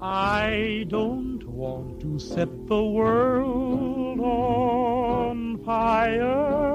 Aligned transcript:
I 0.00 0.86
don't 0.86 1.44
want 1.48 2.00
to 2.02 2.20
set 2.20 2.68
the 2.68 2.84
world 2.84 4.20
on 4.20 5.58
fire. 5.64 6.68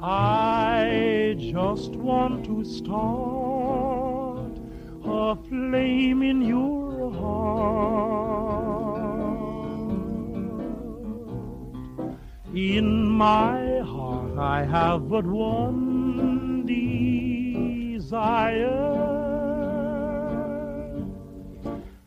I 0.00 1.34
just 1.40 1.96
want 1.96 2.44
to 2.44 2.64
start 2.64 4.60
a 5.04 5.34
flame 5.48 6.22
in 6.22 6.42
your 6.42 7.10
heart. 7.10 7.72
In 12.54 13.08
my 13.08 13.80
heart 13.80 14.38
I 14.38 14.64
have 14.66 15.08
but 15.08 15.26
one 15.26 16.64
desire 17.96 19.11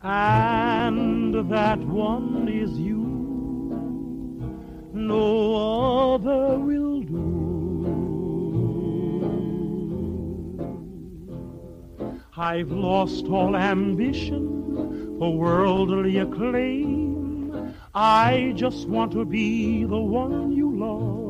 and 0.06 1.50
that 1.50 1.80
one 1.80 2.48
is 2.48 2.78
you. 2.78 3.02
No 4.92 6.14
other 6.14 6.58
will 6.60 7.00
do. 7.00 7.26
I've 12.36 12.70
lost 12.70 13.26
all 13.26 13.56
ambition 13.56 15.16
for 15.18 15.36
worldly 15.36 16.18
acclaim. 16.18 17.74
I 17.92 18.52
just 18.54 18.86
want 18.88 19.10
to 19.12 19.24
be 19.24 19.82
the 19.84 19.98
one 19.98 20.52
you 20.52 20.70
love. 20.86 21.26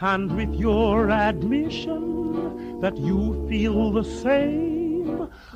And 0.00 0.36
with 0.36 0.54
your 0.54 1.10
admission 1.10 2.78
that 2.80 2.96
you 2.98 3.48
feel 3.48 3.90
the 3.90 4.04
same, 4.04 4.71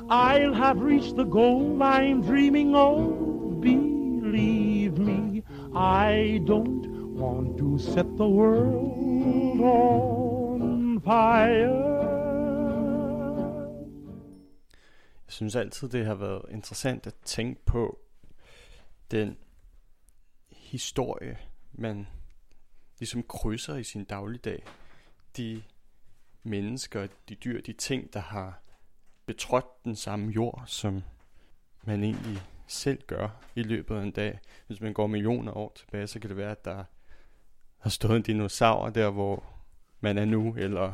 I'll 0.09 0.53
have 0.53 0.79
reached 0.79 1.15
the 1.15 1.25
goal 1.25 1.83
I'm 1.83 2.21
dreaming 2.21 2.75
of. 2.75 3.61
Believe 3.61 4.97
me, 4.97 5.43
I 5.75 6.39
don't 6.47 6.87
want 7.13 7.57
to 7.57 7.77
set 7.77 8.05
the 8.15 8.27
world 8.27 9.61
on 9.61 11.01
fire. 11.01 11.97
Jeg 15.25 15.33
synes 15.33 15.55
altid, 15.55 15.89
det 15.89 16.05
har 16.05 16.15
været 16.15 16.41
interessant 16.51 17.07
at 17.07 17.15
tænke 17.25 17.65
på 17.65 17.99
den 19.11 19.37
historie, 20.49 21.37
man 21.73 22.07
ligesom 22.99 23.23
krydser 23.23 23.75
i 23.75 23.83
sin 23.83 24.03
dagligdag. 24.03 24.63
De 25.37 25.63
mennesker, 26.43 27.07
de 27.29 27.35
dyr, 27.35 27.61
de 27.61 27.73
ting, 27.73 28.13
der 28.13 28.19
har 28.19 28.61
betrådt 29.27 29.83
den 29.83 29.95
samme 29.95 30.31
jord, 30.31 30.63
som 30.65 31.03
man 31.83 32.03
egentlig 32.03 32.41
selv 32.67 33.01
gør 33.07 33.29
i 33.55 33.63
løbet 33.63 33.95
af 33.95 34.03
en 34.03 34.11
dag. 34.11 34.39
Hvis 34.67 34.81
man 34.81 34.93
går 34.93 35.07
millioner 35.07 35.57
år 35.57 35.73
tilbage, 35.75 36.07
så 36.07 36.19
kan 36.19 36.29
det 36.29 36.37
være, 36.37 36.51
at 36.51 36.65
der 36.65 36.83
har 37.77 37.89
stået 37.89 38.15
en 38.15 38.21
dinosaur 38.21 38.89
der, 38.89 39.09
hvor 39.09 39.43
man 39.99 40.17
er 40.17 40.25
nu, 40.25 40.55
eller 40.57 40.93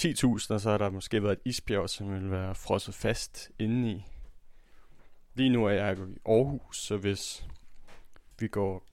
10.000, 0.00 0.54
og 0.54 0.60
så 0.60 0.70
har 0.70 0.78
der 0.78 0.90
måske 0.90 1.22
været 1.22 1.32
et 1.32 1.42
isbjerg, 1.44 1.90
som 1.90 2.12
vil 2.12 2.30
være 2.30 2.54
frosset 2.54 2.94
fast 2.94 3.50
indeni. 3.58 4.06
Lige 5.34 5.50
nu 5.50 5.66
er 5.66 5.70
jeg 5.70 5.98
i 5.98 6.00
Aarhus, 6.26 6.82
så 6.82 6.96
hvis 6.96 7.46
vi 8.38 8.48
går 8.48 8.86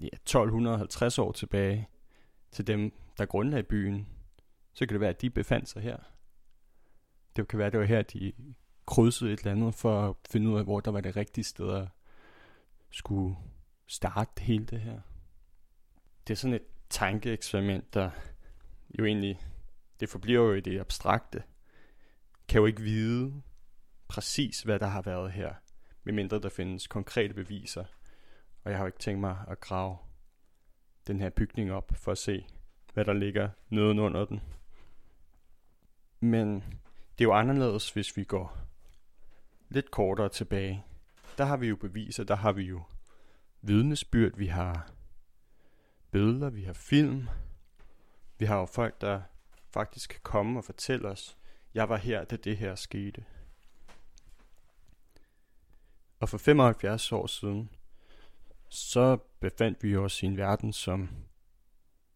ja, 0.00 0.06
1250 0.06 1.18
år 1.18 1.32
tilbage 1.32 1.88
til 2.52 2.66
dem, 2.66 2.92
der 3.18 3.26
grundlagde 3.26 3.62
byen, 3.62 4.08
så 4.72 4.86
kan 4.86 4.94
det 4.94 5.00
være, 5.00 5.10
at 5.10 5.20
de 5.20 5.30
befandt 5.30 5.68
sig 5.68 5.82
her. 5.82 5.96
Det 7.38 7.48
kan 7.48 7.58
være, 7.58 7.70
det 7.70 7.80
var 7.80 7.86
her, 7.86 8.02
de 8.02 8.32
krydsede 8.86 9.32
et 9.32 9.38
eller 9.38 9.52
andet 9.52 9.74
for 9.74 10.10
at 10.10 10.16
finde 10.30 10.50
ud 10.50 10.58
af, 10.58 10.64
hvor 10.64 10.80
der 10.80 10.90
var 10.90 11.00
det 11.00 11.16
rigtige 11.16 11.44
sted 11.44 11.74
at 11.74 11.88
skulle 12.90 13.36
starte 13.86 14.42
hele 14.42 14.66
det 14.66 14.80
her. 14.80 15.00
Det 16.26 16.34
er 16.34 16.36
sådan 16.36 16.54
et 16.54 16.66
tankeeksperiment, 16.90 17.94
der 17.94 18.10
jo 18.98 19.04
egentlig, 19.04 19.40
det 20.00 20.08
forbliver 20.08 20.44
jo 20.44 20.54
i 20.54 20.60
det 20.60 20.80
abstrakte. 20.80 21.42
Kan 22.48 22.60
jo 22.60 22.66
ikke 22.66 22.82
vide 22.82 23.42
præcis, 24.08 24.62
hvad 24.62 24.78
der 24.78 24.86
har 24.86 25.02
været 25.02 25.32
her, 25.32 25.54
medmindre 26.04 26.40
der 26.40 26.48
findes 26.48 26.86
konkrete 26.86 27.34
beviser. 27.34 27.84
Og 28.64 28.70
jeg 28.70 28.78
har 28.78 28.84
jo 28.84 28.86
ikke 28.86 28.98
tænkt 28.98 29.20
mig 29.20 29.38
at 29.48 29.60
grave 29.60 29.96
den 31.06 31.20
her 31.20 31.30
bygning 31.30 31.72
op 31.72 31.92
for 31.96 32.12
at 32.12 32.18
se, 32.18 32.46
hvad 32.94 33.04
der 33.04 33.12
ligger 33.12 33.48
nedenunder 33.68 34.24
den. 34.24 34.40
Men 36.20 36.64
det 37.18 37.24
er 37.24 37.28
jo 37.28 37.34
anderledes, 37.34 37.90
hvis 37.90 38.16
vi 38.16 38.24
går 38.24 38.58
lidt 39.68 39.90
kortere 39.90 40.28
tilbage. 40.28 40.84
Der 41.38 41.44
har 41.44 41.56
vi 41.56 41.66
jo 41.68 41.76
beviser, 41.76 42.24
der 42.24 42.36
har 42.36 42.52
vi 42.52 42.62
jo 42.62 42.82
vidnesbyrd, 43.62 44.36
vi 44.36 44.46
har 44.46 44.90
billeder, 46.10 46.50
vi 46.50 46.62
har 46.62 46.72
film. 46.72 47.28
Vi 48.38 48.44
har 48.44 48.58
jo 48.58 48.66
folk, 48.66 49.00
der 49.00 49.22
faktisk 49.70 50.10
kan 50.10 50.20
komme 50.22 50.60
og 50.60 50.64
fortælle 50.64 51.08
os, 51.08 51.36
jeg 51.74 51.88
var 51.88 51.96
her, 51.96 52.24
da 52.24 52.36
det 52.36 52.56
her 52.56 52.74
skete. 52.74 53.24
Og 56.20 56.28
for 56.28 56.38
75 56.38 57.12
år 57.12 57.26
siden, 57.26 57.70
så 58.68 59.16
befandt 59.40 59.82
vi 59.82 59.96
os 59.96 60.22
i 60.22 60.26
en 60.26 60.36
verden, 60.36 60.72
som 60.72 61.08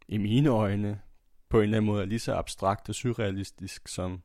i 0.08 0.18
mine 0.18 0.48
øjne 0.48 1.00
på 1.48 1.56
en 1.58 1.62
eller 1.62 1.76
anden 1.76 1.86
måde 1.86 2.02
er 2.02 2.06
lige 2.06 2.18
så 2.18 2.34
abstrakt 2.34 2.88
og 2.88 2.94
surrealistisk 2.94 3.88
som 3.88 4.22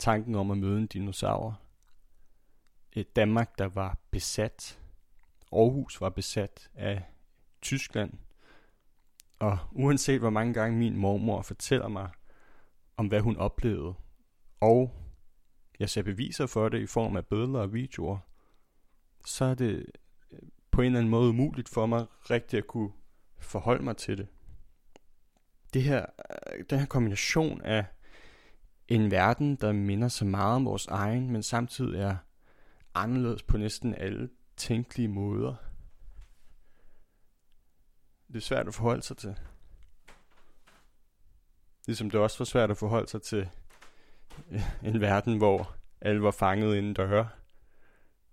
tanken 0.00 0.34
om 0.34 0.50
at 0.50 0.58
møde 0.58 0.78
en 0.78 0.86
dinosaur. 0.86 1.60
Et 2.92 3.16
Danmark, 3.16 3.58
der 3.58 3.66
var 3.66 3.98
besat. 4.10 4.78
Aarhus 5.52 6.00
var 6.00 6.08
besat 6.08 6.70
af 6.74 7.02
Tyskland. 7.62 8.12
Og 9.38 9.58
uanset 9.72 10.20
hvor 10.20 10.30
mange 10.30 10.54
gange 10.54 10.78
min 10.78 10.96
mormor 10.96 11.42
fortæller 11.42 11.88
mig 11.88 12.10
om, 12.96 13.06
hvad 13.06 13.20
hun 13.20 13.36
oplevede, 13.36 13.94
og 14.60 14.94
jeg 15.78 15.90
ser 15.90 16.02
beviser 16.02 16.46
for 16.46 16.68
det 16.68 16.80
i 16.80 16.86
form 16.86 17.16
af 17.16 17.26
billeder 17.26 17.60
og 17.60 17.72
videoer, 17.72 18.18
så 19.26 19.44
er 19.44 19.54
det 19.54 19.86
øh, 20.30 20.38
på 20.70 20.80
en 20.80 20.86
eller 20.86 20.98
anden 20.98 21.10
måde 21.10 21.28
umuligt 21.28 21.68
for 21.68 21.86
mig 21.86 22.06
rigtig 22.30 22.58
at 22.58 22.66
kunne 22.66 22.92
forholde 23.38 23.84
mig 23.84 23.96
til 23.96 24.18
det. 24.18 24.28
Det 25.74 25.82
her, 25.82 26.06
øh, 26.52 26.64
den 26.70 26.78
her 26.78 26.86
kombination 26.86 27.62
af 27.62 27.84
en 28.90 29.10
verden, 29.10 29.56
der 29.56 29.72
minder 29.72 30.08
så 30.08 30.24
meget 30.24 30.56
om 30.56 30.64
vores 30.64 30.86
egen, 30.86 31.30
men 31.30 31.42
samtidig 31.42 32.00
er 32.00 32.16
anderledes 32.94 33.42
på 33.42 33.58
næsten 33.58 33.94
alle 33.94 34.28
tænkelige 34.56 35.08
måder. 35.08 35.54
Det 38.28 38.36
er 38.36 38.40
svært 38.40 38.68
at 38.68 38.74
forholde 38.74 39.02
sig 39.02 39.16
til. 39.16 39.38
Ligesom 41.86 42.10
det 42.10 42.20
også 42.20 42.38
var 42.38 42.44
svært 42.44 42.70
at 42.70 42.76
forholde 42.76 43.08
sig 43.08 43.22
til 43.22 43.48
øh, 44.50 44.62
en 44.82 45.00
verden, 45.00 45.38
hvor 45.38 45.76
alle 46.00 46.22
var 46.22 46.30
fanget 46.30 46.76
inden 46.76 46.94
døre, 46.94 47.28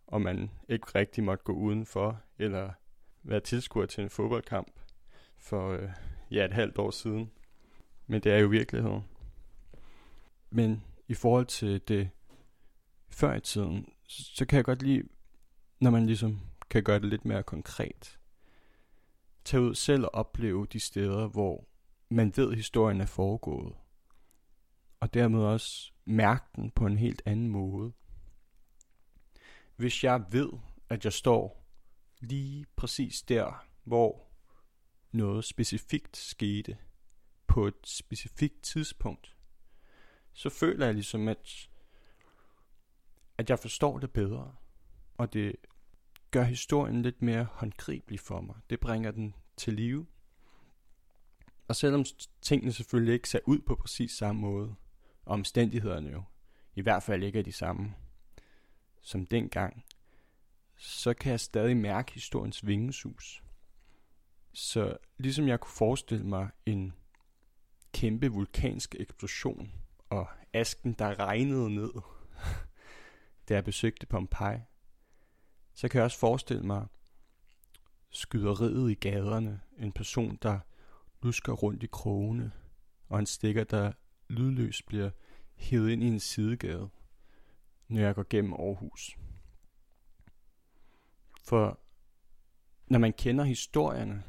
og 0.08 0.22
man 0.22 0.52
ikke 0.70 0.88
rigtig 0.96 1.24
måtte 1.24 1.44
gå 1.44 1.54
udenfor, 1.54 2.22
eller 2.38 2.72
være 3.24 3.40
tilskuer 3.40 3.86
til 3.86 4.04
en 4.04 4.10
fodboldkamp 4.10 4.72
for 5.38 5.72
øh, 5.72 5.90
ja, 6.32 6.46
et 6.46 6.54
halvt 6.54 6.78
år 6.78 6.92
siden. 6.92 7.32
Men 8.08 8.22
det 8.22 8.32
er 8.32 8.38
jo 8.38 8.48
virkeligheden. 8.48 9.04
Men 10.50 10.84
i 11.08 11.14
forhold 11.14 11.46
til 11.46 11.82
det 11.88 12.10
før 13.10 13.34
i 13.36 13.42
tiden, 13.42 13.90
så 14.08 14.46
kan 14.46 14.58
jeg 14.58 14.66
godt 14.66 14.82
lide, 14.82 15.04
når 15.80 15.92
man 15.92 16.06
ligesom 16.06 16.42
kan 16.70 16.84
gøre 16.84 17.00
det 17.00 17.10
lidt 17.10 17.26
mere 17.26 17.44
konkret. 17.44 18.20
Tag 19.46 19.60
ud 19.60 19.76
selv 19.76 20.04
og 20.04 20.14
opleve 20.14 20.66
de 20.66 20.80
steder, 20.80 21.28
hvor 21.28 21.68
man 22.10 22.34
ved, 22.36 22.52
at 22.52 22.58
historien 22.58 23.02
er 23.02 23.06
foregået. 23.06 23.76
Og 25.00 25.14
dermed 25.14 25.40
også 25.40 25.92
mærke 26.06 26.46
den 26.56 26.72
på 26.72 26.86
en 26.86 26.98
helt 26.98 27.22
anden 27.26 27.50
måde. 27.50 27.94
Hvis 29.76 30.04
jeg 30.04 30.26
ved, 30.32 30.50
at 30.90 31.06
jeg 31.06 31.14
står 31.14 31.68
lige 32.20 32.66
præcis 32.76 33.22
der, 33.22 33.66
hvor 33.84 34.28
noget 35.12 35.46
specifikt 35.46 36.18
skete 36.18 36.78
på 37.48 37.68
et 37.68 37.76
specifikt 37.84 38.64
tidspunkt, 38.64 39.37
så 40.38 40.50
føler 40.50 40.86
jeg 40.86 40.94
ligesom, 40.94 41.28
at, 41.28 41.70
at 43.38 43.50
jeg 43.50 43.60
forstår 43.60 44.00
det 44.00 44.12
bedre. 44.12 44.56
Og 45.18 45.34
det 45.34 45.56
gør 46.32 46.44
historien 46.44 47.02
lidt 47.02 47.22
mere 47.22 47.44
håndgribelig 47.44 48.20
for 48.20 48.42
mig. 48.42 48.56
Det 48.70 48.80
bringer 48.80 49.12
den 49.12 49.36
til 49.58 49.74
live. 49.74 50.08
Og 51.68 51.76
selvom 51.76 52.06
tingene 52.42 52.74
selvfølgelig 52.74 53.14
ikke 53.14 53.30
ser 53.30 53.40
ud 53.46 53.60
på 53.60 53.76
præcis 53.76 54.12
samme 54.12 54.42
måde, 54.42 54.76
og 55.26 55.34
omstændighederne 55.34 56.10
jo 56.10 56.24
i 56.76 56.82
hvert 56.82 57.04
fald 57.04 57.24
ikke 57.24 57.40
er 57.40 57.44
de 57.44 57.52
samme 57.52 57.96
som 59.02 59.26
dengang, 59.26 59.86
så 60.76 61.14
kan 61.14 61.32
jeg 61.32 61.40
stadig 61.40 61.78
mærke 61.78 62.14
historiens 62.14 62.66
vingesus. 62.66 63.44
Så 64.54 64.98
ligesom 65.18 65.48
jeg 65.48 65.60
kunne 65.60 65.78
forestille 65.78 66.26
mig 66.26 66.50
en 66.66 66.94
kæmpe 67.94 68.28
vulkansk 68.28 68.96
eksplosion 69.00 69.72
og 70.10 70.28
asken, 70.54 70.94
der 70.94 71.20
regnede 71.20 71.70
ned, 71.70 71.92
da 73.50 73.54
jeg 73.54 73.64
besøgte 73.64 74.06
Pompeji, 74.06 74.60
så 75.74 75.88
kan 75.88 75.98
jeg 75.98 76.06
også 76.06 76.20
forestille 76.20 76.64
mig 76.64 76.88
skyderiet 78.10 78.92
i 78.92 78.94
gaderne. 78.94 79.62
En 79.78 79.92
person, 79.92 80.40
der 80.42 80.60
lusker 81.22 81.54
rundt 81.54 81.84
i 81.84 81.88
krogene, 81.88 82.52
og 83.10 83.20
en 83.20 83.26
stikker, 83.26 83.64
der 83.64 83.92
lydløst 84.30 84.86
bliver 84.86 85.12
hævet 85.56 85.90
ind 85.90 86.04
i 86.04 86.08
en 86.08 86.20
sidegade, 86.20 86.90
når 87.88 88.02
jeg 88.02 88.16
går 88.16 88.26
gennem 88.30 88.54
Aarhus. 88.54 89.18
For 91.44 91.80
når 92.88 93.00
man 93.00 93.14
kender 93.14 93.44
historierne, 93.44 94.24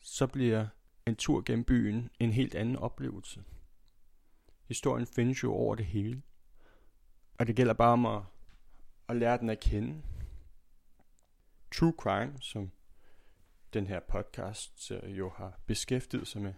så 0.00 0.26
bliver 0.26 0.66
en 1.06 1.16
tur 1.16 1.42
gennem 1.46 1.64
byen 1.64 2.10
en 2.20 2.32
helt 2.32 2.54
anden 2.54 2.76
oplevelse. 2.76 3.44
Historien 4.72 5.06
findes 5.06 5.42
jo 5.42 5.52
over 5.52 5.74
det 5.74 5.86
hele. 5.86 6.22
Og 7.38 7.46
det 7.46 7.56
gælder 7.56 7.74
bare 7.74 7.92
om 7.92 8.06
at, 8.06 8.22
at 9.08 9.16
lære 9.16 9.38
den 9.38 9.50
at 9.50 9.60
kende. 9.60 10.02
True 11.74 11.94
crime, 11.98 12.32
som 12.40 12.70
den 13.72 13.86
her 13.86 14.00
podcast 14.00 14.92
jo 15.04 15.30
har 15.30 15.60
beskæftiget 15.66 16.28
sig 16.28 16.42
med, 16.42 16.54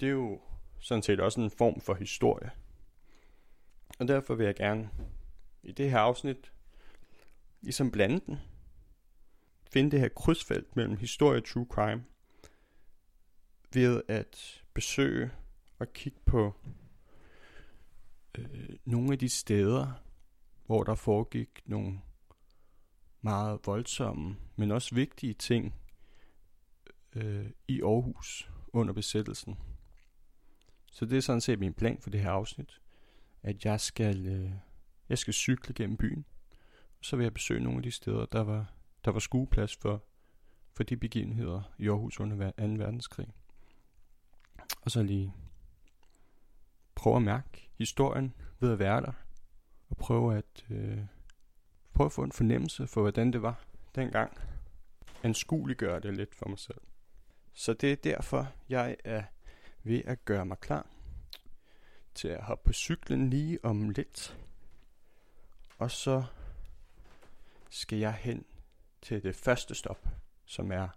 det 0.00 0.06
er 0.06 0.12
jo 0.12 0.40
sådan 0.80 1.02
set 1.02 1.20
også 1.20 1.40
en 1.40 1.50
form 1.50 1.80
for 1.80 1.94
historie. 1.94 2.50
Og 3.98 4.08
derfor 4.08 4.34
vil 4.34 4.46
jeg 4.46 4.54
gerne 4.54 4.90
i 5.62 5.72
det 5.72 5.90
her 5.90 5.98
afsnit 5.98 6.52
ligesom 7.60 7.90
blande 7.90 8.20
den. 8.26 8.38
Finde 9.70 9.90
det 9.90 10.00
her 10.00 10.08
krydsfelt 10.08 10.76
mellem 10.76 10.96
historie 10.96 11.40
og 11.40 11.44
true 11.44 11.66
crime 11.70 12.04
ved 13.72 14.02
at 14.08 14.62
besøge 14.74 15.30
og 15.78 15.92
kigge 15.92 16.18
på 16.26 16.54
øh, 18.38 18.76
nogle 18.84 19.12
af 19.12 19.18
de 19.18 19.28
steder, 19.28 19.92
hvor 20.66 20.84
der 20.84 20.94
foregik 20.94 21.48
nogle 21.64 22.00
meget 23.20 23.60
voldsomme, 23.64 24.36
men 24.56 24.70
også 24.70 24.94
vigtige 24.94 25.34
ting 25.34 25.74
øh, 27.16 27.50
i 27.68 27.82
Aarhus 27.82 28.50
under 28.72 28.94
besættelsen. 28.94 29.58
Så 30.92 31.04
det 31.04 31.16
er 31.16 31.20
sådan 31.20 31.40
set 31.40 31.58
min 31.58 31.74
plan 31.74 31.98
for 32.00 32.10
det 32.10 32.20
her 32.20 32.30
afsnit, 32.30 32.80
at 33.42 33.64
jeg 33.64 33.80
skal, 33.80 34.26
øh, 34.26 34.50
jeg 35.08 35.18
skal 35.18 35.34
cykle 35.34 35.74
gennem 35.74 35.96
byen, 35.96 36.24
og 36.98 37.04
så 37.04 37.16
vil 37.16 37.24
jeg 37.24 37.34
besøge 37.34 37.60
nogle 37.60 37.76
af 37.76 37.82
de 37.82 37.90
steder, 37.90 38.26
der 38.26 38.40
var, 38.40 38.72
der 39.04 39.10
var 39.10 39.20
skueplads 39.20 39.76
for, 39.76 40.04
for 40.72 40.82
de 40.82 40.96
begivenheder 40.96 41.62
i 41.78 41.88
Aarhus 41.88 42.20
under 42.20 42.50
2. 42.50 42.64
verdenskrig. 42.66 43.28
Og 44.82 44.90
så 44.90 45.02
lige 45.02 45.34
prøve 47.02 47.16
at 47.16 47.22
mærke 47.22 47.70
historien 47.78 48.34
ved 48.60 48.72
at 48.72 48.78
være 48.78 49.00
der, 49.00 49.12
og 49.90 49.96
prøve 49.96 50.36
at, 50.36 50.64
øh, 50.70 50.98
prøve 51.94 52.06
at 52.06 52.12
få 52.12 52.22
en 52.22 52.32
fornemmelse 52.32 52.86
for, 52.86 53.00
hvordan 53.00 53.32
det 53.32 53.42
var 53.42 53.64
dengang. 53.94 54.38
Anskueliggøre 55.22 56.00
det 56.00 56.16
lidt 56.16 56.34
for 56.34 56.48
mig 56.48 56.58
selv. 56.58 56.80
Så 57.52 57.72
det 57.72 57.92
er 57.92 57.96
derfor, 57.96 58.52
jeg 58.68 58.96
er 59.04 59.22
ved 59.82 60.02
at 60.04 60.24
gøre 60.24 60.46
mig 60.46 60.58
klar 60.58 60.86
til 62.14 62.28
at 62.28 62.42
hoppe 62.42 62.64
på 62.66 62.72
cyklen 62.72 63.30
lige 63.30 63.64
om 63.64 63.90
lidt. 63.90 64.38
Og 65.78 65.90
så 65.90 66.24
skal 67.70 67.98
jeg 67.98 68.14
hen 68.14 68.44
til 69.02 69.22
det 69.22 69.36
første 69.36 69.74
stop, 69.74 70.08
som 70.44 70.72
er 70.72 70.88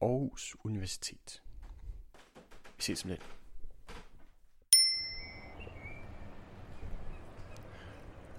Aarhus 0.00 0.56
Universitet. 0.64 1.42
Vi 2.76 2.82
ses 2.82 3.04
om 3.04 3.10
lidt. 3.10 3.37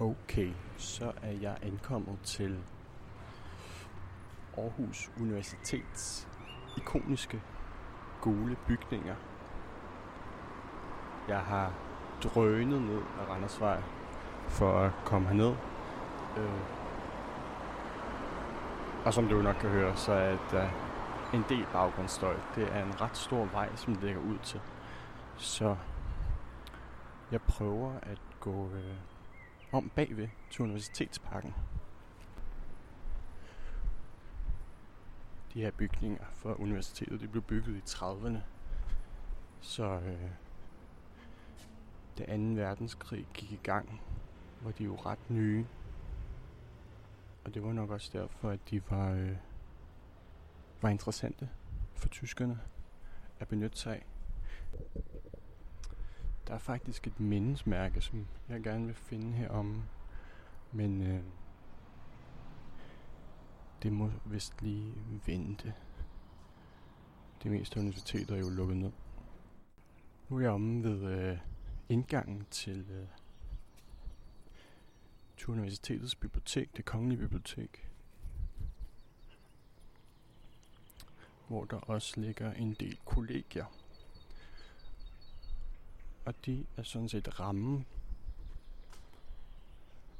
Okay, 0.01 0.51
så 0.78 1.12
er 1.22 1.31
jeg 1.31 1.57
ankommet 1.62 2.19
til 2.24 2.60
Aarhus 4.57 5.12
Universitets 5.19 6.28
ikoniske 6.78 7.42
gule 8.22 8.57
bygninger. 8.68 9.16
Jeg 11.28 11.40
har 11.40 11.74
drønet 12.24 12.81
ned 12.81 13.01
ad 13.22 13.30
Randersvej 13.30 13.81
for 14.48 14.80
at 14.80 14.92
komme 15.06 15.28
herned. 15.28 15.56
Øh. 16.38 16.62
Og 19.06 19.13
som 19.13 19.28
du 19.28 19.42
nok 19.42 19.56
kan 19.56 19.69
høre, 19.69 19.98
så 19.98 20.12
er 20.12 20.38
der 20.51 20.69
en 21.34 21.46
del 21.50 21.66
baggrundsstøj. 21.74 22.36
Det 22.56 22.75
er 22.75 22.86
en 22.86 23.01
ret 23.01 23.18
stor 23.18 23.46
vej, 23.46 23.75
som 23.75 23.96
det 23.96 24.04
ligger 24.04 24.22
ud 24.22 24.38
til. 24.44 24.62
Så 25.38 25.75
jeg 27.31 27.42
prøver 27.42 27.94
at 28.01 28.22
gå 28.40 28.69
øh, 28.74 28.96
om 29.71 29.92
bagved 29.95 30.27
til 30.51 30.62
Universitetsparken. 30.62 31.54
De 35.54 35.62
her 35.62 35.71
bygninger 35.71 36.25
for 36.31 36.54
universitetet, 36.62 37.21
de 37.21 37.27
blev 37.27 37.44
bygget 37.44 37.75
i 37.75 37.80
30'erne. 37.80 38.39
Så 39.62 39.83
øh, 39.83 40.30
da 42.18 42.38
2. 42.38 42.44
verdenskrig 42.44 43.27
gik 43.33 43.51
i 43.51 43.60
gang, 43.63 44.01
var 44.62 44.71
de 44.71 44.83
jo 44.83 44.95
ret 44.95 45.30
nye. 45.30 45.66
Og 47.45 47.54
det 47.54 47.63
var 47.63 47.74
nok 47.74 47.89
også 47.89 48.10
derfor, 48.13 48.50
at 48.50 48.60
de 48.69 48.81
var, 48.89 49.12
øh, 49.12 49.36
var 50.81 50.89
interessante 50.89 51.50
for 51.95 52.07
tyskerne 52.07 52.60
at 53.39 53.48
benytte 53.48 53.77
sig 53.77 53.94
af. 53.94 54.09
Der 56.50 56.56
er 56.56 56.60
faktisk 56.60 57.07
et 57.07 57.19
mindesmærke, 57.19 58.01
som 58.01 58.28
jeg 58.50 58.63
gerne 58.63 58.86
vil 58.86 58.96
finde 58.96 59.34
her 59.34 59.50
om, 59.50 59.84
men 60.72 61.01
øh, 61.01 61.24
det 63.84 63.94
må 63.94 64.12
vist 64.25 64.62
lige 64.62 64.94
vente. 65.25 65.74
Det 67.44 67.51
meste 67.51 67.80
universiteter 67.80 68.36
er 68.36 68.40
jo 68.40 68.50
lukket 68.50 68.78
ned. 68.78 68.92
Nu 70.30 70.38
er 70.38 70.42
jeg 70.42 70.51
omme 70.51 70.84
ved 70.84 71.04
øh, 71.04 71.38
indgangen 71.90 72.46
til, 72.51 72.88
øh, 72.92 73.07
til 75.38 75.50
universitetets 75.50 76.16
bibliotek, 76.16 76.78
det 76.78 76.86
kongelige 76.86 77.19
bibliotek. 77.19 77.90
Hvor 81.48 81.66
der 81.66 81.78
også 81.78 82.22
ligger 82.22 82.54
en 82.54 82.74
del 82.74 82.98
kollegier. 83.06 83.66
Og 86.29 86.36
de 86.45 86.65
er 86.77 86.83
sådan 86.83 87.09
set 87.09 87.39
rammen 87.39 87.86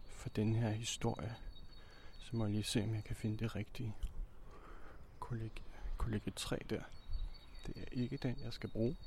for 0.05 0.29
den 0.29 0.55
her 0.55 0.69
historie. 0.69 1.35
Så 2.19 2.35
må 2.35 2.45
jeg 2.45 2.53
lige 2.53 2.63
se, 2.63 2.83
om 2.83 2.95
jeg 2.95 3.03
kan 3.03 3.15
finde 3.15 3.37
det 3.37 3.55
rigtige 3.55 3.95
Kollega, 5.19 5.61
kollega 5.97 6.31
3 6.35 6.57
der. 6.69 6.81
Det 7.67 7.77
er 7.77 7.85
ikke 7.91 8.17
den, 8.17 8.37
jeg 8.43 8.53
skal 8.53 8.69
bruge. 8.69 8.97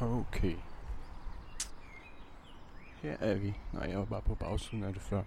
Okay. 0.00 0.56
Her 3.02 3.16
er 3.20 3.34
vi. 3.34 3.54
Nej, 3.72 3.82
jeg 3.82 3.98
var 3.98 4.04
bare 4.04 4.22
på 4.22 4.34
bagsiden 4.34 4.84
af 4.84 4.92
det 4.92 5.02
før. 5.02 5.22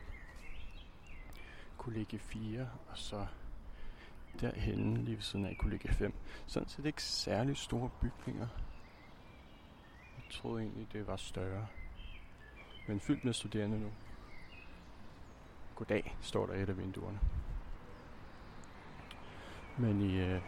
Kollegie 1.90 2.20
4, 2.20 2.70
og 2.90 2.98
så 2.98 3.26
derhenne 4.42 4.98
lige 5.04 5.16
ved 5.16 5.22
siden 5.22 5.46
af 5.46 5.58
kollegie 5.60 5.94
5. 5.94 6.14
Sådan 6.48 6.70
set 6.70 6.86
ikke 6.86 7.04
særlig 7.04 7.58
store 7.58 7.90
bygninger. 8.02 8.48
Jeg 10.18 10.24
troede 10.32 10.64
egentlig, 10.64 10.88
det 10.94 11.08
var 11.08 11.16
større. 11.16 11.68
Men 12.88 13.00
fyldt 13.00 13.26
med 13.26 13.34
studerende 13.34 13.80
nu. 13.80 13.92
Goddag, 15.76 16.18
står 16.22 16.46
der 16.46 16.54
et 16.54 16.70
af 16.70 16.78
vinduerne. 16.78 17.20
Men 19.78 20.02
i, 20.02 20.20
øh, 20.20 20.42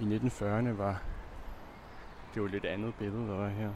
i 0.00 0.16
1940'erne 0.16 0.68
var 0.68 1.02
det 2.34 2.36
jo 2.36 2.46
lidt 2.46 2.64
andet 2.64 2.94
billede, 2.94 3.28
der 3.28 3.36
var 3.36 3.48
her. 3.48 3.74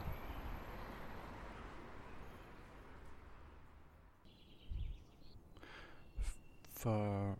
For 6.83 7.37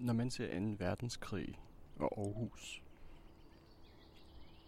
når 0.00 0.12
man 0.12 0.30
ser 0.30 0.60
2. 0.60 0.76
verdenskrig 0.78 1.60
og 1.98 2.18
Aarhus, 2.18 2.82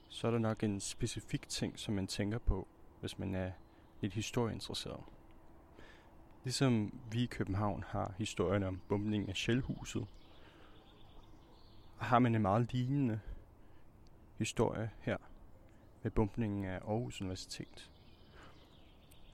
så 0.08 0.26
er 0.26 0.30
der 0.30 0.38
nok 0.38 0.62
en 0.62 0.80
specifik 0.80 1.48
ting, 1.48 1.78
som 1.78 1.94
man 1.94 2.06
tænker 2.06 2.38
på, 2.38 2.68
hvis 3.00 3.18
man 3.18 3.34
er 3.34 3.52
lidt 4.00 4.14
historieinteresseret. 4.14 5.04
Ligesom 6.44 7.00
vi 7.10 7.22
i 7.22 7.26
København 7.26 7.84
har 7.88 8.14
historien 8.18 8.62
om 8.62 8.80
bombningen 8.88 9.28
af 9.28 9.36
Shellhuset, 9.36 10.06
har 11.98 12.18
man 12.18 12.34
en 12.34 12.42
meget 12.42 12.72
lignende 12.72 13.20
historie 14.38 14.90
her 15.00 15.16
med 16.02 16.10
bombningen 16.10 16.64
af 16.64 16.76
Aarhus 16.76 17.20
Universitet. 17.20 17.90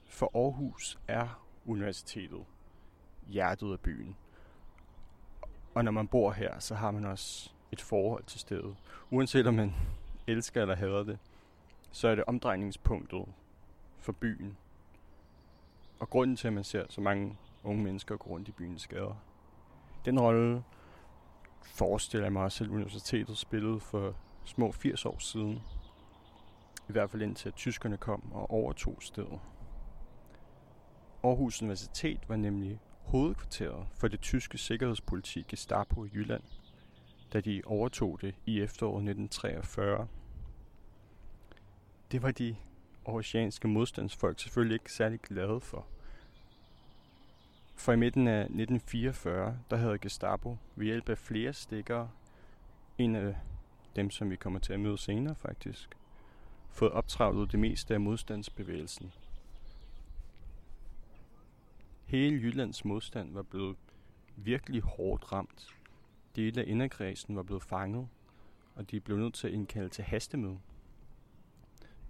For 0.05 0.31
Aarhus 0.35 0.99
er 1.07 1.45
universitetet 1.65 2.45
hjertet 3.27 3.71
af 3.71 3.79
byen. 3.79 4.15
Og 5.79 5.85
når 5.85 5.91
man 5.91 6.07
bor 6.07 6.31
her, 6.31 6.59
så 6.59 6.75
har 6.75 6.91
man 6.91 7.05
også 7.05 7.51
et 7.71 7.81
forhold 7.81 8.23
til 8.23 8.39
stedet. 8.39 8.75
Uanset 9.11 9.47
om 9.47 9.53
man 9.53 9.75
elsker 10.27 10.61
eller 10.61 10.75
hader 10.75 11.03
det, 11.03 11.19
så 11.91 12.07
er 12.07 12.15
det 12.15 12.23
omdrejningspunktet 12.27 13.25
for 13.97 14.11
byen. 14.11 14.57
Og 15.99 16.09
grunden 16.09 16.35
til, 16.35 16.47
at 16.47 16.53
man 16.53 16.63
ser 16.63 16.85
så 16.89 17.01
mange 17.01 17.37
unge 17.63 17.83
mennesker 17.83 18.17
gå 18.17 18.29
rundt 18.29 18.47
i 18.47 18.51
byens 18.51 18.87
gader. 18.87 19.23
Den 20.05 20.19
rolle 20.19 20.63
forestiller 21.61 22.25
jeg 22.25 22.33
mig 22.33 22.43
også, 22.43 22.63
at 22.63 22.69
universitetet 22.69 23.37
spillede 23.37 23.79
for 23.79 24.15
små 24.45 24.71
80 24.71 25.05
år 25.05 25.17
siden. 25.19 25.61
I 26.89 26.91
hvert 26.91 27.09
fald 27.09 27.21
indtil 27.21 27.49
at 27.49 27.55
tyskerne 27.55 27.97
kom 27.97 28.31
og 28.31 28.51
overtog 28.51 28.97
stedet. 28.99 29.39
Aarhus 31.23 31.61
Universitet 31.61 32.29
var 32.29 32.35
nemlig 32.35 32.79
hovedkvarteret 33.09 33.87
for 33.93 34.07
det 34.07 34.19
tyske 34.19 34.57
sikkerhedspolitik 34.57 35.47
Gestapo 35.47 36.05
i 36.05 36.09
Jylland, 36.13 36.43
da 37.33 37.41
de 37.41 37.61
overtog 37.65 38.21
det 38.21 38.35
i 38.45 38.61
efteråret 38.61 39.09
1943. 39.09 40.07
Det 42.11 42.23
var 42.23 42.31
de 42.31 42.55
aarhusianske 43.05 43.67
modstandsfolk 43.67 44.39
selvfølgelig 44.39 44.75
ikke 44.75 44.93
særlig 44.93 45.19
glade 45.19 45.59
for. 45.59 45.87
For 47.75 47.91
i 47.91 47.95
midten 47.95 48.27
af 48.27 48.39
1944, 48.39 49.57
der 49.69 49.77
havde 49.77 49.97
Gestapo 49.97 50.57
ved 50.75 50.85
hjælp 50.85 51.09
af 51.09 51.17
flere 51.17 51.53
stikkere, 51.53 52.09
en 52.97 53.15
af 53.15 53.35
dem, 53.95 54.09
som 54.09 54.29
vi 54.29 54.35
kommer 54.35 54.59
til 54.59 54.73
at 54.73 54.79
møde 54.79 54.97
senere 54.97 55.35
faktisk, 55.35 55.89
fået 56.69 56.91
optravlet 56.91 57.51
det 57.51 57.59
meste 57.59 57.93
af 57.93 57.99
modstandsbevægelsen. 57.99 59.11
Hele 62.09 62.35
Jyllands 62.35 62.85
modstand 62.85 63.33
var 63.33 63.41
blevet 63.41 63.77
virkelig 64.35 64.81
hårdt 64.81 65.31
ramt. 65.31 65.67
Dele 66.35 66.61
af 66.61 66.65
inderkredsen 66.67 67.35
var 67.35 67.43
blevet 67.43 67.63
fanget, 67.63 68.07
og 68.75 68.91
de 68.91 68.99
blev 68.99 69.17
nødt 69.17 69.33
til 69.33 69.47
at 69.47 69.53
indkalde 69.53 69.89
til 69.89 70.03
hastemøde. 70.03 70.59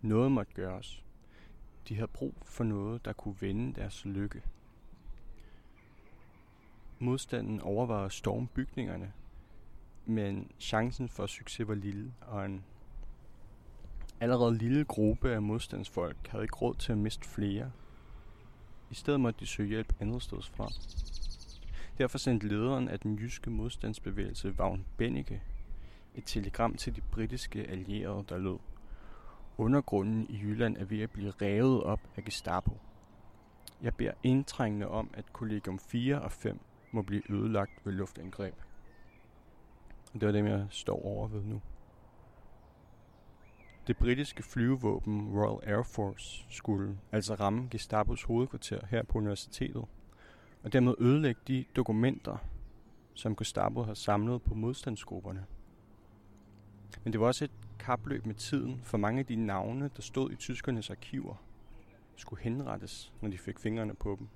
Noget 0.01 0.31
måtte 0.31 0.53
gøres. 0.53 1.03
De 1.87 1.95
havde 1.95 2.07
brug 2.07 2.33
for 2.43 2.63
noget, 2.63 3.05
der 3.05 3.13
kunne 3.13 3.35
vende 3.41 3.73
deres 3.81 4.05
lykke. 4.05 4.43
Modstanden 6.99 7.61
overvejede 7.61 8.09
stormbygningerne, 8.09 9.13
men 10.05 10.51
chancen 10.59 11.09
for 11.09 11.25
succes 11.25 11.67
var 11.67 11.75
lille, 11.75 12.13
og 12.21 12.45
en 12.45 12.63
allerede 14.19 14.57
lille 14.57 14.85
gruppe 14.85 15.31
af 15.31 15.41
modstandsfolk 15.41 16.27
havde 16.27 16.43
ikke 16.43 16.55
råd 16.55 16.75
til 16.75 16.91
at 16.91 16.97
miste 16.97 17.27
flere. 17.27 17.71
I 18.91 18.95
stedet 18.95 19.19
måtte 19.19 19.39
de 19.39 19.45
søge 19.45 19.69
hjælp 19.69 19.93
andet 19.99 20.23
sted 20.23 20.41
fra. 20.41 20.69
Derfor 21.97 22.17
sendte 22.17 22.47
lederen 22.47 22.87
af 22.87 22.99
den 22.99 23.15
jyske 23.15 23.49
modstandsbevægelse, 23.49 24.57
Vagn 24.57 24.85
Bennike, 24.97 25.41
et 26.15 26.23
telegram 26.25 26.75
til 26.75 26.95
de 26.95 27.01
britiske 27.01 27.63
allierede, 27.63 28.25
der 28.29 28.37
lød. 28.37 28.57
Undergrunden 29.57 30.25
i 30.29 30.37
Jylland 30.37 30.77
er 30.77 30.85
ved 30.85 31.01
at 31.01 31.11
blive 31.11 31.33
revet 31.41 31.83
op 31.83 31.99
af 32.15 32.23
Gestapo. 32.23 32.77
Jeg 33.81 33.95
beder 33.95 34.11
indtrængende 34.23 34.87
om, 34.87 35.09
at 35.13 35.33
kollegium 35.33 35.79
4 35.79 36.21
og 36.21 36.31
5 36.31 36.59
må 36.91 37.01
blive 37.01 37.31
ødelagt 37.31 37.71
ved 37.85 37.93
luftangreb. 37.93 38.55
Det 40.13 40.25
var 40.25 40.31
dem, 40.31 40.47
jeg 40.47 40.67
står 40.69 41.05
over 41.05 41.27
ved 41.27 41.41
nu. 41.41 41.61
Det 43.89 43.97
britiske 43.97 44.43
flyvevåben 44.43 45.29
Royal 45.29 45.75
Air 45.75 45.83
Force 45.83 46.45
skulle 46.49 46.97
altså 47.11 47.35
ramme 47.35 47.67
Gestapos 47.71 48.23
hovedkvarter 48.23 48.85
her 48.85 49.03
på 49.03 49.17
universitetet, 49.17 49.85
og 50.63 50.73
dermed 50.73 50.95
ødelægge 50.99 51.41
de 51.47 51.65
dokumenter, 51.75 52.37
som 53.13 53.35
Gestapo 53.35 53.83
har 53.83 53.93
samlet 53.93 54.41
på 54.41 54.53
modstandsgrupperne. 54.53 55.45
Men 57.03 57.13
det 57.13 57.21
var 57.21 57.27
også 57.27 57.45
et 57.45 57.51
kapløb 57.79 58.25
med 58.25 58.35
tiden, 58.35 58.81
for 58.83 58.97
mange 58.97 59.19
af 59.19 59.25
de 59.25 59.35
navne, 59.35 59.89
der 59.95 60.01
stod 60.01 60.31
i 60.31 60.35
tyskernes 60.35 60.89
arkiver, 60.89 61.35
skulle 62.15 62.43
henrettes, 62.43 63.13
når 63.21 63.29
de 63.29 63.37
fik 63.37 63.59
fingrene 63.59 63.93
på 63.93 64.15
dem. 64.19 64.27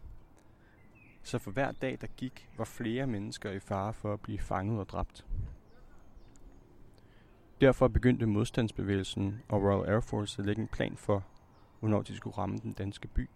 Så 1.24 1.39
for 1.39 1.51
hver 1.51 1.72
dag, 1.72 1.98
der 2.01 2.07
gik, 2.07 2.50
var 2.57 2.65
flere 2.65 3.07
mennesker 3.07 3.51
i 3.51 3.60
fare 3.60 3.93
for 3.93 4.13
at 4.13 4.22
blive 4.22 4.39
fanget 4.39 4.79
og 4.79 4.89
dræbt. 4.89 5.25
Derfor 7.63 7.88
begyndte 7.88 8.25
modstandsbevægelsen 8.25 9.41
og 9.50 9.62
Royal 9.63 9.89
Air 9.93 10.00
Force 10.00 10.41
at 10.41 10.46
lægge 10.46 10.62
en 10.62 10.67
plan 10.67 10.98
for, 10.98 11.25
hvornår 11.79 12.01
de 12.01 12.15
skulle 12.15 12.38
ramme 12.38 12.58
den 12.58 12.74
danske 12.74 13.08
by. 13.08 13.29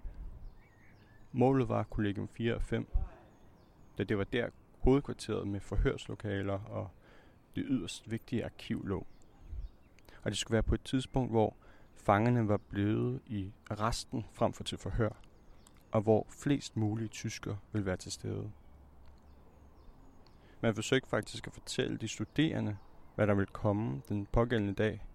Målet 1.32 1.70
var 1.70 1.84
kollegium 1.84 2.28
4 2.28 2.56
og 2.56 2.62
5, 2.62 2.88
da 3.98 4.04
det 4.04 4.18
var 4.18 4.24
der 4.24 4.50
hovedkvarteret 4.80 5.48
med 5.48 5.60
forhørslokaler 5.60 6.60
og 6.60 6.90
det 7.56 7.64
yderst 7.68 8.12
vigtige 8.12 8.46
arkiv 8.46 8.86
lå. 8.86 9.08
Og 10.24 10.32
det 10.32 10.38
skulle 10.38 10.54
være 10.54 10.64
på 10.64 10.76
et 10.76 10.84
tidspunkt, 10.84 11.32
hvor 11.32 11.56
fangerne 11.96 12.48
var 12.48 12.58
blevet 12.58 13.22
i 13.26 13.52
resten 13.72 14.26
frem 14.34 14.54
for 14.54 14.64
til 14.64 14.78
forhør, 14.78 15.22
og 15.92 16.02
hvor 16.02 16.28
flest 16.30 16.78
mulige 16.78 17.08
tysker 17.08 17.56
ville 17.72 17.86
være 17.86 17.98
til 17.98 18.12
stede. 18.12 18.52
Man 20.62 20.76
forsøgte 20.76 21.10
faktisk 21.10 21.48
at 21.48 21.54
fortælle 21.54 21.98
de 21.98 22.08
studerende, 22.08 22.78
hvad 23.18 23.28
der 23.28 23.34
ville 23.34 23.52
komme 23.52 24.02
den 24.10 24.28
pågældende 24.32 24.74
dag, 24.74 25.06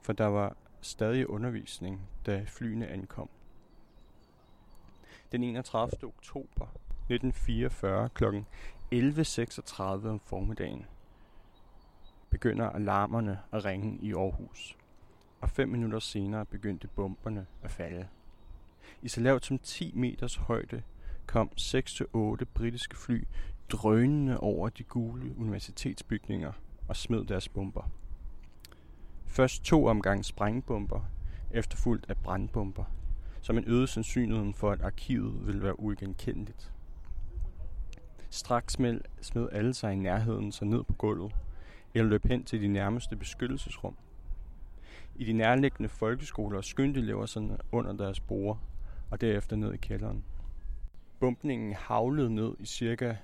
for 0.00 0.12
der 0.12 0.26
var 0.26 0.56
stadig 0.80 1.30
undervisning, 1.30 2.08
da 2.26 2.44
flyene 2.46 2.88
ankom. 2.88 3.28
Den 5.32 5.42
31. 5.42 5.92
oktober 6.02 6.66
1944 6.66 8.08
kl. 8.08 8.24
11.36 8.94 9.82
om 9.82 10.20
formiddagen 10.24 10.86
begynder 12.30 12.70
alarmerne 12.70 13.40
at 13.52 13.64
ringe 13.64 13.98
i 14.02 14.12
Aarhus, 14.12 14.76
og 15.40 15.50
fem 15.50 15.68
minutter 15.68 15.98
senere 15.98 16.46
begyndte 16.46 16.88
bomberne 16.88 17.46
at 17.62 17.70
falde. 17.70 18.08
I 19.02 19.08
så 19.08 19.20
lavt 19.20 19.46
som 19.46 19.58
10 19.58 19.92
meters 19.94 20.36
højde 20.36 20.82
kom 21.26 21.50
6-8 21.60 22.44
britiske 22.54 22.96
fly 22.96 23.24
drønende 23.68 24.40
over 24.40 24.68
de 24.68 24.84
gule 24.84 25.34
universitetsbygninger– 25.38 26.52
og 26.90 26.96
smed 26.96 27.24
deres 27.24 27.48
bomber. 27.48 27.90
Først 29.26 29.64
to 29.64 29.86
omgang 29.86 30.24
sprængbomber, 30.24 31.00
efterfulgt 31.50 32.10
af 32.10 32.16
brandbomber, 32.16 32.84
som 33.40 33.58
en 33.58 33.64
øgede 33.66 33.86
sandsynligheden 33.86 34.54
for, 34.54 34.70
at 34.70 34.80
arkivet 34.80 35.46
ville 35.46 35.62
være 35.62 35.80
uigenkendeligt. 35.80 36.72
Straks 38.30 38.76
smed 39.20 39.48
alle 39.52 39.74
sig 39.74 39.92
i 39.92 39.96
nærheden 39.96 40.52
så 40.52 40.64
ned 40.64 40.84
på 40.84 40.92
gulvet, 40.92 41.36
eller 41.94 42.10
løb 42.10 42.26
hen 42.26 42.44
til 42.44 42.62
de 42.62 42.68
nærmeste 42.68 43.16
beskyttelsesrum. 43.16 43.96
I 45.14 45.24
de 45.24 45.32
nærliggende 45.32 45.88
folkeskoler 45.88 46.60
skyndte 46.60 47.00
elever 47.00 47.26
sig 47.26 47.58
under 47.72 47.92
deres 47.92 48.20
borer, 48.20 48.56
og 49.10 49.20
derefter 49.20 49.56
ned 49.56 49.72
i 49.72 49.76
kælderen. 49.76 50.24
Bumpningen 51.20 51.74
havlede 51.74 52.34
ned 52.34 52.54
i 52.58 52.66
cirka 52.66 53.16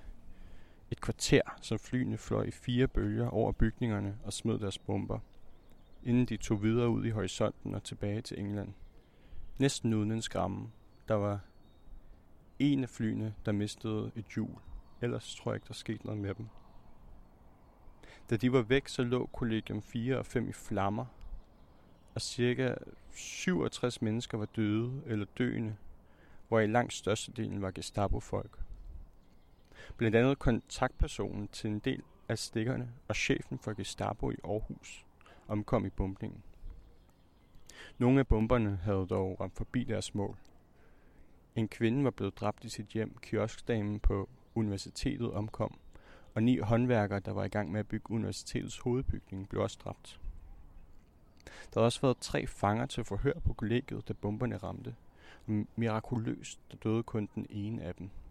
et 0.90 1.00
kvarter, 1.00 1.40
som 1.60 1.78
flyene 1.78 2.18
fløj 2.18 2.42
i 2.42 2.50
fire 2.50 2.88
bølger 2.88 3.28
over 3.28 3.52
bygningerne 3.52 4.18
og 4.24 4.32
smed 4.32 4.58
deres 4.58 4.78
bomber, 4.78 5.18
inden 6.02 6.26
de 6.26 6.36
tog 6.36 6.62
videre 6.62 6.88
ud 6.88 7.04
i 7.04 7.10
horisonten 7.10 7.74
og 7.74 7.82
tilbage 7.82 8.22
til 8.22 8.40
England. 8.40 8.74
Næsten 9.58 9.94
uden 9.94 10.12
en 10.12 10.22
skramme, 10.22 10.70
Der 11.08 11.14
var 11.14 11.40
en 12.58 12.82
af 12.82 12.88
flyene, 12.88 13.34
der 13.46 13.52
mistede 13.52 14.10
et 14.16 14.24
hjul. 14.34 14.50
Ellers 15.02 15.34
tror 15.34 15.50
jeg 15.50 15.56
ikke, 15.56 15.68
der 15.68 15.74
skete 15.74 16.06
noget 16.06 16.20
med 16.20 16.34
dem. 16.34 16.46
Da 18.30 18.36
de 18.36 18.52
var 18.52 18.62
væk, 18.62 18.88
så 18.88 19.02
lå 19.02 19.26
kollegium 19.26 19.82
4 19.82 20.18
og 20.18 20.26
5 20.26 20.48
i 20.48 20.52
flammer, 20.52 21.04
og 22.14 22.20
cirka 22.20 22.74
67 23.12 24.02
mennesker 24.02 24.38
var 24.38 24.44
døde 24.44 25.02
eller 25.06 25.26
døende, 25.38 25.76
hvor 26.48 26.60
i 26.60 26.66
langt 26.66 26.92
størstedelen 26.92 27.62
var 27.62 27.70
Gestapo-folk. 27.70 28.65
Blandt 29.96 30.16
andet 30.16 30.38
kontaktpersonen 30.38 31.48
til 31.48 31.70
en 31.70 31.78
del 31.78 32.02
af 32.28 32.38
stikkerne 32.38 32.88
og 33.08 33.16
chefen 33.16 33.58
for 33.58 33.72
Gestapo 33.72 34.30
i 34.30 34.36
Aarhus 34.44 35.06
omkom 35.48 35.86
i 35.86 35.90
bombningen. 35.90 36.42
Nogle 37.98 38.20
af 38.20 38.26
bomberne 38.26 38.76
havde 38.76 39.06
dog 39.06 39.40
ramt 39.40 39.56
forbi 39.56 39.84
deres 39.84 40.14
mål. 40.14 40.36
En 41.54 41.68
kvinde 41.68 42.04
var 42.04 42.10
blevet 42.10 42.40
dræbt 42.40 42.64
i 42.64 42.68
sit 42.68 42.86
hjem, 42.86 43.16
kioskdamen 43.22 44.00
på 44.00 44.28
universitetet 44.54 45.32
omkom, 45.32 45.78
og 46.34 46.42
ni 46.42 46.58
håndværkere, 46.58 47.20
der 47.20 47.32
var 47.32 47.44
i 47.44 47.48
gang 47.48 47.72
med 47.72 47.80
at 47.80 47.88
bygge 47.88 48.10
universitetets 48.10 48.78
hovedbygning, 48.78 49.48
blev 49.48 49.62
også 49.62 49.78
dræbt. 49.84 50.20
Der 51.44 51.80
havde 51.80 51.86
også 51.86 52.00
været 52.00 52.18
tre 52.18 52.46
fanger 52.46 52.86
til 52.86 53.04
forhør 53.04 53.38
på 53.44 53.52
kollegiet, 53.52 54.08
da 54.08 54.12
bomberne 54.12 54.56
ramte, 54.56 54.94
og 55.46 55.66
mirakuløst 55.76 56.60
døde 56.84 57.02
kun 57.02 57.28
den 57.34 57.46
ene 57.50 57.82
af 57.82 57.94
dem– 57.94 58.10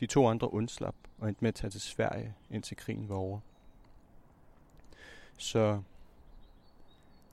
de 0.00 0.06
to 0.06 0.28
andre 0.28 0.52
undslap 0.52 0.94
og 1.18 1.28
endte 1.28 1.44
med 1.44 1.48
at 1.48 1.54
tage 1.54 1.70
til 1.70 1.80
Sverige, 1.80 2.34
indtil 2.50 2.76
krigen 2.76 3.08
var 3.08 3.16
over. 3.16 3.40
Så 5.36 5.82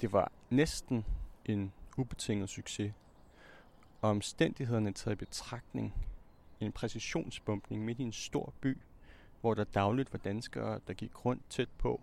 det 0.01 0.13
var 0.13 0.31
næsten 0.49 1.05
en 1.45 1.73
ubetinget 1.97 2.49
succes. 2.49 2.93
Og 4.01 4.09
omstændighederne 4.09 4.93
taget 4.93 5.15
i 5.15 5.25
betragtning, 5.25 5.93
en 6.59 6.71
præcisionsbumpning 6.71 7.85
midt 7.85 7.99
i 7.99 8.03
en 8.03 8.13
stor 8.13 8.53
by, 8.61 8.77
hvor 9.41 9.53
der 9.53 9.63
dagligt 9.63 10.13
var 10.13 10.19
danskere, 10.19 10.79
der 10.87 10.93
gik 10.93 11.25
rundt 11.25 11.49
tæt 11.49 11.69
på, 11.77 12.01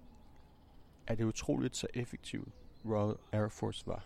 er 1.07 1.15
det 1.15 1.25
utroligt 1.25 1.77
så 1.77 1.87
effektivt 1.95 2.49
Royal 2.85 3.17
Air 3.33 3.49
Force 3.49 3.87
var. 3.87 4.05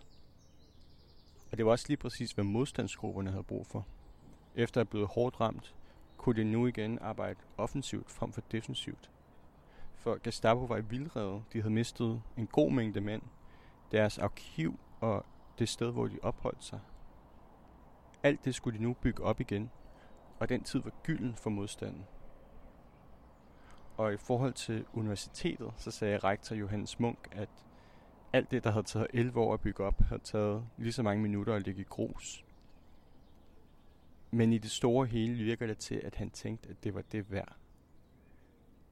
Og 1.51 1.57
det 1.57 1.67
var 1.67 1.71
også 1.71 1.85
lige 1.89 1.97
præcis, 1.97 2.33
hvad 2.33 2.45
modstandsgrupperne 2.45 3.31
havde 3.31 3.45
brug 3.45 3.67
for. 3.67 3.87
Efter 4.55 4.81
at 4.81 4.87
have 4.87 4.91
blevet 4.91 5.09
hårdt 5.09 5.41
ramt, 5.41 5.75
kunne 6.19 6.37
de 6.37 6.45
nu 6.45 6.67
igen 6.67 6.99
arbejde 6.99 7.41
offensivt 7.57 8.11
frem 8.11 8.33
for 8.33 8.41
defensivt. 8.53 9.11
For 9.95 10.19
Gestapo 10.25 10.65
var 10.65 10.77
i 10.77 10.85
vildrede. 10.85 11.43
De 11.53 11.61
havde 11.63 11.75
mistet 11.75 12.23
en 12.37 12.47
god 12.47 12.73
mængde 12.73 13.01
mænd. 13.01 13.23
Deres 13.93 14.19
arkiv 14.19 14.79
og 15.01 15.27
det 15.59 15.69
sted, 15.69 15.93
hvor 15.93 16.07
de 16.07 16.19
opholdt 16.23 16.65
sig. 16.65 16.81
Alt 18.23 18.45
det 18.45 18.55
skulle 18.55 18.79
de 18.79 18.83
nu 18.83 18.93
bygge 18.93 19.23
op 19.23 19.41
igen. 19.41 19.71
Og 20.39 20.49
den 20.49 20.63
tid 20.63 20.81
var 20.81 20.93
gylden 21.03 21.35
for 21.35 21.51
modstanden. 21.51 22.07
Og 23.97 24.13
i 24.13 24.17
forhold 24.17 24.53
til 24.53 24.85
universitetet, 24.93 25.73
så 25.77 25.91
sagde 25.91 26.19
rektor 26.19 26.57
Johannes 26.57 27.01
Munk, 27.01 27.29
at 27.33 27.49
alt 28.33 28.51
det, 28.51 28.65
der 28.65 28.71
havde 28.71 28.87
taget 28.87 29.07
11 29.15 29.41
år 29.41 29.55
at 29.55 29.61
bygge 29.61 29.85
op, 29.85 30.01
havde 30.01 30.23
taget 30.23 30.67
lige 30.77 30.93
så 30.93 31.03
mange 31.03 31.23
minutter 31.23 31.55
at 31.55 31.63
ligge 31.63 31.81
i 31.81 31.85
grus. 31.85 32.45
Men 34.31 34.53
i 34.53 34.59
det 34.59 34.71
store 34.71 35.07
hele 35.07 35.45
virker 35.45 35.67
det 35.67 35.79
til, 35.79 35.95
at 35.95 36.15
han 36.15 36.31
tænkte, 36.31 36.69
at 36.69 36.85
det 36.85 36.95
var 36.95 37.03
det 37.13 37.31
værd. 37.31 37.57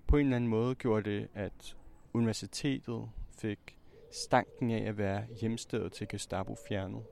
På 0.06 0.16
en 0.16 0.26
eller 0.26 0.36
anden 0.36 0.50
måde 0.50 0.74
gjorde 0.74 1.10
det, 1.10 1.28
at 1.34 1.76
universitetet 2.12 3.10
fik 3.38 3.78
stanken 4.12 4.70
af 4.70 4.88
at 4.88 4.98
være 4.98 5.26
hjemstedet 5.40 5.92
til 5.92 6.08
Gestapo 6.08 6.56
fjernet. 6.68 7.04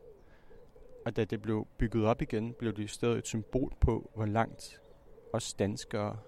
Og 1.05 1.17
da 1.17 1.25
det 1.25 1.43
blev 1.43 1.67
bygget 1.79 2.05
op 2.05 2.23
igen, 2.23 2.55
blev 2.55 2.77
det 2.77 2.83
i 2.83 2.87
stedet 2.87 3.19
et 3.19 3.27
symbol 3.27 3.75
på, 3.81 4.11
hvor 4.15 4.27
langt 4.27 4.81
os 5.33 5.55
danskere 5.55 6.19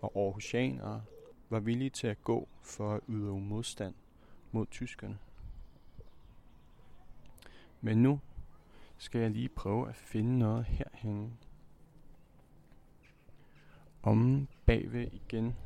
og 0.00 0.12
aarhusianere 0.16 1.04
var 1.48 1.60
villige 1.60 1.90
til 1.90 2.06
at 2.06 2.24
gå 2.24 2.48
for 2.62 2.94
at 2.94 3.00
yde 3.08 3.40
modstand 3.40 3.94
mod 4.52 4.66
tyskerne. 4.66 5.18
Men 7.80 8.02
nu 8.02 8.20
skal 8.98 9.20
jeg 9.20 9.30
lige 9.30 9.48
prøve 9.48 9.88
at 9.88 9.96
finde 9.96 10.38
noget 10.38 10.64
her 10.64 10.89
henne. 11.00 11.30
Om 14.02 14.48
bagved 14.66 15.06
igen 15.12 15.56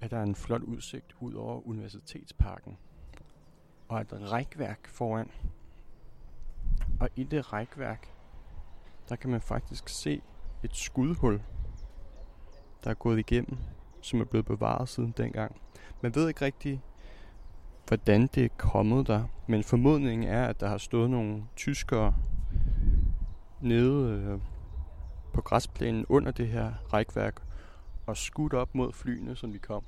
er 0.00 0.08
der 0.08 0.22
en 0.22 0.34
flot 0.34 0.62
udsigt 0.62 1.16
ud 1.20 1.34
over 1.34 1.66
Universitetsparken. 1.66 2.78
Og 3.88 4.00
et 4.00 4.32
rækværk 4.32 4.88
foran. 4.88 5.30
Og 7.00 7.08
i 7.16 7.24
det 7.24 7.52
rækværk, 7.52 8.08
der 9.08 9.16
kan 9.16 9.30
man 9.30 9.40
faktisk 9.40 9.88
se 9.88 10.22
et 10.62 10.76
skudhul, 10.76 11.42
der 12.84 12.90
er 12.90 12.94
gået 12.94 13.18
igennem, 13.18 13.58
som 14.00 14.20
er 14.20 14.24
blevet 14.24 14.46
bevaret 14.46 14.88
siden 14.88 15.14
dengang. 15.16 15.60
Man 16.02 16.14
ved 16.14 16.28
ikke 16.28 16.44
rigtigt, 16.44 16.80
hvordan 17.86 18.26
det 18.26 18.44
er 18.44 18.48
kommet 18.56 19.06
der, 19.06 19.24
men 19.46 19.64
formodningen 19.64 20.28
er, 20.28 20.46
at 20.46 20.60
der 20.60 20.68
har 20.68 20.78
stået 20.78 21.10
nogle 21.10 21.44
tyskere 21.56 22.14
nede 23.60 24.10
øh, 24.10 24.40
på 25.32 25.40
græsplænen 25.40 26.06
under 26.08 26.30
det 26.30 26.48
her 26.48 26.74
rækværk 26.92 27.42
og 28.06 28.16
skudt 28.16 28.54
op 28.54 28.74
mod 28.74 28.92
flyene, 28.92 29.36
som 29.36 29.52
vi 29.52 29.58
kom. 29.58 29.84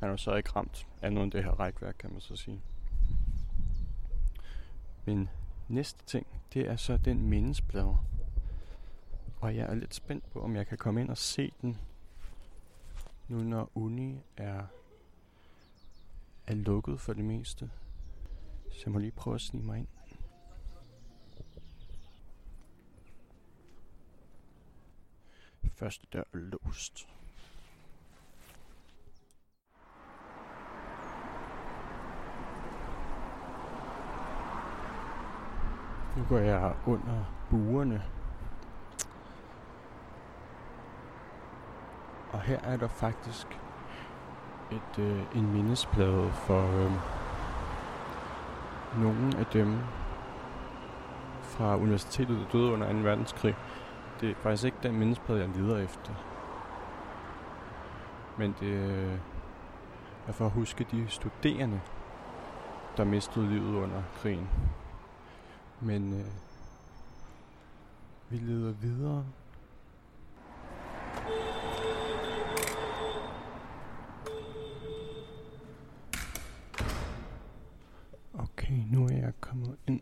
Han 0.00 0.10
var 0.10 0.16
så 0.16 0.34
ikke 0.34 0.50
ramt 0.50 0.86
andet 1.02 1.24
end 1.24 1.32
det 1.32 1.44
her 1.44 1.60
rækværk, 1.60 1.94
kan 1.98 2.12
man 2.12 2.20
så 2.20 2.36
sige. 2.36 2.60
Men 5.04 5.28
næste 5.68 6.04
ting, 6.06 6.26
det 6.54 6.68
er 6.70 6.76
så 6.76 6.96
den 6.96 7.28
mindesplade. 7.28 7.96
Og 9.40 9.56
jeg 9.56 9.66
er 9.66 9.74
lidt 9.74 9.94
spændt 9.94 10.30
på, 10.30 10.42
om 10.42 10.56
jeg 10.56 10.66
kan 10.66 10.78
komme 10.78 11.00
ind 11.00 11.10
og 11.10 11.18
se 11.18 11.52
den, 11.62 11.78
nu 13.28 13.42
når 13.42 13.70
uni 13.74 14.20
er, 14.36 14.62
er 16.46 16.54
lukket 16.54 17.00
for 17.00 17.12
det 17.12 17.24
meste. 17.24 17.70
Så 18.70 18.82
jeg 18.84 18.92
må 18.92 18.98
lige 18.98 19.10
prøve 19.10 19.34
at 19.34 19.40
snige 19.40 19.64
mig 19.64 19.78
ind. 19.78 19.86
Første 25.84 26.06
dør 26.12 26.22
låst. 26.32 27.08
Nu 36.16 36.24
går 36.28 36.38
jeg 36.38 36.74
under 36.86 37.24
buerne. 37.50 38.02
Og 42.32 42.40
her 42.40 42.60
er 42.60 42.76
der 42.76 42.88
faktisk 42.88 43.46
et, 44.72 44.98
øh, 44.98 45.36
en 45.36 45.52
mindesplade 45.52 46.32
for 46.32 46.84
øh, 46.84 46.92
nogle 49.02 49.38
af 49.38 49.46
dem 49.46 49.78
fra 51.42 51.76
universitetet, 51.76 52.38
der 52.38 52.48
døde 52.52 52.72
under 52.72 52.92
2. 52.92 52.98
verdenskrig. 52.98 53.56
Det 54.20 54.30
er 54.30 54.34
faktisk 54.34 54.64
ikke 54.64 54.76
den 54.82 54.98
mindesplade, 54.98 55.40
jeg 55.40 55.48
lider 55.48 55.78
efter. 55.78 56.14
Men 58.38 58.54
det 58.60 58.66
øh, 58.66 59.18
er 60.26 60.32
for 60.32 60.46
at 60.46 60.50
huske 60.50 60.86
de 60.90 61.08
studerende, 61.08 61.80
der 62.96 63.04
mistede 63.04 63.48
livet 63.48 63.74
under 63.74 64.02
krigen. 64.14 64.48
Men 65.80 66.20
øh, 66.20 66.26
vi 68.28 68.36
leder 68.36 68.72
videre. 68.72 69.26
Okay, 78.34 78.82
nu 78.90 79.04
er 79.04 79.12
jeg 79.12 79.32
kommet 79.40 79.76
ind. 79.86 80.00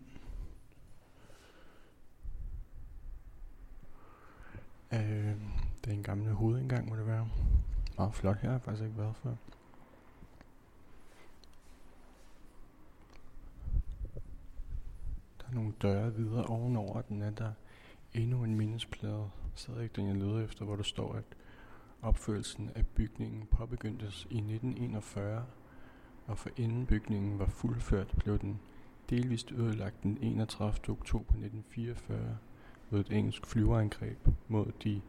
Øh, 4.93 5.35
det 5.85 5.91
er 5.91 5.93
en 5.93 6.03
gammel 6.03 6.33
hovedindgang, 6.33 6.89
må 6.89 6.97
det 6.97 7.07
være. 7.07 7.29
Meget 7.99 8.15
flot 8.15 8.37
her, 8.37 8.49
har 8.49 8.55
jeg 8.55 8.63
faktisk 8.63 8.85
ikke 8.85 8.99
været 8.99 9.17
før. 9.17 9.35
nogle 15.53 15.73
døre 15.83 16.15
videre 16.15 16.45
ovenover 16.45 17.03
den 17.03 17.23
er 17.23 17.31
der 17.31 17.53
endnu 18.15 18.45
en 18.45 18.57
mindesplade, 18.57 19.31
stadig 19.55 19.97
den 19.97 20.07
jeg 20.07 20.17
leder 20.17 20.45
efter, 20.45 20.65
hvor 20.65 20.77
der 20.77 20.83
står, 20.83 21.15
at 21.15 21.25
opførelsen 22.03 22.71
af 22.75 22.87
bygningen 22.87 23.47
påbegyndtes 23.51 24.27
i 24.31 24.37
1941, 24.37 25.45
og 26.27 26.39
for 26.39 26.51
inden 26.57 26.87
bygningen 26.87 27.39
var 27.39 27.47
fuldført, 27.47 28.15
blev 28.17 28.39
den 28.39 28.61
delvist 29.11 29.53
ødelagt 29.53 30.03
den 30.03 30.19
31. 30.21 30.75
oktober 30.89 31.33
1944 31.35 32.37
ved 32.91 33.01
et 33.01 33.13
engelsk 33.13 33.47
flyverangreb 33.47 34.29
mod 34.49 34.73
de 34.85 35.01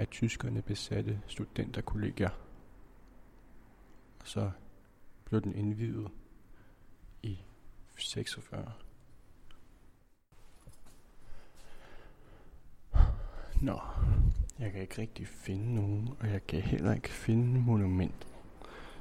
af 0.00 0.08
tyskerne 0.08 0.62
besatte 0.62 1.20
studenterkollegier. 1.26 2.30
Og 4.20 4.26
så 4.26 4.50
blev 5.24 5.40
den 5.40 5.54
indvidet 5.54 6.10
i 7.22 7.38
46. 7.96 8.72
Nå, 13.60 13.80
jeg 14.58 14.72
kan 14.72 14.82
ikke 14.82 15.02
rigtig 15.02 15.28
finde 15.28 15.74
nogen, 15.74 16.08
og 16.20 16.28
jeg 16.28 16.46
kan 16.46 16.60
heller 16.60 16.94
ikke 16.94 17.08
finde 17.08 17.60
monument. 17.60 18.26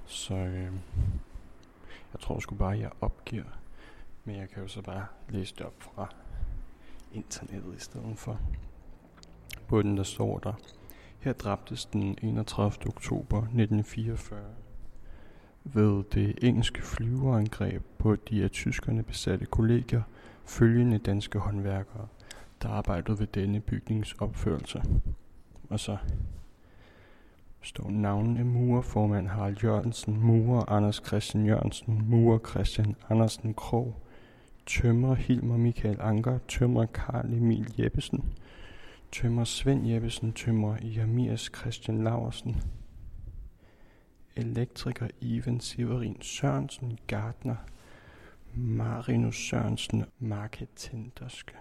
Så 0.05 0.35
øh, 0.35 0.73
jeg 2.13 2.19
tror 2.19 2.39
sgu 2.39 2.55
bare, 2.55 2.79
jeg 2.79 2.91
opgiver. 3.01 3.59
Men 4.23 4.35
jeg 4.35 4.49
kan 4.49 4.61
jo 4.61 4.67
så 4.67 4.81
bare 4.81 5.05
læse 5.29 5.55
det 5.55 5.65
op 5.65 5.81
fra 5.83 6.13
internettet 7.13 7.75
i 7.75 7.79
stedet 7.79 8.17
for. 8.17 8.39
På 9.67 9.81
den 9.81 9.97
der 9.97 10.03
står 10.03 10.39
der, 10.39 10.53
her 11.19 11.33
dræbtes 11.33 11.85
den 11.85 12.17
31. 12.21 12.87
oktober 12.87 13.37
1944 13.37 14.39
ved 15.63 16.03
det 16.13 16.35
engelske 16.41 16.81
flyverangreb 16.81 17.83
på 17.97 18.15
de 18.15 18.43
af 18.43 18.51
tyskerne 18.51 19.03
besatte 19.03 19.45
kollegier 19.45 20.01
følgende 20.45 20.97
danske 20.97 21.39
håndværkere– 21.39 22.07
der 22.61 22.69
arbejdede 22.69 23.19
ved 23.19 23.27
denne 23.27 23.59
bygningsopførelse. 23.59 24.81
Og 25.69 25.79
så 25.79 25.97
står 27.61 27.89
navnene 27.89 28.43
murerformand 28.43 29.27
Harald 29.27 29.57
Jørgensen, 29.63 30.19
murer 30.19 30.69
Anders 30.69 31.01
Christian 31.07 31.45
Jørgensen, 31.45 32.05
murer 32.09 32.39
Christian 32.49 32.95
Andersen 33.09 33.53
Krog, 33.53 33.95
tømrer 34.65 35.15
Hilmer 35.15 35.57
Michael 35.57 35.97
Anker, 36.01 36.37
tømrer 36.47 36.85
Karl 36.85 37.33
Emil 37.33 37.73
Jeppesen, 37.79 38.33
tømmer 39.11 39.43
Svend 39.43 39.87
Jeppesen, 39.87 40.33
tømmer 40.33 40.77
Jamias 40.81 41.51
Christian 41.55 42.03
Laversen, 42.03 42.61
elektriker 44.35 45.07
Ivan 45.21 45.59
Severin 45.59 46.21
Sørensen, 46.21 46.97
Gardner, 47.07 47.55
Marinus 48.53 49.49
Sørensen, 49.49 50.05
Marketenderske. 50.19 51.53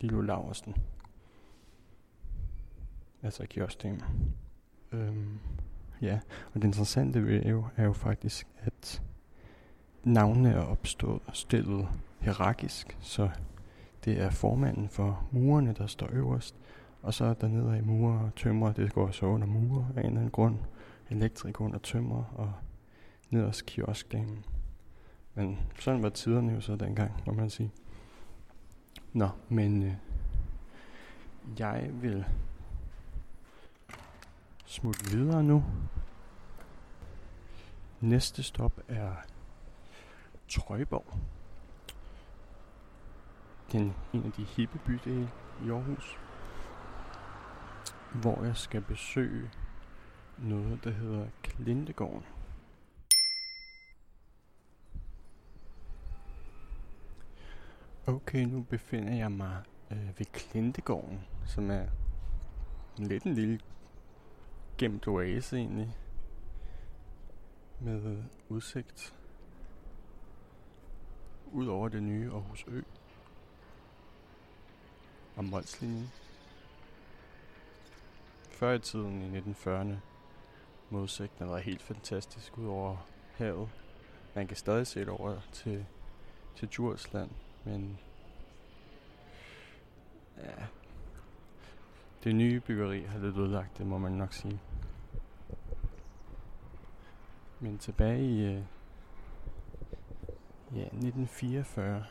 Lilo 0.00 0.20
Laversen 0.20 0.74
Altså 3.22 3.46
kioskdamen. 3.46 4.02
Øhm, 4.92 5.38
ja, 6.00 6.20
og 6.54 6.54
det 6.54 6.64
interessante 6.64 7.26
ved 7.26 7.42
jo, 7.42 7.64
er 7.76 7.84
jo 7.84 7.92
faktisk, 7.92 8.46
at 8.58 9.02
navnene 10.04 10.50
er 10.50 10.60
opstået 10.60 11.22
stillet 11.32 11.88
hierarkisk, 12.20 12.96
så 13.00 13.30
det 14.04 14.20
er 14.20 14.30
formanden 14.30 14.88
for 14.88 15.24
murerne, 15.30 15.72
der 15.72 15.86
står 15.86 16.08
øverst, 16.12 16.54
og 17.02 17.14
så 17.14 17.34
der 17.40 17.48
nede 17.48 17.78
i 17.78 17.80
murer 17.80 18.18
og 18.18 18.34
tømmer, 18.34 18.72
det 18.72 18.92
går 18.92 19.10
så 19.10 19.26
under 19.26 19.46
murer 19.46 19.84
af 19.96 20.00
en 20.00 20.06
eller 20.06 20.18
anden 20.18 20.30
grund, 20.30 20.58
elektrik 21.10 21.60
under 21.60 21.78
tømmer 21.78 22.24
og 22.34 22.52
nederst 23.30 23.66
kioskdamen. 23.66 24.44
Men 25.34 25.58
sådan 25.80 26.02
var 26.02 26.08
tiderne 26.08 26.52
jo 26.52 26.60
så 26.60 26.76
dengang, 26.76 27.22
må 27.26 27.32
man 27.32 27.50
sige. 27.50 27.72
Nå, 29.12 29.28
men 29.48 29.82
øh, 29.82 29.92
jeg 31.58 31.90
vil 31.92 32.24
smutte 34.66 35.10
videre 35.10 35.44
nu. 35.44 35.64
Næste 38.00 38.42
stop 38.42 38.80
er 38.88 39.12
Trøjborg. 40.48 41.18
Den 43.72 43.94
en 44.12 44.24
af 44.24 44.32
de 44.32 44.44
hippe 44.44 44.78
bydele 44.86 45.30
i 45.64 45.70
Aarhus. 45.70 46.18
Hvor 48.14 48.44
jeg 48.44 48.56
skal 48.56 48.82
besøge 48.82 49.50
noget, 50.38 50.84
der 50.84 50.90
hedder 50.90 51.26
Klintegården. 51.42 52.24
Okay, 58.06 58.44
nu 58.44 58.62
befinder 58.62 59.14
jeg 59.14 59.32
mig 59.32 59.62
øh, 59.90 60.18
ved 60.18 60.26
Klintegården, 60.32 61.20
som 61.46 61.70
er 61.70 61.86
lidt 62.98 63.24
en 63.24 63.34
lille 63.34 63.60
gemt 64.78 65.08
oase 65.08 65.56
egentlig. 65.56 65.96
Med 67.80 68.22
udsigt 68.48 69.14
ud 71.46 71.66
over 71.66 71.88
det 71.88 72.02
nye 72.02 72.30
Aarhus 72.32 72.64
Ø 72.68 72.82
og 75.36 75.44
Molslinjen. 75.44 76.10
Før 78.50 78.72
i 78.72 78.78
tiden 78.78 79.34
i 79.34 79.38
1940'erne 79.38 79.94
modsigten 80.90 81.48
var 81.48 81.58
helt 81.58 81.82
fantastisk 81.82 82.58
ud 82.58 82.66
over 82.66 82.96
havet. 83.36 83.68
Man 84.34 84.46
kan 84.46 84.56
stadig 84.56 84.86
se 84.86 85.00
det 85.00 85.08
over 85.08 85.40
til, 85.52 85.86
til 86.56 86.68
Djursland, 86.68 87.30
men 87.64 87.98
ja, 90.38 90.64
det 92.24 92.34
nye 92.34 92.60
byggeri 92.60 93.02
har 93.02 93.18
lidt 93.18 93.36
ødelagt 93.36 93.78
det, 93.78 93.86
må 93.86 93.98
man 93.98 94.12
nok 94.12 94.32
sige. 94.32 94.60
Men 97.60 97.78
tilbage 97.78 98.24
i 98.24 98.44
øh, 98.44 98.62
ja, 100.74 100.82
1944, 100.82 102.04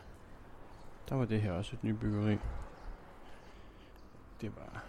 der 1.09 1.15
var 1.15 1.25
det 1.25 1.41
her 1.41 1.51
også 1.51 1.75
et 1.75 1.83
nybyggeri. 1.83 2.37
Det 4.41 4.55
var 4.55 4.83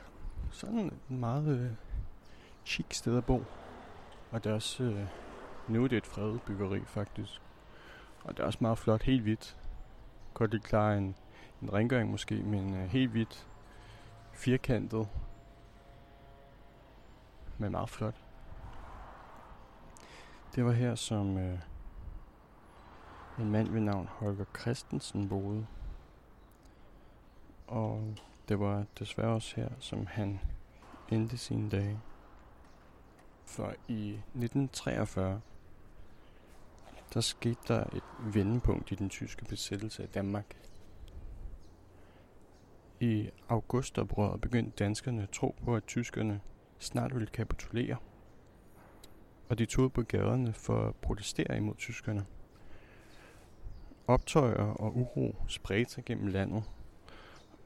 sådan 0.50 0.86
et 0.86 1.10
meget 1.10 1.58
øh, 1.58 1.70
chic 2.64 2.86
sted 2.90 3.16
at 3.16 3.24
bo. 3.24 3.44
Og 4.30 4.44
det 4.44 4.50
er 4.50 4.54
også, 4.54 4.84
øh, 4.84 5.06
nu 5.68 5.84
er 5.84 5.88
det 5.88 5.96
et 5.96 6.06
fredet 6.06 6.42
byggeri 6.42 6.84
faktisk. 6.84 7.42
Og 8.24 8.36
det 8.36 8.42
er 8.42 8.46
også 8.46 8.58
meget 8.60 8.78
flot, 8.78 9.02
helt 9.02 9.22
hvidt. 9.22 9.56
Godt 10.34 10.50
lige 10.50 10.62
klare 10.62 10.98
en, 10.98 11.16
en 11.62 11.72
rengøring 11.72 12.10
måske, 12.10 12.34
men 12.34 12.74
øh, 12.74 12.88
helt 12.88 13.10
hvidt, 13.10 13.48
firkantet, 14.32 15.08
men 17.58 17.72
meget 17.72 17.90
flot. 17.90 18.24
Det 20.54 20.64
var 20.64 20.72
her, 20.72 20.94
som 20.94 21.38
øh, 21.38 21.58
en 23.38 23.50
mand 23.50 23.68
ved 23.68 23.80
navn 23.80 24.08
Holger 24.08 24.44
Christensen 24.60 25.28
boede. 25.28 25.66
Og 27.66 28.14
det 28.52 28.60
var 28.60 28.84
desværre 28.98 29.28
også 29.28 29.56
her, 29.56 29.68
som 29.78 30.06
han 30.06 30.40
endte 31.10 31.36
sine 31.36 31.70
dage. 31.70 32.00
For 33.44 33.74
i 33.88 34.10
1943, 34.10 35.40
der 37.14 37.20
skete 37.20 37.60
der 37.68 37.84
et 37.84 38.02
vendepunkt 38.34 38.92
i 38.92 38.94
den 38.94 39.10
tyske 39.10 39.44
besættelse 39.44 40.02
af 40.02 40.08
Danmark. 40.08 40.56
I 43.00 43.30
augustoprøret 43.48 44.40
begyndte 44.40 44.84
danskerne 44.84 45.22
at 45.22 45.30
tro 45.30 45.54
på, 45.64 45.76
at 45.76 45.84
tyskerne 45.86 46.40
snart 46.78 47.14
ville 47.14 47.28
kapitulere. 47.28 47.96
Og 49.48 49.58
de 49.58 49.66
tog 49.66 49.92
på 49.92 50.02
gaderne 50.02 50.52
for 50.52 50.88
at 50.88 50.94
protestere 50.94 51.56
imod 51.56 51.74
tyskerne. 51.74 52.26
Optøjer 54.06 54.64
og 54.64 54.96
uro 54.96 55.36
spredte 55.48 55.92
sig 55.92 56.04
gennem 56.04 56.26
landet, 56.26 56.64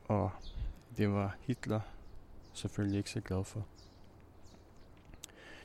og 0.04 0.30
det 0.98 1.12
var 1.12 1.36
Hitler 1.40 1.80
selvfølgelig 2.52 2.98
ikke 2.98 3.10
så 3.10 3.20
glad 3.20 3.44
for. 3.44 3.66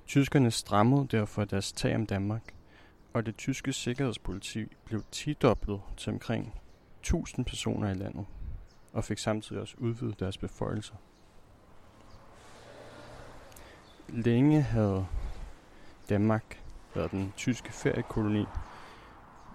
Tyskerne 0.07 0.51
strammede 0.51 1.07
derfor 1.07 1.45
deres 1.45 1.71
tag 1.71 1.95
om 1.95 2.05
Danmark, 2.05 2.53
og 3.13 3.25
det 3.25 3.37
tyske 3.37 3.73
sikkerhedspoliti 3.73 4.65
blev 4.85 5.03
tidoblet 5.11 5.81
til 5.97 6.13
omkring 6.13 6.61
1000 6.99 7.45
personer 7.45 7.89
i 7.89 7.93
landet, 7.93 8.25
og 8.93 9.03
fik 9.03 9.17
samtidig 9.17 9.61
også 9.61 9.75
udvidet 9.77 10.19
deres 10.19 10.37
beføjelser. 10.37 10.95
Længe 14.09 14.61
havde 14.61 15.07
Danmark 16.09 16.63
været 16.95 17.11
den 17.11 17.33
tyske 17.37 17.73
feriekoloni, 17.73 18.45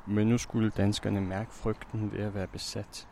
men 0.06 0.28
nu 0.28 0.38
skulle 0.38 0.70
danskerne 0.70 1.20
mærke 1.20 1.52
frygten 1.52 2.12
ved 2.12 2.20
at 2.20 2.34
være 2.34 2.46
besat. 2.46 3.08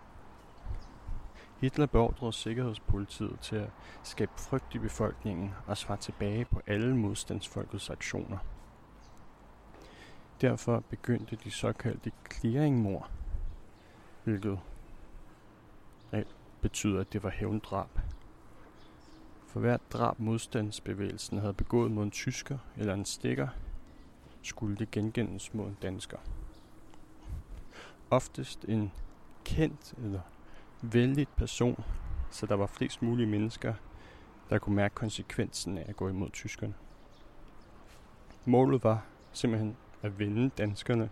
Hitler 1.65 1.87
beordrede 1.87 2.33
sikkerhedspolitiet 2.33 3.41
til 3.41 3.57
at 3.57 3.71
skabe 4.03 4.33
frygt 4.37 4.75
i 4.75 4.79
befolkningen 4.79 5.55
og 5.67 5.77
svare 5.77 5.99
tilbage 5.99 6.45
på 6.45 6.61
alle 6.67 6.97
modstandsfolkets 6.97 7.91
aktioner. 7.91 8.39
Derfor 10.41 10.81
begyndte 10.81 11.37
de 11.37 11.51
såkaldte 11.51 12.13
clearingmord, 12.33 13.11
hvilket 14.25 14.59
betyder, 16.61 17.01
at 17.01 17.13
det 17.13 17.23
var 17.23 17.31
hævndrab. 17.31 17.99
For 19.47 19.61
hvert 19.61 19.93
drab 19.93 20.19
modstandsbevægelsen 20.21 21.39
havde 21.39 21.55
begået 21.55 21.91
mod 21.91 22.05
en 22.05 22.11
tysker 22.11 22.59
eller 22.77 22.95
en 22.95 23.05
stikker, 23.05 23.49
skulle 24.43 24.77
det 24.77 24.91
gengældes 24.91 25.55
mod 25.55 25.67
en 25.67 25.77
dansker. 25.83 26.19
Oftest 28.11 28.65
en 28.69 28.93
kendt 29.45 29.95
eller 29.99 30.21
vældig 30.93 31.29
person, 31.29 31.85
så 32.31 32.47
der 32.47 32.55
var 32.55 32.67
flest 32.67 33.03
mulige 33.03 33.27
mennesker, 33.27 33.75
der 34.51 34.59
kunne 34.59 34.77
mærke 34.77 34.95
konsekvensen 34.95 35.79
af 35.79 35.85
at 35.89 35.97
gå 35.97 36.09
imod 36.09 36.31
tyskerne. 36.31 36.75
Målet 38.45 38.85
var 38.85 39.07
simpelthen 39.33 39.77
at 40.03 40.19
vende 40.19 40.51
danskerne 40.59 41.11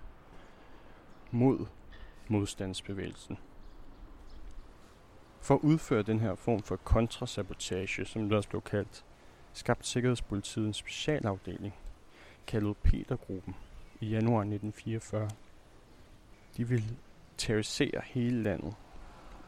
mod 1.31 1.67
modstandsbevægelsen. 2.29 3.39
For 5.41 5.55
at 5.55 5.61
udføre 5.61 6.03
den 6.03 6.21
her 6.21 6.35
form 6.35 6.63
for 6.63 6.77
kontrasabotage, 6.77 8.05
som 8.05 8.23
det 8.23 8.33
også 8.33 8.49
blev 8.49 8.63
kaldt, 8.63 9.05
skabte 9.53 9.89
Sikkerhedspolitiet 9.89 10.67
en 10.67 10.73
specialafdeling, 10.73 11.75
kaldet 12.47 12.77
Petergruppen, 12.77 13.55
i 14.01 14.09
januar 14.09 14.41
1944. 14.41 15.29
De 16.57 16.69
ville 16.69 16.97
terrorisere 17.37 18.01
hele 18.05 18.43
landet 18.43 18.75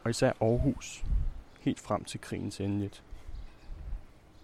og 0.05 0.11
især 0.11 0.31
Aarhus, 0.41 1.05
helt 1.61 1.79
frem 1.79 2.03
til 2.03 2.21
krigens 2.21 2.59
endeligt. 2.59 3.03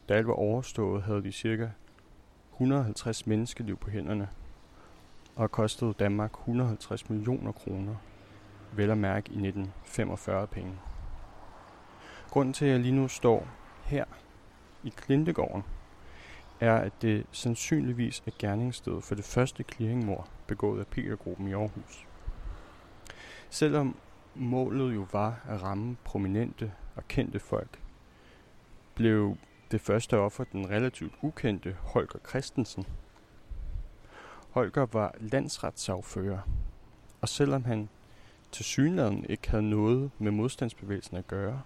Da 0.10 0.14
alt 0.14 0.28
var 0.28 0.34
overstået, 0.34 1.04
havde 1.04 1.24
de 1.24 1.32
cirka 1.32 1.70
150 2.54 3.28
menneskeliv 3.28 3.78
på 3.78 3.90
hænderne, 3.90 4.30
og 5.36 5.52
kostede 5.52 5.94
Danmark 5.94 6.34
150 6.34 7.10
millioner 7.10 7.52
kroner, 7.52 7.96
vel 8.72 8.90
at 8.90 8.98
mærke 8.98 9.30
i 9.30 9.48
1945 9.48 10.48
penge. 10.48 10.74
Grunden 12.30 12.54
til, 12.54 12.66
at 12.66 12.72
jeg 12.72 12.80
lige 12.80 12.96
nu 12.96 13.08
står 13.08 13.48
her 13.84 14.06
i 14.84 14.90
Klintegården, 14.90 15.64
er, 16.60 16.76
at 16.76 16.94
det 17.02 17.26
sandsynligvis 17.32 18.24
er 18.26 18.32
gerningsstedet 18.40 19.04
for 19.04 19.16
det 19.16 19.26
første 19.26 19.64
clearingmord 19.64 20.30
begået 20.48 20.80
af 20.80 20.88
Petergruppen 20.88 21.48
i 21.48 21.54
Aarhus. 21.54 22.06
Selvom 23.50 23.96
målet 24.36 24.96
jo 24.96 25.08
var 25.12 25.40
at 25.48 25.64
ramme 25.64 25.98
prominente 26.04 26.72
og 26.96 27.08
kendte 27.08 27.40
folk, 27.40 27.80
blev 28.96 29.38
det 29.72 29.82
første 29.82 30.18
offer 30.18 30.44
den 30.44 30.70
relativt 30.70 31.14
ukendte 31.22 31.78
Holger 31.80 32.20
Christensen. 32.30 32.86
Holger 34.50 34.86
var 34.86 35.16
landsretssagfører, 35.20 36.40
og 37.22 37.30
selvom 37.30 37.66
han 37.66 37.90
til 38.52 38.66
synligheden 38.66 39.26
ikke 39.30 39.50
havde 39.50 39.70
noget 39.70 40.12
med 40.20 40.32
modstandsbevægelsen 40.32 41.18
at 41.18 41.28
gøre, 41.28 41.62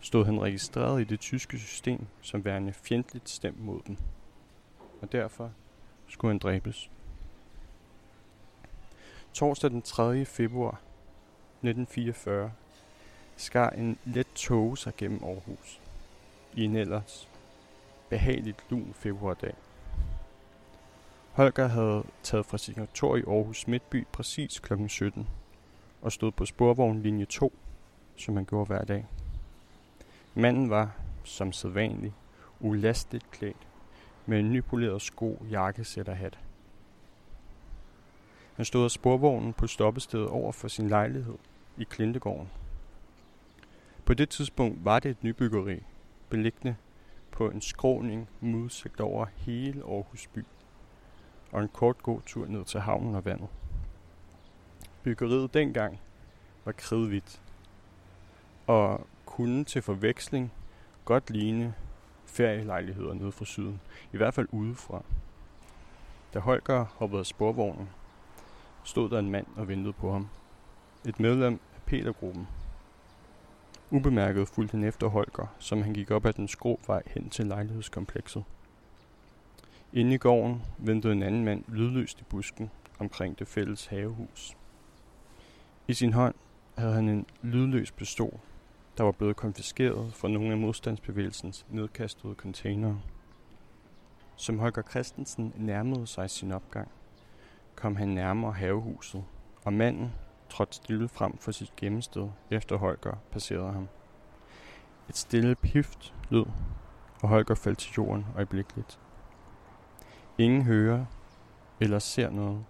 stod 0.00 0.24
han 0.24 0.40
registreret 0.40 1.00
i 1.00 1.04
det 1.04 1.20
tyske 1.20 1.58
system 1.58 2.06
som 2.22 2.44
værende 2.44 2.72
fjendtligt 2.72 3.28
stemt 3.28 3.60
mod 3.60 3.80
dem. 3.86 3.96
Og 5.02 5.12
derfor 5.12 5.52
skulle 6.08 6.32
han 6.32 6.38
dræbes. 6.38 6.90
Torsdag 9.32 9.70
den 9.70 9.82
3. 9.82 10.24
februar 10.24 10.80
1944 11.62 12.52
skar 13.36 13.70
en 13.70 13.98
let 14.04 14.26
tog 14.34 14.78
sig 14.78 14.92
gennem 14.96 15.24
Aarhus 15.24 15.80
i 16.54 16.64
en 16.64 16.76
ellers 16.76 17.28
behageligt 18.08 18.64
lun 18.70 18.94
februardag. 18.94 19.54
Holger 21.32 21.66
havde 21.66 22.04
taget 22.22 22.46
fra 22.46 22.58
sit 22.58 22.74
kontor 22.74 23.16
i 23.16 23.22
Aarhus 23.26 23.68
Midtby 23.68 24.06
præcis 24.12 24.58
kl. 24.58 24.86
17 24.88 25.28
og 26.02 26.12
stod 26.12 26.32
på 26.32 26.46
sporvogn 26.46 27.02
linje 27.02 27.24
2, 27.24 27.52
som 28.16 28.36
han 28.36 28.44
gjorde 28.44 28.66
hver 28.66 28.84
dag. 28.84 29.06
Manden 30.34 30.70
var, 30.70 30.96
som 31.24 31.52
sædvanligt, 31.52 32.14
ulastigt 32.60 33.30
klædt 33.30 33.68
med 34.26 34.40
en 34.40 34.52
nypoleret 34.52 35.02
sko, 35.02 35.46
jakkesæt 35.50 36.08
og 36.08 36.16
hat. 36.16 36.38
Han 38.56 38.64
stod 38.64 38.84
af 38.84 38.90
sporvognen 38.90 39.52
på 39.52 39.66
stoppestedet 39.66 40.28
over 40.28 40.52
for 40.52 40.68
sin 40.68 40.88
lejlighed 40.88 41.34
i 41.76 41.84
Klintegården. 41.84 42.50
På 44.04 44.14
det 44.14 44.28
tidspunkt 44.28 44.84
var 44.84 44.98
det 44.98 45.10
et 45.10 45.24
nybyggeri, 45.24 45.82
beliggende 46.28 46.76
på 47.30 47.50
en 47.50 47.60
skråning 47.60 48.28
med 48.40 48.58
udsigt 48.58 49.00
over 49.00 49.26
hele 49.36 49.82
Aarhus 49.82 50.26
by 50.26 50.44
og 51.52 51.62
en 51.62 51.68
kort 51.68 52.02
god 52.02 52.20
tur 52.26 52.46
ned 52.46 52.64
til 52.64 52.80
havnen 52.80 53.14
og 53.14 53.24
vandet. 53.24 53.48
Byggeriet 55.02 55.54
dengang 55.54 56.00
var 56.64 56.72
kridhvidt 56.72 57.42
og 58.66 59.06
kunne 59.26 59.64
til 59.64 59.82
forveksling 59.82 60.52
godt 61.04 61.30
ligne 61.30 61.74
ferielejligheder 62.26 63.14
nede 63.14 63.32
fra 63.32 63.44
syden, 63.44 63.80
i 64.12 64.16
hvert 64.16 64.34
fald 64.34 64.48
udefra. 64.52 65.02
Da 66.34 66.38
Holger 66.38 66.84
hoppede 66.84 67.20
af 67.20 67.26
sporvognen, 67.26 67.88
stod 68.84 69.10
der 69.10 69.18
en 69.18 69.30
mand 69.30 69.46
og 69.56 69.68
ventede 69.68 69.92
på 69.92 70.12
ham. 70.12 70.28
Et 71.04 71.20
medlem 71.20 71.60
af 71.74 71.82
Petergruppen. 71.86 72.48
Ubemærket 73.90 74.48
fulgte 74.48 74.72
han 74.72 74.84
efter 74.84 75.06
Holger, 75.06 75.54
som 75.58 75.82
han 75.82 75.94
gik 75.94 76.10
op 76.10 76.26
ad 76.26 76.32
den 76.32 76.48
skrå 76.48 76.80
vej 76.86 77.02
hen 77.06 77.30
til 77.30 77.46
lejlighedskomplekset. 77.46 78.44
Inde 79.92 80.14
i 80.14 80.18
gården 80.18 80.62
ventede 80.78 81.12
en 81.12 81.22
anden 81.22 81.44
mand 81.44 81.64
lydløst 81.68 82.20
i 82.20 82.24
busken 82.24 82.70
omkring 82.98 83.38
det 83.38 83.48
fælles 83.48 83.86
havehus. 83.86 84.56
I 85.88 85.94
sin 85.94 86.12
hånd 86.12 86.34
havde 86.78 86.94
han 86.94 87.08
en 87.08 87.26
lydløs 87.42 87.90
pistol, 87.90 88.40
der 88.98 89.04
var 89.04 89.12
blevet 89.12 89.36
konfiskeret 89.36 90.14
fra 90.14 90.28
nogle 90.28 90.52
af 90.52 90.58
modstandsbevægelsens 90.58 91.66
nedkastede 91.70 92.34
containere. 92.34 93.00
Som 94.36 94.58
Holger 94.58 94.82
Christensen 94.82 95.52
nærmede 95.56 96.06
sig 96.06 96.30
sin 96.30 96.52
opgang, 96.52 96.88
kom 97.74 97.96
han 97.96 98.08
nærmere 98.08 98.52
havehuset, 98.52 99.24
og 99.64 99.72
manden 99.72 100.12
trådte 100.50 100.76
stille 100.76 101.08
frem 101.08 101.38
for 101.38 101.52
sit 101.52 101.76
gemmested, 101.76 102.28
efter 102.50 102.76
Holger 102.76 103.16
passerede 103.32 103.72
ham. 103.72 103.88
Et 105.08 105.16
stille 105.16 105.54
pift 105.54 106.14
lød, 106.28 106.46
og 107.22 107.28
Holger 107.28 107.54
faldt 107.54 107.78
til 107.78 107.92
jorden 107.92 108.26
øjeblikkeligt. 108.36 108.98
Ingen 110.38 110.62
hører 110.62 111.04
eller 111.80 111.98
ser 111.98 112.30
noget, 112.30 112.64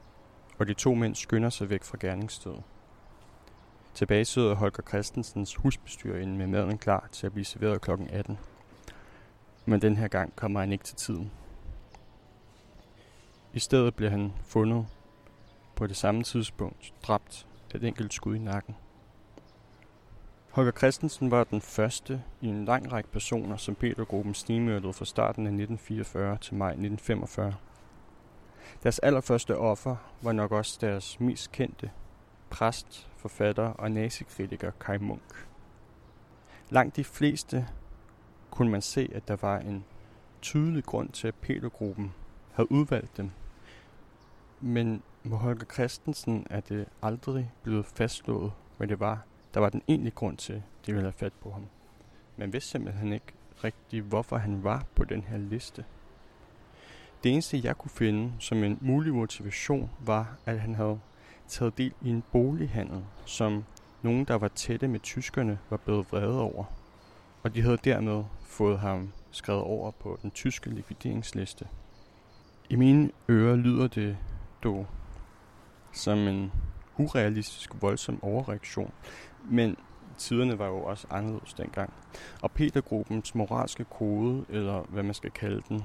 og 0.59 0.69
de 0.69 0.75
to 0.75 0.95
mænd 0.95 1.15
skynder 1.15 1.51
sig 1.51 1.71
væk 1.71 1.85
fra 1.85 1.99
gerningsstedet. 2.01 2.63
Tilbage 3.95 4.25
sidder 4.25 4.55
Holger 4.55 4.83
Christensens 4.89 5.55
husbestyrerinde 5.55 6.37
med 6.37 6.47
maden 6.47 6.79
klar 6.79 7.09
til 7.13 7.27
at 7.27 7.33
blive 7.33 7.45
serveret 7.45 7.81
kl. 7.81 7.91
18. 8.11 8.39
Men 9.67 9.83
den 9.83 9.97
her 9.97 10.09
gang 10.09 10.37
kommer 10.37 10.61
han 10.61 10.73
ikke 10.73 10.85
til 10.85 10.97
tiden. 10.97 11.31
I 13.53 13.59
stedet 13.59 13.95
bliver 13.95 14.11
han 14.11 14.33
fundet 14.43 14.87
på 15.77 15.87
det 15.87 15.97
samme 15.97 16.23
tidspunkt 16.23 16.95
dræbt 17.03 17.47
et 17.75 17.85
enkelt 17.85 18.15
skud 18.15 18.35
i 18.35 18.39
nakken. 18.39 18.77
Holger 20.51 20.73
Christensen 20.73 21.31
var 21.31 21.45
den 21.45 21.61
første 21.61 22.23
i 22.41 22.47
en 22.47 22.65
lang 22.65 22.93
række 22.93 23.11
personer, 23.11 23.57
som 23.57 23.75
Petergruppen 23.75 24.35
snigmyrdede 24.35 24.93
fra 24.93 25.05
starten 25.05 25.47
af 25.47 25.51
1944 25.51 26.39
til 26.39 26.55
maj 26.55 26.69
1945. 26.69 27.55
Deres 28.83 28.99
allerførste 28.99 29.57
offer 29.57 29.97
var 30.23 30.33
nok 30.33 30.53
også 30.53 30.79
deres 30.81 31.21
mest 31.21 31.53
kendte 31.53 31.91
præst, 32.51 33.09
forfatter 33.17 33.65
og 33.65 33.91
nazikritiker 33.91 34.71
Kai 34.71 34.99
Munk. 34.99 35.47
Langt 36.71 36.97
de 36.97 37.05
fleste 37.05 37.67
kunne 38.51 38.71
man 38.71 38.83
se, 38.83 39.11
at 39.15 39.29
der 39.29 39.37
var 39.37 39.59
en 39.59 39.85
tydelig 40.43 40.85
grund 40.85 41.09
til, 41.09 41.29
at 41.29 41.35
Petergruppen 41.35 42.15
havde 42.53 42.73
udvalgt 42.73 43.17
dem. 43.17 43.31
Men 44.61 45.03
med 45.23 45.39
Holger 45.39 45.65
Christensen 45.73 46.47
er 46.51 46.61
det 46.61 46.87
aldrig 47.03 47.53
blevet 47.63 47.87
fastslået, 47.87 48.53
hvad 48.77 48.89
det 48.89 49.01
var, 49.01 49.23
der 49.55 49.61
var 49.61 49.69
den 49.69 49.83
egentlige 49.89 50.15
grund 50.15 50.37
til, 50.37 50.53
at 50.53 50.63
de 50.87 50.93
ville 50.93 51.07
have 51.07 51.13
fat 51.13 51.33
på 51.33 51.51
ham. 51.51 51.67
Man 52.37 52.53
vidste 52.53 52.71
simpelthen 52.71 53.13
ikke 53.13 53.33
rigtigt, 53.65 54.05
hvorfor 54.05 54.37
han 54.37 54.65
var 54.65 54.85
på 54.95 55.05
den 55.05 55.23
her 55.23 55.39
liste. 55.39 55.85
Det 57.25 57.33
eneste, 57.33 57.61
jeg 57.65 57.79
kunne 57.79 57.91
finde 57.91 58.33
som 58.39 58.65
en 58.65 58.79
mulig 58.81 59.15
motivation, 59.15 59.91
var, 60.01 60.37
at 60.47 60.61
han 60.61 60.75
havde 60.75 61.01
taget 61.49 61.79
del 61.79 61.93
i 62.03 62.11
en 62.11 62.25
bolighandel, 62.33 63.05
som 63.27 63.65
nogen, 64.03 64.25
der 64.25 64.35
var 64.35 64.49
tætte 64.49 64.89
med 64.89 65.01
tyskerne, 65.01 65.59
var 65.71 65.77
blevet 65.77 66.13
vrede 66.13 66.41
over. 66.41 66.65
Og 67.43 67.55
de 67.55 67.63
havde 67.63 67.79
dermed 67.85 68.25
fået 68.43 68.79
ham 68.79 69.13
skrevet 69.31 69.63
over 69.63 69.91
på 69.91 70.19
den 70.23 70.31
tyske 70.31 70.71
likvideringsliste. 70.71 71.69
I 72.71 72.77
mine 72.77 73.11
ører 73.29 73.57
lyder 73.57 73.89
det 73.89 74.17
dog 74.63 74.87
som 75.93 76.19
en 76.19 76.53
urealistisk 76.99 77.71
voldsom 77.81 78.25
overreaktion, 78.25 78.93
men 79.45 79.77
tiderne 80.17 80.59
var 80.59 80.67
jo 80.67 80.83
også 80.83 81.07
anderledes 81.11 81.55
dengang. 81.55 81.93
Og 82.43 82.51
Petergruppens 82.51 83.35
moralske 83.35 83.85
kode, 83.85 84.45
eller 84.49 84.83
hvad 84.83 85.03
man 85.03 85.15
skal 85.15 85.31
kalde 85.31 85.63
den, 85.69 85.83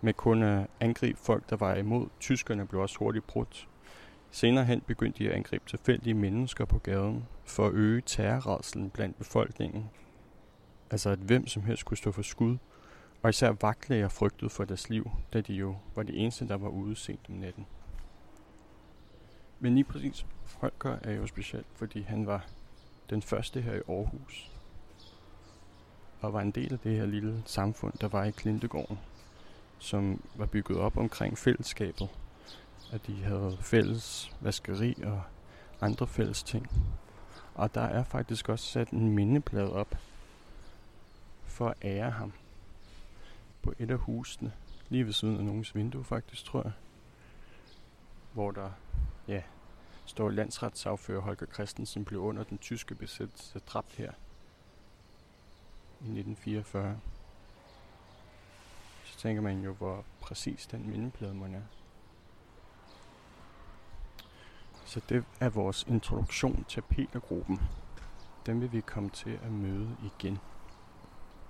med 0.00 0.14
kun 0.14 0.42
at 0.42 0.66
angribe 0.80 1.18
folk, 1.18 1.50
der 1.50 1.56
var 1.56 1.74
imod 1.74 2.06
tyskerne, 2.20 2.66
blev 2.66 2.80
også 2.80 2.98
hurtigt 2.98 3.26
brudt. 3.26 3.68
Senere 4.30 4.64
hen 4.64 4.80
begyndte 4.80 5.24
de 5.24 5.28
at 5.28 5.36
angribe 5.36 5.64
tilfældige 5.66 6.14
mennesker 6.14 6.64
på 6.64 6.78
gaden 6.78 7.24
for 7.44 7.66
at 7.66 7.72
øge 7.72 8.02
terrorredselen 8.06 8.90
blandt 8.90 9.18
befolkningen. 9.18 9.90
Altså 10.90 11.10
at 11.10 11.18
hvem 11.18 11.46
som 11.46 11.62
helst 11.62 11.84
kunne 11.84 11.96
stå 11.96 12.12
for 12.12 12.22
skud, 12.22 12.56
og 13.22 13.30
især 13.30 13.52
vagtlæger 13.60 14.08
frygtede 14.08 14.50
for 14.50 14.64
deres 14.64 14.90
liv, 14.90 15.10
da 15.32 15.40
de 15.40 15.54
jo 15.54 15.76
var 15.94 16.02
de 16.02 16.16
eneste, 16.16 16.48
der 16.48 16.56
var 16.56 16.68
ude 16.68 16.96
sent 16.96 17.20
om 17.28 17.34
natten. 17.34 17.66
Men 19.60 19.74
lige 19.74 19.84
præcis, 19.84 20.26
Holger 20.56 20.98
er 21.02 21.12
jo 21.12 21.26
speciel, 21.26 21.64
fordi 21.74 22.02
han 22.02 22.26
var 22.26 22.46
den 23.10 23.22
første 23.22 23.60
her 23.60 23.72
i 23.72 23.80
Aarhus. 23.88 24.50
Og 26.20 26.32
var 26.32 26.40
en 26.40 26.50
del 26.50 26.72
af 26.72 26.78
det 26.78 26.96
her 26.96 27.06
lille 27.06 27.42
samfund, 27.46 27.92
der 28.00 28.08
var 28.08 28.24
i 28.24 28.30
Klintegården, 28.30 28.98
som 29.78 30.22
var 30.34 30.46
bygget 30.46 30.78
op 30.78 30.96
omkring 30.96 31.38
fællesskabet 31.38 32.08
at 32.92 33.06
de 33.06 33.22
havde 33.22 33.58
fælles 33.60 34.36
vaskeri 34.40 34.94
og 35.02 35.22
andre 35.80 36.06
fælles 36.06 36.42
ting. 36.42 36.70
Og 37.54 37.74
der 37.74 37.80
er 37.80 38.04
faktisk 38.04 38.48
også 38.48 38.64
sat 38.64 38.90
en 38.90 39.12
mindeplade 39.12 39.72
op 39.72 39.94
for 41.44 41.68
at 41.68 41.76
ære 41.82 42.10
ham 42.10 42.32
på 43.62 43.72
et 43.78 43.90
af 43.90 43.98
husene, 43.98 44.52
lige 44.88 45.06
ved 45.06 45.12
siden 45.12 45.38
af 45.38 45.44
nogens 45.44 45.74
vindue 45.74 46.04
faktisk, 46.04 46.44
tror 46.44 46.62
jeg. 46.62 46.72
Hvor 48.32 48.50
der, 48.50 48.70
ja, 49.28 49.42
står 50.04 50.30
landsretssagfører 50.30 51.20
Holger 51.20 51.46
Christensen 51.46 52.04
blev 52.04 52.20
under 52.20 52.44
den 52.44 52.58
tyske 52.58 52.94
besættelse 52.94 53.58
dræbt 53.58 53.96
her 53.96 54.12
i 56.00 56.04
1944. 56.04 57.00
Så 59.04 59.18
tænker 59.18 59.42
man 59.42 59.60
jo, 59.60 59.72
hvor 59.72 60.04
præcis 60.20 60.66
den 60.66 60.90
mindeplade 60.90 61.34
må 61.34 61.44
er. 61.44 61.62
Så 64.84 65.00
det 65.08 65.24
er 65.40 65.48
vores 65.48 65.84
introduktion 65.88 66.64
til 66.68 66.82
Petergruppen. 66.82 67.60
Den 68.46 68.60
vil 68.60 68.72
vi 68.72 68.80
komme 68.80 69.10
til 69.10 69.38
at 69.42 69.52
møde 69.52 69.96
igen. 70.02 70.38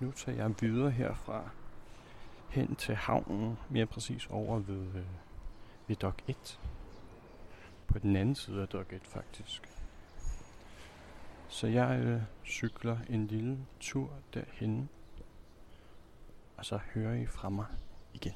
Nu 0.01 0.11
tager 0.11 0.37
jeg 0.37 0.55
videre 0.61 0.91
herfra 0.91 1.51
hen 2.49 2.77
til 2.77 2.95
havnen, 2.95 3.59
mere 3.69 3.87
præcis 3.87 4.27
over 4.31 4.59
ved, 4.59 4.87
øh, 4.95 5.05
ved 5.87 5.97
Dok 5.97 6.23
1. 6.27 6.59
På 7.89 7.99
den 7.99 8.17
anden 8.17 8.35
side 8.35 8.63
af 8.63 8.69
Dok 8.69 8.93
1 8.93 9.07
faktisk. 9.07 9.63
Så 11.49 11.67
jeg 11.67 12.01
øh, 12.01 12.23
cykler 12.45 12.99
en 13.11 13.27
lille 13.27 13.59
tur 13.81 14.11
derhen, 14.35 14.89
og 16.57 16.65
så 16.65 16.79
hører 16.95 17.15
I 17.15 17.27
fra 17.27 17.49
mig 17.49 17.67
igen. 18.15 18.35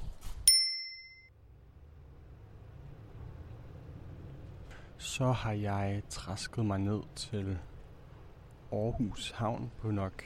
så 5.02 5.32
har 5.32 5.52
jeg 5.52 6.02
træsket 6.08 6.66
mig 6.66 6.78
ned 6.78 7.02
til 7.16 7.58
Aarhus 8.72 9.30
Havn 9.30 9.70
på 9.78 9.90
nok 9.90 10.24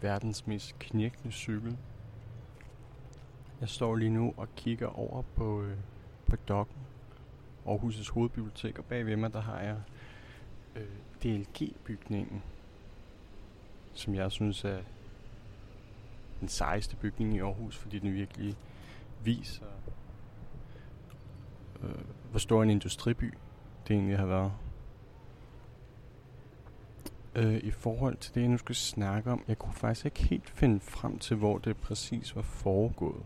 verdens 0.00 0.46
mest 0.46 0.78
knirkende 0.78 1.32
cykel. 1.32 1.78
Jeg 3.60 3.68
står 3.68 3.96
lige 3.96 4.10
nu 4.10 4.34
og 4.36 4.48
kigger 4.56 4.86
over 4.86 5.22
på, 5.22 5.62
øh, 5.62 5.76
på 6.26 6.36
dokken. 6.36 6.76
Aarhus' 7.66 8.12
hovedbibliotek, 8.12 8.78
og 8.78 8.84
bagved 8.84 9.16
mig, 9.16 9.32
der 9.32 9.40
har 9.40 9.60
jeg 9.60 9.76
øh, 10.76 10.82
DLG-bygningen, 11.22 12.42
som 13.94 14.14
jeg 14.14 14.32
synes 14.32 14.64
er 14.64 14.78
den 16.40 16.48
sejeste 16.48 16.96
bygning 16.96 17.34
i 17.34 17.40
Aarhus, 17.40 17.76
fordi 17.76 17.98
den 17.98 18.14
virkelig 18.14 18.56
viser, 19.24 19.66
øh, 21.82 22.04
hvor 22.30 22.38
stor 22.38 22.62
en 22.62 22.70
industriby 22.70 23.34
det 23.88 23.94
egentlig 23.94 24.18
har 24.18 24.26
været. 24.26 24.52
Øh, 27.34 27.54
I 27.54 27.70
forhold 27.70 28.16
til 28.16 28.34
det, 28.34 28.40
jeg 28.40 28.48
nu 28.48 28.58
skal 28.58 28.74
snakke 28.74 29.30
om, 29.30 29.44
jeg 29.48 29.58
kunne 29.58 29.74
faktisk 29.74 30.04
ikke 30.06 30.22
helt 30.22 30.50
finde 30.50 30.80
frem 30.80 31.18
til, 31.18 31.36
hvor 31.36 31.58
det 31.58 31.76
præcis 31.76 32.36
var 32.36 32.42
foregået. 32.42 33.22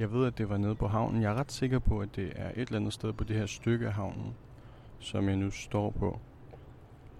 Jeg 0.00 0.12
ved, 0.12 0.26
at 0.26 0.38
det 0.38 0.48
var 0.48 0.56
nede 0.56 0.74
på 0.74 0.88
havnen. 0.88 1.22
Jeg 1.22 1.32
er 1.32 1.34
ret 1.34 1.52
sikker 1.52 1.78
på, 1.78 2.00
at 2.00 2.16
det 2.16 2.32
er 2.36 2.48
et 2.48 2.58
eller 2.58 2.76
andet 2.76 2.92
sted 2.92 3.12
på 3.12 3.24
det 3.24 3.36
her 3.36 3.46
stykke 3.46 3.86
af 3.86 3.92
havnen, 3.92 4.34
som 4.98 5.28
jeg 5.28 5.36
nu 5.36 5.50
står 5.50 5.90
på. 5.90 6.20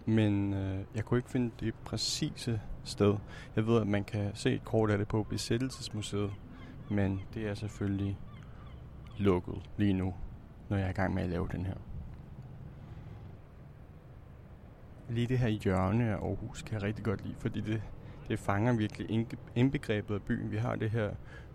Men 0.06 0.54
øh, 0.54 0.84
jeg 0.94 1.04
kunne 1.04 1.18
ikke 1.18 1.30
finde 1.30 1.50
det 1.60 1.74
præcise 1.74 2.60
sted. 2.84 3.16
Jeg 3.56 3.66
ved, 3.66 3.80
at 3.80 3.86
man 3.86 4.04
kan 4.04 4.30
se 4.34 4.54
et 4.54 4.64
kort 4.64 4.90
af 4.90 4.98
det 4.98 5.08
på 5.08 5.22
Besættelsesmuseet, 5.22 6.30
men 6.90 7.20
det 7.34 7.48
er 7.48 7.54
selvfølgelig 7.54 8.18
lukket 9.18 9.70
lige 9.76 9.92
nu, 9.92 10.14
når 10.68 10.76
jeg 10.76 10.86
er 10.86 10.90
i 10.90 10.92
gang 10.92 11.14
med 11.14 11.22
at 11.22 11.28
lave 11.28 11.48
den 11.52 11.66
her. 11.66 11.76
Lige 15.08 15.26
det 15.26 15.38
her 15.38 15.48
hjørne 15.48 16.10
af 16.10 16.14
Aarhus 16.14 16.62
kan 16.62 16.74
jeg 16.74 16.82
rigtig 16.82 17.04
godt 17.04 17.24
lide, 17.24 17.36
fordi 17.38 17.60
det, 17.60 17.82
det 18.30 18.38
fanger 18.38 18.72
virkelig 18.72 19.26
indbegrebet 19.54 20.14
af 20.14 20.22
byen. 20.22 20.50
Vi 20.50 20.56
har 20.56 20.76
det 20.76 20.90
her 20.90 21.10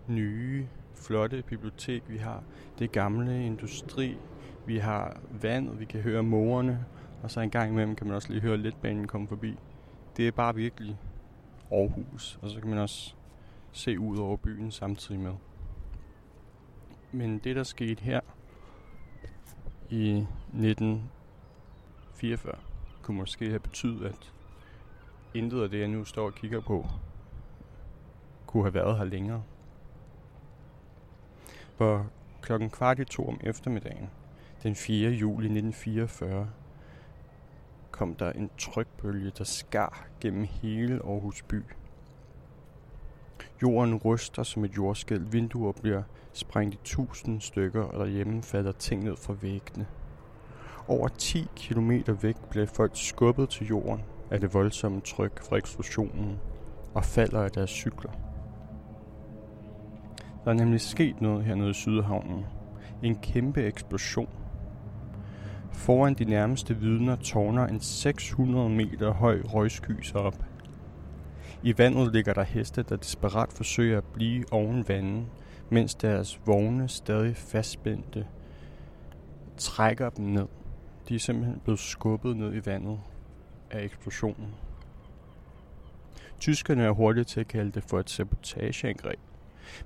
nye, 0.06 0.68
flotte 0.94 1.42
bibliotek, 1.42 2.02
vi 2.08 2.16
har 2.16 2.42
det 2.78 2.92
gamle 2.92 3.46
industri, 3.46 4.18
vi 4.66 4.78
har 4.78 5.20
vandet, 5.30 5.80
vi 5.80 5.84
kan 5.84 6.00
høre 6.00 6.22
morerne, 6.22 6.84
og 7.22 7.30
så 7.30 7.40
en 7.40 7.50
gang 7.50 7.72
imellem 7.72 7.96
kan 7.96 8.06
man 8.06 8.16
også 8.16 8.32
lige 8.32 8.40
høre 8.40 8.56
letbanen 8.56 9.06
komme 9.06 9.28
forbi. 9.28 9.56
Det 10.16 10.28
er 10.28 10.32
bare 10.32 10.54
virkelig 10.54 10.98
Aarhus, 11.72 12.38
og 12.42 12.50
så 12.50 12.60
kan 12.60 12.70
man 12.70 12.78
også 12.78 13.14
se 13.72 13.98
ud 13.98 14.18
over 14.18 14.36
byen 14.36 14.70
samtidig 14.70 15.20
med. 15.20 15.34
Men 17.12 17.38
det, 17.38 17.56
der 17.56 17.62
skete 17.62 18.04
her 18.04 18.20
i 19.90 20.10
1944, 20.10 22.54
kunne 23.02 23.16
måske 23.16 23.48
have 23.48 23.60
betydet, 23.60 24.06
at 24.06 24.32
intet 25.36 25.62
af 25.62 25.70
det, 25.70 25.80
jeg 25.80 25.88
nu 25.88 26.04
står 26.04 26.26
og 26.26 26.34
kigger 26.34 26.60
på, 26.60 26.86
kunne 28.46 28.62
have 28.62 28.74
været 28.74 28.98
her 28.98 29.04
længere. 29.04 29.42
For 31.76 32.06
klokken 32.42 32.70
kvart 32.70 32.98
i 32.98 33.04
to 33.04 33.28
om 33.28 33.40
eftermiddagen, 33.42 34.10
den 34.62 34.74
4. 34.74 35.10
juli 35.10 35.46
1944, 35.46 36.50
kom 37.90 38.14
der 38.14 38.32
en 38.32 38.50
trykbølge, 38.58 39.32
der 39.38 39.44
skar 39.44 40.06
gennem 40.20 40.44
hele 40.44 40.94
Aarhus 40.94 41.42
by. 41.42 41.62
Jorden 43.62 43.96
ryster 43.96 44.42
som 44.42 44.64
et 44.64 44.76
jordskæld, 44.76 45.22
vinduer 45.22 45.72
bliver 45.72 46.02
sprængt 46.32 46.74
i 46.74 46.78
tusind 46.84 47.40
stykker, 47.40 47.82
og 47.82 48.06
derhjemme 48.06 48.42
falder 48.42 48.72
ting 48.72 49.04
ned 49.04 49.16
fra 49.16 49.34
væggene. 49.42 49.86
Over 50.88 51.08
10 51.08 51.48
km 51.56 51.90
væk 52.22 52.36
blev 52.50 52.66
folk 52.66 52.90
skubbet 52.94 53.48
til 53.48 53.66
jorden 53.66 54.02
af 54.30 54.40
det 54.40 54.54
voldsomme 54.54 55.00
tryk 55.00 55.42
fra 55.42 55.56
eksplosionen 55.56 56.38
og 56.94 57.04
falder 57.04 57.40
af 57.40 57.50
deres 57.50 57.70
cykler. 57.70 58.10
Der 60.44 60.50
er 60.50 60.54
nemlig 60.54 60.80
sket 60.80 61.20
noget 61.20 61.44
hernede 61.44 61.70
i 61.70 61.74
Sydhavnen. 61.74 62.44
En 63.02 63.16
kæmpe 63.16 63.62
eksplosion. 63.62 64.28
Foran 65.72 66.14
de 66.14 66.24
nærmeste 66.24 66.76
vidner 66.76 67.16
tårner 67.16 67.66
en 67.66 67.80
600 67.80 68.68
meter 68.68 69.12
høj 69.12 69.40
røgsky 69.44 70.02
sig 70.02 70.20
op. 70.20 70.44
I 71.62 71.78
vandet 71.78 72.12
ligger 72.12 72.34
der 72.34 72.42
heste, 72.42 72.82
der 72.82 72.96
desperat 72.96 73.52
forsøger 73.52 73.98
at 73.98 74.04
blive 74.04 74.44
oven 74.50 74.84
vandet, 74.88 75.26
mens 75.70 75.94
deres 75.94 76.40
vogne 76.46 76.88
stadig 76.88 77.36
fastspændte 77.36 78.26
trækker 79.56 80.10
dem 80.10 80.24
ned. 80.24 80.46
De 81.08 81.14
er 81.14 81.18
simpelthen 81.18 81.60
blevet 81.64 81.80
skubbet 81.80 82.36
ned 82.36 82.54
i 82.54 82.66
vandet 82.66 82.98
af 83.70 83.84
eksplosionen. 83.84 84.54
Tyskerne 86.40 86.84
er 86.84 86.90
hurtige 86.90 87.24
til 87.24 87.40
at 87.40 87.48
kalde 87.48 87.70
det 87.70 87.84
for 87.84 88.00
et 88.00 88.10
sabotageangreb, 88.10 89.20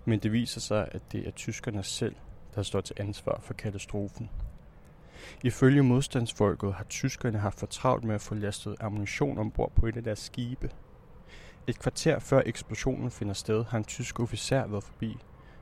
men 0.05 0.19
det 0.19 0.33
viser 0.33 0.61
sig, 0.61 0.89
at 0.93 1.13
det 1.13 1.27
er 1.27 1.31
tyskerne 1.31 1.83
selv, 1.83 2.17
der 2.55 2.63
står 2.63 2.81
til 2.81 2.97
ansvar 2.99 3.41
for 3.43 3.55
katastrofen. 3.55 4.31
Ifølge 5.45 5.83
modstandsfolket 5.83 6.75
har 6.75 6.85
tyskerne 6.85 7.39
haft 7.39 7.59
for 7.59 7.67
travlt 7.67 8.05
med 8.05 8.15
at 8.15 8.21
få 8.21 8.35
lastet 8.35 8.77
ammunition 8.81 9.39
ombord 9.39 9.73
på 9.75 9.87
et 9.87 9.97
af 9.97 10.05
deres 10.05 10.19
skibe. 10.19 10.71
Et 11.67 11.79
kvarter 11.79 12.19
før 12.19 12.43
eksplosionen 12.47 13.11
finder 13.11 13.35
sted, 13.35 13.65
har 13.65 13.79
en 13.79 13.85
tysk 13.85 14.21
officer 14.21 14.67
været 14.67 14.85
forbi 14.85 15.17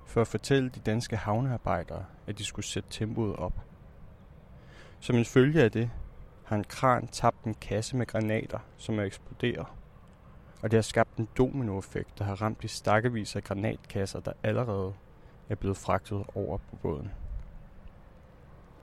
for 0.07 0.21
at 0.21 0.29
fortælle 0.29 0.69
de 0.69 0.81
danske 0.81 1.17
havnearbejdere, 1.17 2.05
at 2.27 2.39
de 2.39 2.45
skulle 2.45 2.67
sætte 2.67 2.89
tempoet 2.91 3.37
op. 3.37 3.61
Som 5.01 5.17
en 5.17 5.25
følge 5.25 5.63
af 5.63 5.73
det 5.73 5.91
har 6.49 6.57
en 6.57 6.65
kran 6.65 7.07
tabt 7.07 7.45
en 7.45 7.55
kasse 7.55 7.97
med 7.97 8.07
granater, 8.07 8.59
som 8.77 8.99
er 8.99 9.03
eksploderet. 9.03 9.67
Og 10.63 10.71
det 10.71 10.77
har 10.77 10.83
skabt 10.83 11.17
en 11.17 11.29
dominoeffekt, 11.39 12.19
der 12.19 12.25
har 12.25 12.43
ramt 12.43 12.63
de 12.63 12.69
stakkevis 12.69 13.37
af 13.37 13.45
granatkasser, 13.45 14.21
der 14.21 14.33
allerede 14.43 14.93
er 15.49 15.55
blevet 15.55 15.77
fragtet 15.77 16.25
over 16.35 16.59
på 16.59 16.77
båden. 16.77 17.11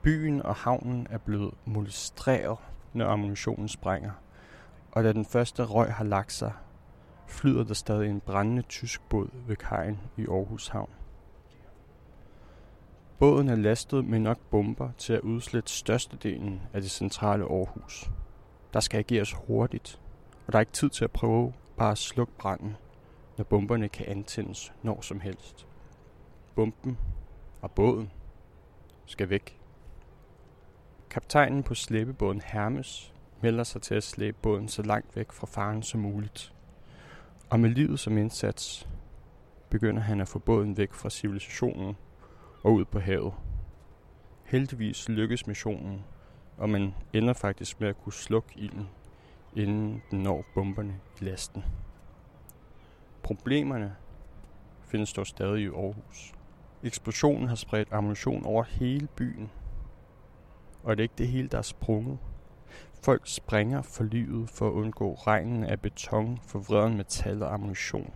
Byen 0.02 0.42
og 0.42 0.54
havnen 0.54 1.06
er 1.10 1.18
blevet 1.18 1.54
molestreret, 1.64 2.58
når 2.92 3.06
ammunitionen 3.06 3.68
sprænger. 3.68 4.12
Og 4.92 5.04
da 5.04 5.12
den 5.12 5.24
første 5.24 5.64
røg 5.64 5.94
har 5.94 6.04
lagt 6.04 6.32
sig, 6.32 6.52
flyder 7.26 7.64
der 7.64 7.74
stadig 7.74 8.10
en 8.10 8.20
brændende 8.20 8.62
tysk 8.62 9.02
båd 9.08 9.28
ved 9.46 9.56
kajen 9.56 10.00
i 10.16 10.26
Aarhus 10.26 10.68
Havn. 10.68 10.90
Båden 13.18 13.48
er 13.48 13.56
lastet 13.56 14.04
med 14.04 14.18
nok 14.18 14.38
bomber 14.50 14.90
til 14.98 15.12
at 15.12 15.20
udslette 15.20 15.72
størstedelen 15.72 16.62
af 16.72 16.80
det 16.82 16.90
centrale 16.90 17.44
Aarhus. 17.44 18.10
Der 18.72 18.80
skal 18.80 18.98
ageres 18.98 19.32
hurtigt, 19.32 20.00
og 20.46 20.52
der 20.52 20.58
er 20.58 20.60
ikke 20.60 20.72
tid 20.72 20.90
til 20.90 21.04
at 21.04 21.10
prøve 21.10 21.52
bare 21.76 21.90
at 21.90 21.98
slukke 21.98 22.32
branden, 22.38 22.76
når 23.36 23.44
bomberne 23.44 23.88
kan 23.88 24.06
antændes 24.06 24.72
når 24.82 25.00
som 25.00 25.20
helst. 25.20 25.66
Bomben 26.54 26.98
og 27.60 27.70
båden 27.70 28.12
skal 29.06 29.30
væk. 29.30 29.60
Kaptajnen 31.10 31.62
på 31.62 31.74
slæbebåden 31.74 32.42
Hermes 32.44 33.14
melder 33.42 33.64
sig 33.64 33.82
til 33.82 33.94
at 33.94 34.04
slæbe 34.04 34.36
båden 34.42 34.68
så 34.68 34.82
langt 34.82 35.16
væk 35.16 35.32
fra 35.32 35.46
faren 35.46 35.82
som 35.82 36.00
muligt. 36.00 36.52
Og 37.50 37.60
med 37.60 37.70
livet 37.70 38.00
som 38.00 38.18
indsats 38.18 38.88
begynder 39.70 40.02
han 40.02 40.20
at 40.20 40.28
få 40.28 40.38
båden 40.38 40.76
væk 40.76 40.92
fra 40.92 41.10
civilisationen 41.10 41.96
og 42.66 42.72
ud 42.72 42.84
på 42.84 42.98
havet. 42.98 43.34
Heldigvis 44.44 45.08
lykkes 45.08 45.46
missionen, 45.46 46.04
og 46.56 46.68
man 46.68 46.94
ender 47.12 47.32
faktisk 47.32 47.80
med 47.80 47.88
at 47.88 48.02
kunne 48.02 48.12
slukke 48.12 48.52
ilden, 48.56 48.88
inden 49.56 50.02
den 50.10 50.18
når 50.22 50.44
bomberne 50.54 51.00
i 51.20 51.24
lasten. 51.24 51.64
Problemerne 53.22 53.96
findes 54.80 55.12
dog 55.12 55.26
stadig 55.26 55.62
i 55.62 55.66
Aarhus. 55.66 56.32
Eksplosionen 56.82 57.48
har 57.48 57.54
spredt 57.54 57.92
ammunition 57.92 58.46
over 58.46 58.62
hele 58.62 59.08
byen, 59.16 59.50
og 60.82 60.96
det 60.96 61.02
er 61.02 61.04
ikke 61.04 61.18
det 61.18 61.28
hele, 61.28 61.48
der 61.48 61.58
er 61.58 61.62
sprunget. 61.62 62.18
Folk 63.02 63.22
springer 63.24 63.82
for 63.82 64.04
livet 64.04 64.50
for 64.50 64.68
at 64.68 64.72
undgå 64.72 65.14
regnen 65.14 65.64
af 65.64 65.80
beton, 65.80 66.38
forvreden 66.42 66.96
metal 66.96 67.42
og 67.42 67.54
ammunition. 67.54 68.14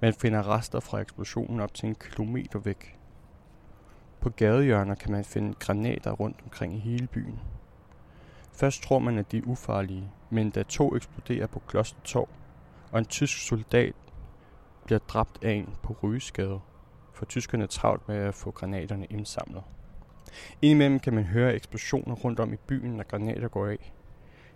Man 0.00 0.14
finder 0.14 0.48
rester 0.48 0.80
fra 0.80 1.00
eksplosionen 1.00 1.60
op 1.60 1.74
til 1.74 1.88
en 1.88 1.94
kilometer 1.94 2.58
væk. 2.58 2.96
På 4.26 4.30
gadehjørner 4.30 4.94
kan 4.94 5.12
man 5.12 5.24
finde 5.24 5.54
granater 5.54 6.10
rundt 6.10 6.36
omkring 6.44 6.74
i 6.74 6.78
hele 6.78 7.06
byen. 7.06 7.40
Først 8.52 8.82
tror 8.82 8.98
man, 8.98 9.18
at 9.18 9.32
de 9.32 9.38
er 9.38 9.42
ufarlige, 9.46 10.10
men 10.30 10.50
da 10.50 10.62
to 10.62 10.96
eksploderer 10.96 11.46
på 11.46 11.62
Klostertorv, 11.68 12.28
og 12.92 12.98
en 12.98 13.04
tysk 13.04 13.48
soldat 13.48 13.94
bliver 14.84 14.98
dræbt 14.98 15.44
af 15.44 15.52
en 15.52 15.74
på 15.82 15.96
Rygeskade, 16.02 16.60
for 17.12 17.24
tyskerne 17.24 17.66
travlt 17.66 18.08
med 18.08 18.16
at 18.16 18.34
få 18.34 18.50
granaterne 18.50 19.06
indsamlet. 19.06 19.62
Indimellem 20.62 21.00
kan 21.00 21.14
man 21.14 21.24
høre 21.24 21.54
eksplosioner 21.54 22.14
rundt 22.14 22.40
om 22.40 22.52
i 22.52 22.56
byen, 22.56 22.90
når 22.90 23.04
granater 23.04 23.48
går 23.48 23.66
af, 23.66 23.92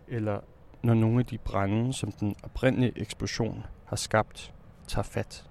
eller 0.09 0.41
når 0.83 0.95
nogle 0.95 1.18
af 1.18 1.27
de 1.27 1.39
brænde, 1.39 1.93
som 1.93 2.12
den 2.12 2.37
oprindelige 2.43 2.93
eksplosion 2.97 3.66
har 3.85 3.97
skabt, 3.97 4.55
tager 4.87 5.03
fat. 5.03 5.49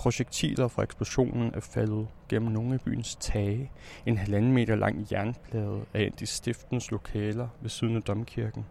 Projektiler 0.00 0.68
fra 0.68 0.82
eksplosionen 0.82 1.54
er 1.54 1.60
faldet 1.60 2.08
gennem 2.28 2.52
nogle 2.52 2.74
af 2.74 2.80
byens 2.80 3.16
tage. 3.16 3.72
En 4.06 4.18
halvanden 4.18 4.52
meter 4.52 4.74
lang 4.74 5.06
jernplade 5.12 5.84
er 5.94 6.00
endt 6.00 6.20
i 6.20 6.26
stiftens 6.26 6.90
lokaler 6.90 7.48
ved 7.60 7.70
siden 7.70 7.96
af 7.96 8.02
domkirken. 8.02 8.66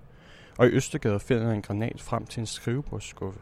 Og 0.57 0.67
i 0.67 0.69
Østergade 0.69 1.19
finder 1.19 1.51
en 1.51 1.61
granat 1.61 2.01
frem 2.01 2.25
til 2.25 2.39
en 2.39 2.45
skrivebordsskuffe. 2.45 3.39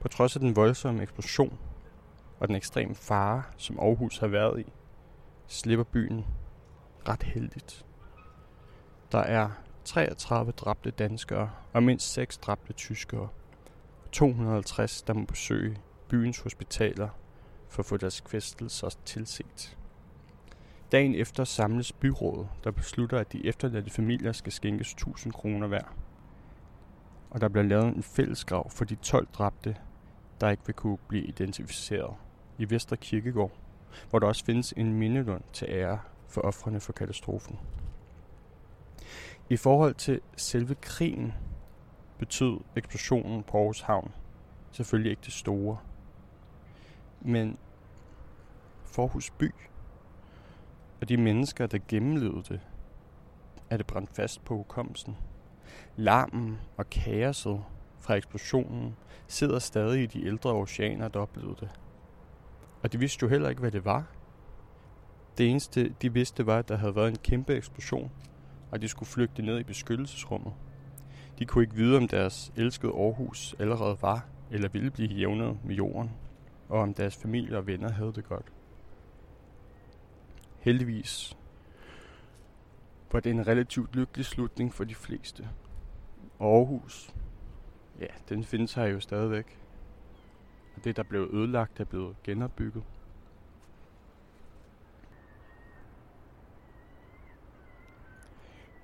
På 0.00 0.08
trods 0.08 0.36
af 0.36 0.40
den 0.40 0.56
voldsomme 0.56 1.02
eksplosion 1.02 1.58
og 2.40 2.48
den 2.48 2.56
ekstreme 2.56 2.94
fare, 2.94 3.42
som 3.56 3.78
Aarhus 3.78 4.18
har 4.18 4.28
været 4.28 4.60
i, 4.60 4.72
slipper 5.46 5.84
byen 5.84 6.24
ret 7.08 7.22
heldigt. 7.22 7.86
Der 9.12 9.18
er 9.18 9.50
33 9.84 10.52
dræbte 10.52 10.90
danskere 10.90 11.50
og 11.72 11.82
mindst 11.82 12.12
6 12.12 12.38
dræbte 12.38 12.72
tyskere. 12.72 13.28
250, 14.12 15.02
der 15.02 15.14
må 15.14 15.24
besøge 15.24 15.78
byens 16.14 16.40
hospitaler 16.40 17.08
for 17.68 17.82
at 17.82 17.86
få 17.86 17.96
deres 17.96 18.20
kvæstelser 18.20 18.88
tilset. 19.04 19.78
Dagen 20.92 21.14
efter 21.14 21.44
samles 21.44 21.92
byrådet, 21.92 22.48
der 22.64 22.70
beslutter, 22.70 23.18
at 23.18 23.32
de 23.32 23.46
efterladte 23.46 23.90
familier 23.90 24.32
skal 24.32 24.52
skænkes 24.52 24.92
1000 24.92 25.32
kroner 25.32 25.66
hver. 25.66 25.96
Og 27.30 27.40
der 27.40 27.48
bliver 27.48 27.64
lavet 27.64 27.96
en 27.96 28.02
fællesgrav 28.02 28.70
for 28.70 28.84
de 28.84 28.94
12 28.94 29.26
dræbte, 29.26 29.76
der 30.40 30.50
ikke 30.50 30.62
vil 30.66 30.74
kunne 30.74 30.98
blive 31.08 31.24
identificeret 31.24 32.14
i 32.58 32.70
Vester 32.70 32.96
Kirkegård, 32.96 33.52
hvor 34.10 34.18
der 34.18 34.26
også 34.26 34.44
findes 34.44 34.74
en 34.76 34.94
mindelund 34.94 35.42
til 35.52 35.68
ære 35.70 35.98
for 36.28 36.40
ofrene 36.40 36.80
for 36.80 36.92
katastrofen. 36.92 37.58
I 39.50 39.56
forhold 39.56 39.94
til 39.94 40.20
selve 40.36 40.74
krigen 40.74 41.32
betød 42.18 42.60
eksplosionen 42.76 43.42
på 43.42 43.58
Aarhus 43.58 43.80
Havn 43.80 44.12
selvfølgelig 44.74 45.10
ikke 45.10 45.22
det 45.24 45.32
store. 45.32 45.78
Men 47.26 47.58
Forhus 48.84 49.30
by 49.30 49.54
og 51.00 51.08
de 51.08 51.16
mennesker, 51.16 51.66
der 51.66 51.78
gennemlevede 51.88 52.42
det, 52.48 52.60
er 53.70 53.76
det 53.76 53.86
brændt 53.86 54.10
fast 54.10 54.44
på 54.44 54.56
hukommelsen. 54.56 55.16
Larmen 55.96 56.58
og 56.76 56.90
kaoset 56.90 57.64
fra 57.98 58.14
eksplosionen 58.14 58.96
sidder 59.26 59.58
stadig 59.58 60.02
i 60.02 60.06
de 60.06 60.26
ældre 60.26 60.52
oceaner, 60.52 61.08
der 61.08 61.20
oplevede 61.20 61.56
det. 61.60 61.70
Og 62.82 62.92
de 62.92 62.98
vidste 62.98 63.22
jo 63.22 63.28
heller 63.28 63.48
ikke, 63.48 63.60
hvad 63.60 63.70
det 63.70 63.84
var. 63.84 64.06
Det 65.38 65.50
eneste, 65.50 65.94
de 66.02 66.12
vidste, 66.12 66.46
var, 66.46 66.58
at 66.58 66.68
der 66.68 66.76
havde 66.76 66.96
været 66.96 67.08
en 67.08 67.16
kæmpe 67.16 67.54
eksplosion, 67.54 68.10
og 68.70 68.82
de 68.82 68.88
skulle 68.88 69.08
flygte 69.08 69.42
ned 69.42 69.58
i 69.58 69.64
beskyttelsesrummet. 69.64 70.52
De 71.38 71.44
kunne 71.44 71.64
ikke 71.64 71.76
vide, 71.76 71.96
om 71.96 72.08
deres 72.08 72.52
elskede 72.56 72.92
Aarhus 72.92 73.54
allerede 73.58 73.96
var 74.00 74.26
eller 74.50 74.68
ville 74.68 74.90
blive 74.90 75.08
jævnet 75.08 75.58
med 75.64 75.74
jorden, 75.74 76.10
og 76.68 76.80
om 76.80 76.94
deres 76.94 77.16
familie 77.16 77.56
og 77.56 77.66
venner 77.66 77.90
havde 77.90 78.12
det 78.12 78.24
godt. 78.24 78.52
Heldigvis 80.58 81.36
var 83.12 83.20
det 83.20 83.30
en 83.30 83.46
relativt 83.46 83.96
lykkelig 83.96 84.26
slutning 84.26 84.74
for 84.74 84.84
de 84.84 84.94
fleste. 84.94 85.48
Aarhus, 86.40 87.14
ja, 88.00 88.06
den 88.28 88.44
findes 88.44 88.74
her 88.74 88.84
jo 88.84 89.00
stadigvæk. 89.00 89.58
Og 90.76 90.84
det, 90.84 90.96
der 90.96 91.02
blev 91.02 91.30
ødelagt, 91.32 91.80
er 91.80 91.84
blevet 91.84 92.16
genopbygget. 92.22 92.84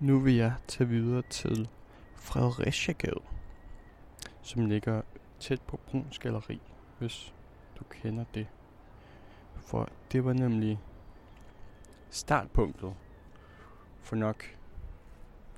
Nu 0.01 0.18
vil 0.18 0.35
jeg 0.35 0.55
tage 0.68 0.89
videre 0.89 1.22
til 1.22 1.68
Fredericiagade, 2.14 3.20
som 4.43 4.66
ligger 4.66 5.03
tæt 5.39 5.61
på 5.62 5.76
Bruns 5.76 6.18
Galeri, 6.18 6.61
hvis 6.99 7.35
du 7.81 7.85
kender 7.85 8.24
det. 8.35 8.47
For 9.57 9.89
det 10.12 10.24
var 10.24 10.33
nemlig 10.33 10.81
startpunktet 12.11 12.95
for 14.01 14.16
nok 14.16 14.45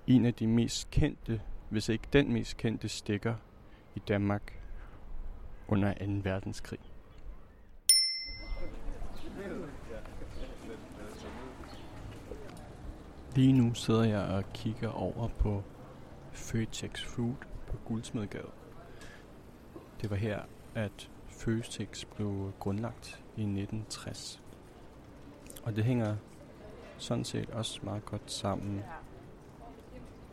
en 0.07 0.27
af 0.27 0.35
de 0.35 0.47
mest 0.47 0.91
kendte, 0.91 1.41
hvis 1.69 1.89
ikke 1.89 2.09
den 2.13 2.33
mest 2.33 2.57
kendte 2.57 2.89
stikker 2.89 3.35
i 3.95 3.99
Danmark 3.99 4.63
under 5.69 5.95
2. 5.95 6.05
verdenskrig. 6.31 6.81
Lige 13.35 13.53
nu 13.53 13.75
sidder 13.75 14.05
jeg 14.05 14.21
og 14.21 14.45
kigger 14.53 14.89
over 14.89 15.29
på 15.29 15.63
Føtex 16.33 17.05
Food 17.05 17.35
på 17.67 17.77
Guldsmedgade. 17.85 18.51
Det 20.01 20.11
var 20.11 20.17
her, 20.17 20.43
at 20.75 21.11
Føtex 21.45 22.05
blev 22.05 22.53
grundlagt 22.61 23.23
i 23.37 23.41
1960. 23.41 24.43
Og 25.63 25.77
det 25.77 25.85
hænger 25.85 26.17
sådan 26.99 27.25
set 27.25 27.51
også 27.51 27.81
meget 27.83 28.05
godt 28.05 28.33
sammen 28.33 28.83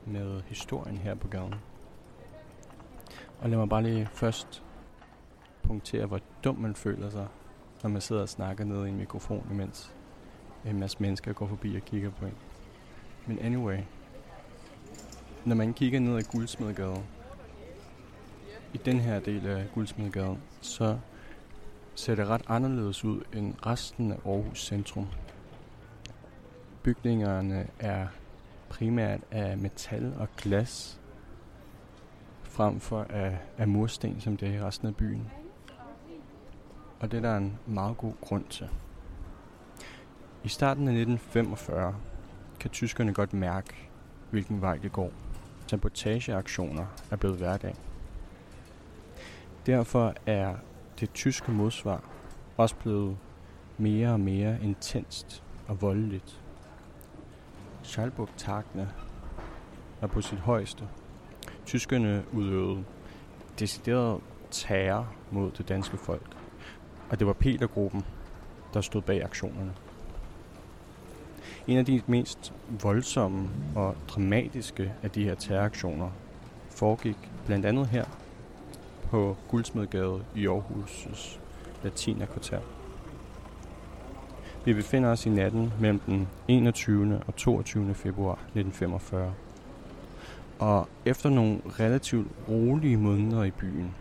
med 0.06 0.42
historien 0.42 0.98
her 0.98 1.16
på 1.16 1.28
gaden. 1.28 1.56
Og 3.40 3.50
lad 3.50 3.58
mig 3.58 3.70
bare 3.70 3.84
lige 3.84 4.10
først 4.14 4.64
punktere, 5.64 6.06
hvor 6.06 6.20
dum 6.44 6.56
man 6.56 6.76
føler 6.76 7.10
sig, 7.10 7.28
når 7.84 7.90
man 7.90 8.02
sidder 8.02 8.22
og 8.22 8.30
snakker 8.30 8.66
ned 8.66 8.86
i 8.86 8.90
en 8.90 8.98
mikrofon, 8.98 9.48
imens 9.52 9.96
en 10.66 10.80
masse 10.80 10.98
mennesker 11.00 11.34
går 11.34 11.48
forbi 11.48 11.76
og 11.76 11.82
kigger 11.82 12.10
på 12.10 12.26
en. 12.26 12.36
Men 13.28 13.40
anyway, 13.40 13.80
når 15.46 15.56
man 15.56 15.74
kigger 15.74 16.00
ned 16.00 16.18
ad 16.18 16.32
Guldsmedgade, 16.32 17.04
i 18.74 18.78
den 18.78 19.00
her 19.00 19.20
del 19.20 19.48
af 19.48 19.66
Guldsmedgade, 19.74 20.38
så 20.62 20.98
ser 21.96 22.16
det 22.16 22.28
ret 22.28 22.42
anderledes 22.48 23.06
ud 23.06 23.22
end 23.34 23.54
resten 23.66 24.12
af 24.12 24.18
Aarhus 24.26 24.66
centrum. 24.66 25.08
Bygningerne 26.84 27.68
er 27.80 28.08
primært 28.70 29.20
af 29.32 29.58
metal 29.58 30.14
og 30.20 30.28
glas, 30.38 31.00
frem 32.44 32.80
for 32.80 33.06
af, 33.10 33.38
af 33.58 33.68
mursten, 33.68 34.22
som 34.22 34.38
det 34.38 34.48
er 34.48 34.54
i 34.54 34.62
resten 34.62 34.88
af 34.88 34.96
byen. 34.96 35.32
Og 37.00 37.12
det 37.12 37.18
er 37.18 37.22
der 37.22 37.38
en 37.38 37.60
meget 37.68 37.98
god 37.98 38.14
grund 38.22 38.46
til. 38.46 38.70
I 40.44 40.48
starten 40.48 40.88
af 40.88 40.92
1945 40.92 41.96
kan 42.60 42.70
tyskerne 42.70 43.14
godt 43.14 43.34
mærke, 43.34 43.90
hvilken 44.32 44.62
vej 44.62 44.78
det 44.78 44.92
går. 44.92 45.12
Sabotageaktioner 45.68 46.86
er 47.12 47.16
blevet 47.16 47.38
hverdag. 47.38 47.76
Derfor 49.66 50.14
er 50.26 50.56
det 51.00 51.14
tyske 51.14 51.52
modsvar 51.52 52.04
også 52.58 52.76
blevet 52.76 53.18
mere 53.78 54.10
og 54.10 54.20
mere 54.20 54.58
intenst 54.64 55.44
og 55.68 55.82
voldeligt. 55.82 56.42
Schalburg-tagene 57.84 58.90
er 60.02 60.08
på 60.08 60.22
sit 60.22 60.40
højeste. 60.40 60.88
Tyskerne 61.66 62.24
udøvede 62.34 62.84
decideret 63.60 64.22
terror 64.52 65.08
mod 65.32 65.52
det 65.52 65.70
danske 65.70 65.98
folk. 65.98 66.36
Og 67.10 67.20
det 67.20 67.28
var 67.28 67.34
Petergruppen, 67.34 68.06
der 68.74 68.82
stod 68.82 69.02
bag 69.02 69.24
aktionerne. 69.24 69.74
En 71.68 71.78
af 71.78 71.86
de 71.86 72.02
mest 72.08 72.54
voldsomme 72.82 73.50
og 73.76 73.96
dramatiske 74.08 74.94
af 75.04 75.12
de 75.12 75.24
her 75.24 75.36
terroraktioner 75.36 76.10
foregik 76.70 77.18
blandt 77.46 77.66
andet 77.66 77.88
her 77.88 78.06
på 79.10 79.38
Guldsmedgade 79.48 80.24
i 80.36 80.48
Aarhus' 80.48 81.40
latinakvarter. 81.84 82.60
Vi 84.66 84.74
befinder 84.74 85.10
os 85.10 85.26
i 85.26 85.30
natten 85.30 85.74
mellem 85.80 86.00
den 86.00 86.28
21. 86.48 87.22
og 87.28 87.36
22. 87.36 87.94
februar 87.94 88.34
1945. 88.34 89.34
Og 90.60 90.88
efter 91.06 91.30
nogle 91.30 91.62
relativt 91.66 92.28
rolige 92.50 92.98
måneder 92.98 93.44
i 93.44 93.52
byen, 93.52 93.96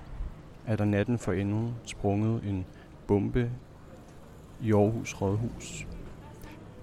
er 0.67 0.77
der 0.77 0.85
natten 0.85 1.19
for 1.19 1.33
enden 1.33 1.75
sprunget 1.85 2.43
en 2.45 2.67
bombe 3.07 3.51
i 4.61 4.73
Aarhus 4.73 5.15
Rådhus. 5.15 5.87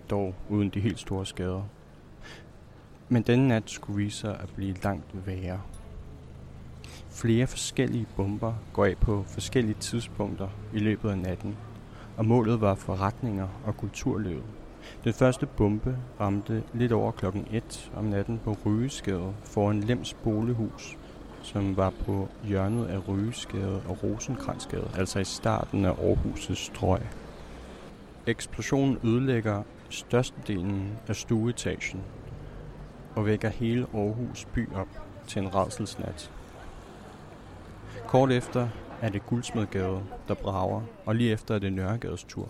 Dog 0.10 0.36
uden 0.50 0.70
de 0.70 0.80
helt 0.80 1.00
store 1.00 1.26
skader. 1.26 1.64
Men 3.10 3.24
denne 3.24 3.48
nat 3.48 3.70
skulle 3.70 3.98
vise 3.98 4.18
sig 4.18 4.40
at 4.40 4.50
blive 4.56 4.76
langt 4.84 5.28
værre. 5.28 5.62
Flere 7.16 7.48
forskellige 7.48 8.08
bomber 8.16 8.54
går 8.74 8.86
af 8.86 8.98
på 8.98 9.24
forskellige 9.28 9.76
tidspunkter 9.80 10.48
i 10.74 10.80
løbet 10.80 11.10
af 11.10 11.18
natten, 11.18 11.58
og 12.18 12.26
målet 12.26 12.62
var 12.62 12.76
forretninger 12.76 13.48
og 13.66 13.78
kulturlivet. 13.78 14.44
Den 15.04 15.14
første 15.14 15.46
bombe 15.46 15.98
ramte 16.20 16.64
lidt 16.74 16.92
over 16.92 17.12
klokken 17.12 17.48
1 17.52 17.92
om 17.96 18.04
natten 18.04 18.40
på 18.44 18.58
Rygesgade 18.66 19.34
foran 19.44 19.82
Lems 19.82 20.14
bolighus, 20.14 20.98
som 21.42 21.78
var 21.78 21.94
på 22.06 22.28
hjørnet 22.44 22.86
af 22.86 23.08
Rygesgade 23.08 23.82
og 23.88 24.04
Rosenkransgade, 24.04 24.90
altså 24.98 25.20
i 25.20 25.24
starten 25.24 25.86
af 25.86 25.92
Aarhus' 25.92 26.56
strøg. 26.56 27.02
Eksplosionen 28.28 28.98
ødelægger 29.04 29.64
størstedelen 29.90 30.92
af 31.08 31.16
stueetagen 31.16 32.02
og 33.16 33.26
vækker 33.26 33.50
hele 33.50 33.88
Aarhus 33.94 34.46
by 34.46 34.70
op 34.74 34.90
til 35.28 35.42
en 35.42 35.56
redselsnat. 35.56 36.32
Kort 38.08 38.32
efter 38.32 38.70
er 39.02 39.10
det 39.10 39.26
Guldsmedgade, 39.26 40.04
der 40.28 40.34
brager, 40.34 40.82
og 41.06 41.16
lige 41.16 41.32
efter 41.32 41.56
er 41.56 41.60
det 41.60 41.74
Nørregades 41.74 42.24
tur. 42.24 42.50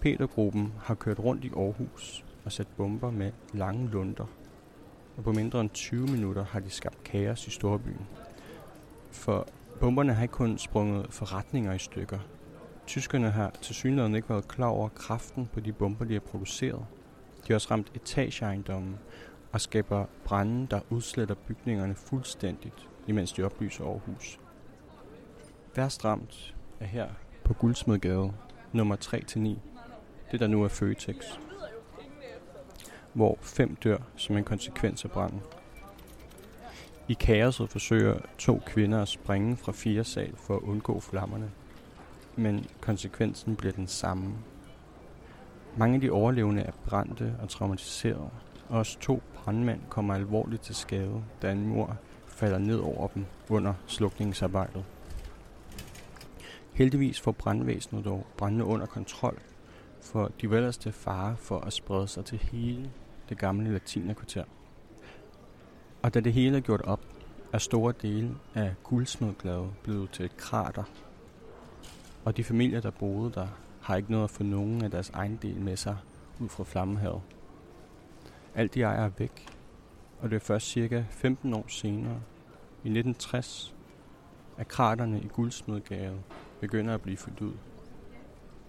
Petergruppen 0.00 0.72
har 0.82 0.94
kørt 0.94 1.18
rundt 1.20 1.44
i 1.44 1.50
Aarhus 1.56 2.24
og 2.44 2.52
sat 2.52 2.66
bomber 2.76 3.10
med 3.10 3.32
lange 3.52 3.90
lunder. 3.90 4.26
og 5.16 5.24
på 5.24 5.32
mindre 5.32 5.60
end 5.60 5.70
20 5.70 6.06
minutter 6.06 6.44
har 6.44 6.60
de 6.60 6.70
skabt 6.70 7.04
kaos 7.04 7.46
i 7.46 7.50
storbyen. 7.50 8.06
For 9.10 9.46
bomberne 9.80 10.14
har 10.14 10.22
ikke 10.22 10.32
kun 10.32 10.58
sprunget 10.58 11.06
forretninger 11.10 11.72
i 11.72 11.78
stykker. 11.78 12.18
Tyskerne 12.86 13.30
har 13.30 13.50
til 13.62 13.74
synligheden 13.74 14.14
ikke 14.14 14.28
været 14.28 14.48
klar 14.48 14.68
over 14.68 14.88
kraften 14.88 15.48
på 15.52 15.60
de 15.60 15.72
bomber, 15.72 16.04
de 16.04 16.12
har 16.12 16.20
produceret. 16.20 16.86
De 17.42 17.48
har 17.48 17.54
også 17.54 17.68
ramt 17.70 17.92
etageejendommen 17.94 18.98
og 19.52 19.60
skaber 19.60 20.06
brænde, 20.24 20.66
der 20.70 20.80
udsletter 20.90 21.34
bygningerne 21.34 21.94
fuldstændigt, 21.94 22.88
imens 23.06 23.32
de 23.32 23.42
oplyser 23.42 23.84
Aarhus. 23.84 24.40
Værst 25.76 26.04
ramt 26.04 26.54
er 26.80 26.86
her 26.86 27.08
på 27.44 27.54
Guldsmedgade, 27.54 28.32
nummer 28.72 28.96
3-9. 28.96 29.58
Det 30.32 30.40
der 30.40 30.46
nu 30.46 30.64
er 30.64 30.68
Føtex. 30.68 31.16
Hvor 33.12 33.38
fem 33.40 33.76
dør 33.76 33.98
som 34.16 34.36
en 34.36 34.44
konsekvens 34.44 35.04
af 35.04 35.10
branden. 35.10 35.40
I 37.08 37.12
kaoset 37.12 37.70
forsøger 37.70 38.18
to 38.38 38.60
kvinder 38.66 39.02
at 39.02 39.08
springe 39.08 39.56
fra 39.56 39.72
fire 39.72 40.04
sal 40.04 40.36
for 40.36 40.56
at 40.56 40.62
undgå 40.62 41.00
flammerne. 41.00 41.50
Men 42.36 42.66
konsekvensen 42.80 43.56
bliver 43.56 43.72
den 43.72 43.86
samme. 43.86 44.34
Mange 45.76 45.94
af 45.94 46.00
de 46.00 46.10
overlevende 46.10 46.62
er 46.62 46.72
brændte 46.86 47.36
og 47.42 47.48
traumatiserede. 47.48 48.30
Også 48.68 48.98
to 48.98 49.22
brandmænd 49.34 49.80
kommer 49.88 50.14
alvorligt 50.14 50.62
til 50.62 50.74
skade, 50.74 51.24
da 51.42 51.52
en 51.52 51.66
mor 51.66 51.96
falder 52.34 52.58
ned 52.58 52.78
over 52.78 53.08
dem 53.08 53.26
under 53.48 53.74
slukningsarbejdet. 53.86 54.84
Heldigvis 56.72 57.20
får 57.20 57.32
brandvæsenet 57.32 58.04
dog 58.04 58.26
brændende 58.36 58.64
under 58.64 58.86
kontrol, 58.86 59.38
for 60.00 60.30
de 60.40 60.50
var 60.50 60.56
ellers 60.56 60.76
til 60.76 60.92
fare 60.92 61.36
for 61.36 61.60
at 61.60 61.72
sprede 61.72 62.08
sig 62.08 62.24
til 62.24 62.38
hele 62.38 62.90
det 63.28 63.38
gamle 63.38 63.72
latinerkvarter. 63.72 64.44
Og 66.02 66.14
da 66.14 66.20
det 66.20 66.32
hele 66.32 66.56
er 66.56 66.60
gjort 66.60 66.82
op, 66.82 67.00
er 67.52 67.58
store 67.58 67.94
dele 68.02 68.34
af 68.54 68.74
guldsmedgladet 68.82 69.70
blevet 69.82 70.10
til 70.10 70.24
et 70.24 70.36
krater. 70.36 70.84
Og 72.24 72.36
de 72.36 72.44
familier, 72.44 72.80
der 72.80 72.90
boede 72.90 73.32
der, 73.32 73.46
har 73.80 73.96
ikke 73.96 74.10
noget 74.10 74.24
at 74.24 74.30
få 74.30 74.42
nogen 74.42 74.84
af 74.84 74.90
deres 74.90 75.10
egen 75.10 75.38
del 75.42 75.60
med 75.60 75.76
sig 75.76 75.96
ud 76.40 76.48
fra 76.48 76.64
flammehavet. 76.64 77.20
Alt 78.54 78.74
de 78.74 78.82
ejer 78.82 79.04
er 79.04 79.10
væk, 79.18 79.46
og 80.20 80.30
det 80.30 80.36
er 80.36 80.40
først 80.40 80.66
cirka 80.66 81.04
15 81.10 81.54
år 81.54 81.64
senere, 81.68 82.20
i 82.84 82.88
1960, 82.88 83.74
at 84.58 84.68
kraterne 84.68 85.20
i 85.20 85.28
guldsmedgade 85.28 86.18
begynder 86.60 86.94
at 86.94 87.00
blive 87.00 87.16
fyldt 87.16 87.40
ud 87.40 87.52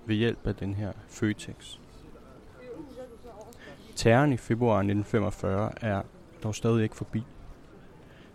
ved 0.06 0.16
hjælp 0.16 0.48
af 0.48 0.56
den 0.56 0.74
her 0.74 0.91
Føtex. 1.08 1.78
Terroren 3.96 4.34
i 4.34 4.38
februar 4.38 4.78
1945 4.78 5.72
er 5.82 6.02
dog 6.43 6.56
stadig 6.56 6.84
ikke 6.84 6.96
forbi. 6.96 7.24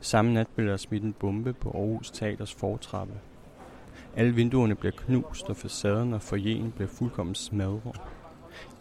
Samme 0.00 0.34
nat 0.34 0.46
blev 0.56 0.66
der 0.66 0.76
smidt 0.76 1.02
en 1.02 1.12
bombe 1.12 1.52
på 1.52 1.70
Aarhus 1.70 2.10
Teaters 2.10 2.54
fortrappe. 2.54 3.14
Alle 4.16 4.34
vinduerne 4.34 4.74
bliver 4.74 4.92
knust, 4.96 5.48
og 5.48 5.56
facaden 5.56 6.14
og 6.14 6.22
forjen 6.22 6.72
bliver 6.72 6.88
fuldkommen 6.88 7.34
smadret. 7.34 8.00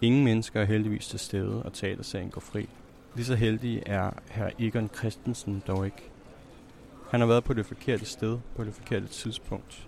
Ingen 0.01 0.23
mennesker 0.23 0.61
er 0.61 0.65
heldigvis 0.65 1.07
til 1.07 1.19
stede, 1.19 1.63
og 1.63 1.73
teatersagen 1.73 2.29
går 2.29 2.41
fri. 2.41 2.69
Lige 3.15 3.25
så 3.25 3.35
heldig 3.35 3.83
er 3.85 4.11
herr 4.29 4.49
Egon 4.59 4.89
Christensen 4.97 5.63
dog 5.67 5.85
ikke. 5.85 6.09
Han 7.11 7.19
har 7.19 7.27
været 7.27 7.43
på 7.43 7.53
det 7.53 7.65
forkerte 7.65 8.05
sted 8.05 8.37
på 8.55 8.63
det 8.63 8.73
forkerte 8.73 9.07
tidspunkt, 9.07 9.87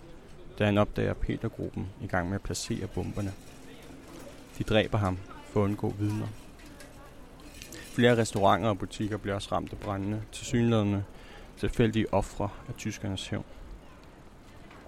da 0.58 0.64
han 0.64 0.78
opdager 0.78 1.14
Petergruppen 1.14 1.88
i 2.02 2.06
gang 2.06 2.28
med 2.28 2.34
at 2.34 2.42
placere 2.42 2.86
bomberne. 2.86 3.32
De 4.58 4.64
dræber 4.64 4.98
ham 4.98 5.18
for 5.44 5.60
at 5.60 5.64
undgå 5.64 5.94
vidner. 5.98 6.26
Flere 7.72 8.16
restauranter 8.16 8.68
og 8.68 8.78
butikker 8.78 9.16
bliver 9.16 9.34
også 9.34 9.48
ramt 9.52 9.72
af 9.72 9.78
brændende, 9.78 10.22
tilsyneladende 10.32 11.04
tilfældige 11.56 12.14
ofre 12.14 12.48
af 12.68 12.74
tyskernes 12.74 13.28
hævn. 13.28 13.44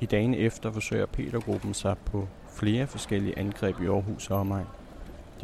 I 0.01 0.07
dagene 0.07 0.37
efter 0.37 0.73
forsøger 0.73 1.07
Petergruppen 1.07 1.75
sig 1.75 1.97
på 1.99 2.29
flere 2.49 2.87
forskellige 2.87 3.39
angreb 3.39 3.81
i 3.81 3.87
Aarhus 3.87 4.31
og 4.31 4.39
omegn. 4.39 4.67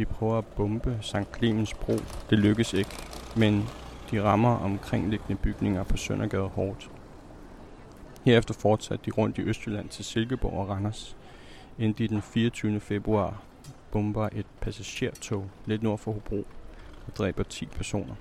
De 0.01 0.07
prøver 0.07 0.38
at 0.38 0.46
bombe 0.46 0.98
St. 1.03 1.36
Clemens 1.36 1.74
Bro. 1.74 1.92
Det 2.30 2.38
lykkes 2.38 2.72
ikke, 2.72 2.90
men 3.36 3.68
de 4.11 4.22
rammer 4.22 4.57
omkringliggende 4.57 5.42
bygninger 5.42 5.82
på 5.82 5.96
Søndergade 5.96 6.48
hårdt. 6.48 6.90
Herefter 8.24 8.55
fortsatte 8.55 9.05
de 9.07 9.11
rundt 9.11 9.38
i 9.38 9.42
Østjylland 9.42 9.88
til 9.88 10.05
Silkeborg 10.05 10.53
og 10.53 10.68
Randers, 10.68 11.16
inden 11.78 11.98
de 11.98 12.09
den 12.09 12.22
24. 12.22 12.80
februar 12.80 13.42
bomber 13.92 14.28
et 14.32 14.46
passagertog 14.61 15.51
lidt 15.66 15.82
nord 15.82 15.98
for 15.98 16.12
Hobro 16.12 16.46
og 17.07 17.16
dræber 17.18 17.42
10 17.42 17.66
personer. 17.66 18.14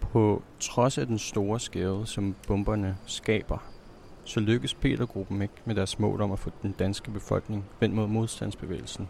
På 0.00 0.42
trods 0.60 0.98
af 0.98 1.06
den 1.06 1.18
store 1.18 1.60
skade, 1.60 2.06
som 2.06 2.36
bomberne 2.46 2.96
skaber, 3.06 3.58
så 4.24 4.40
lykkes 4.40 4.74
Petergruppen 4.74 5.42
ikke 5.42 5.54
med 5.64 5.74
deres 5.74 5.98
mål 5.98 6.20
om 6.20 6.32
at 6.32 6.38
få 6.38 6.50
den 6.62 6.72
danske 6.72 7.10
befolkning 7.10 7.64
vendt 7.80 7.94
mod 7.94 8.06
modstandsbevægelsen. 8.06 9.08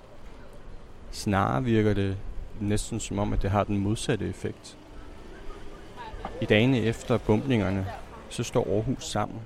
Snarere 1.11 1.65
virker 1.65 1.95
det 1.95 2.17
næsten 2.61 3.01
som 3.01 3.19
om, 3.19 3.33
at 3.33 3.43
det 3.43 3.51
har 3.51 3.65
den 3.65 3.79
modsatte 3.79 4.29
effekt. 4.29 4.79
I 6.43 6.45
dagene 6.45 6.79
efter 6.79 7.19
bombningerne, 7.19 7.87
så 8.29 8.43
står 8.43 8.75
Aarhus 8.75 9.05
sammen. 9.05 9.41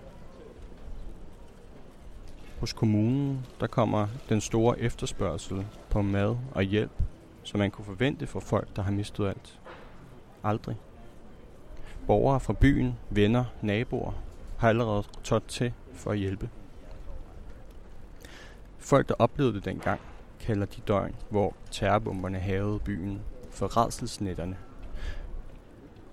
Hos 2.61 2.73
kommunen, 2.73 3.47
der 3.61 3.67
kommer 3.67 4.09
den 4.29 4.41
store 4.41 4.81
efterspørgsel 4.81 5.67
på 5.91 6.03
mad 6.03 6.37
og 6.55 6.63
hjælp, 6.63 7.03
som 7.43 7.59
man 7.59 7.71
kunne 7.71 7.85
forvente 7.85 8.27
for 8.27 8.41
folk, 8.41 8.77
der 8.77 8.83
har 8.83 8.93
mistet 8.93 9.27
alt. 9.27 9.59
Aldrig. 10.45 10.77
Borgere 12.07 12.41
fra 12.41 12.53
byen, 12.53 12.95
venner, 13.11 13.45
naboer 13.63 14.13
har 14.59 14.69
allerede 14.69 15.03
trådt 15.25 15.49
til 15.49 15.73
for 15.95 16.11
at 16.11 16.19
hjælpe. 16.19 16.51
Folk, 18.79 19.09
der 19.09 19.15
oplevede 19.19 19.55
det 19.55 19.65
dengang, 19.65 20.01
kalder 20.41 20.67
de 20.67 20.81
døgn, 20.81 21.17
hvor 21.31 21.55
terrorbomberne 21.71 22.39
havede 22.39 22.79
byen, 22.79 23.21
for 23.51 23.77
redselsnætterne. 23.77 24.57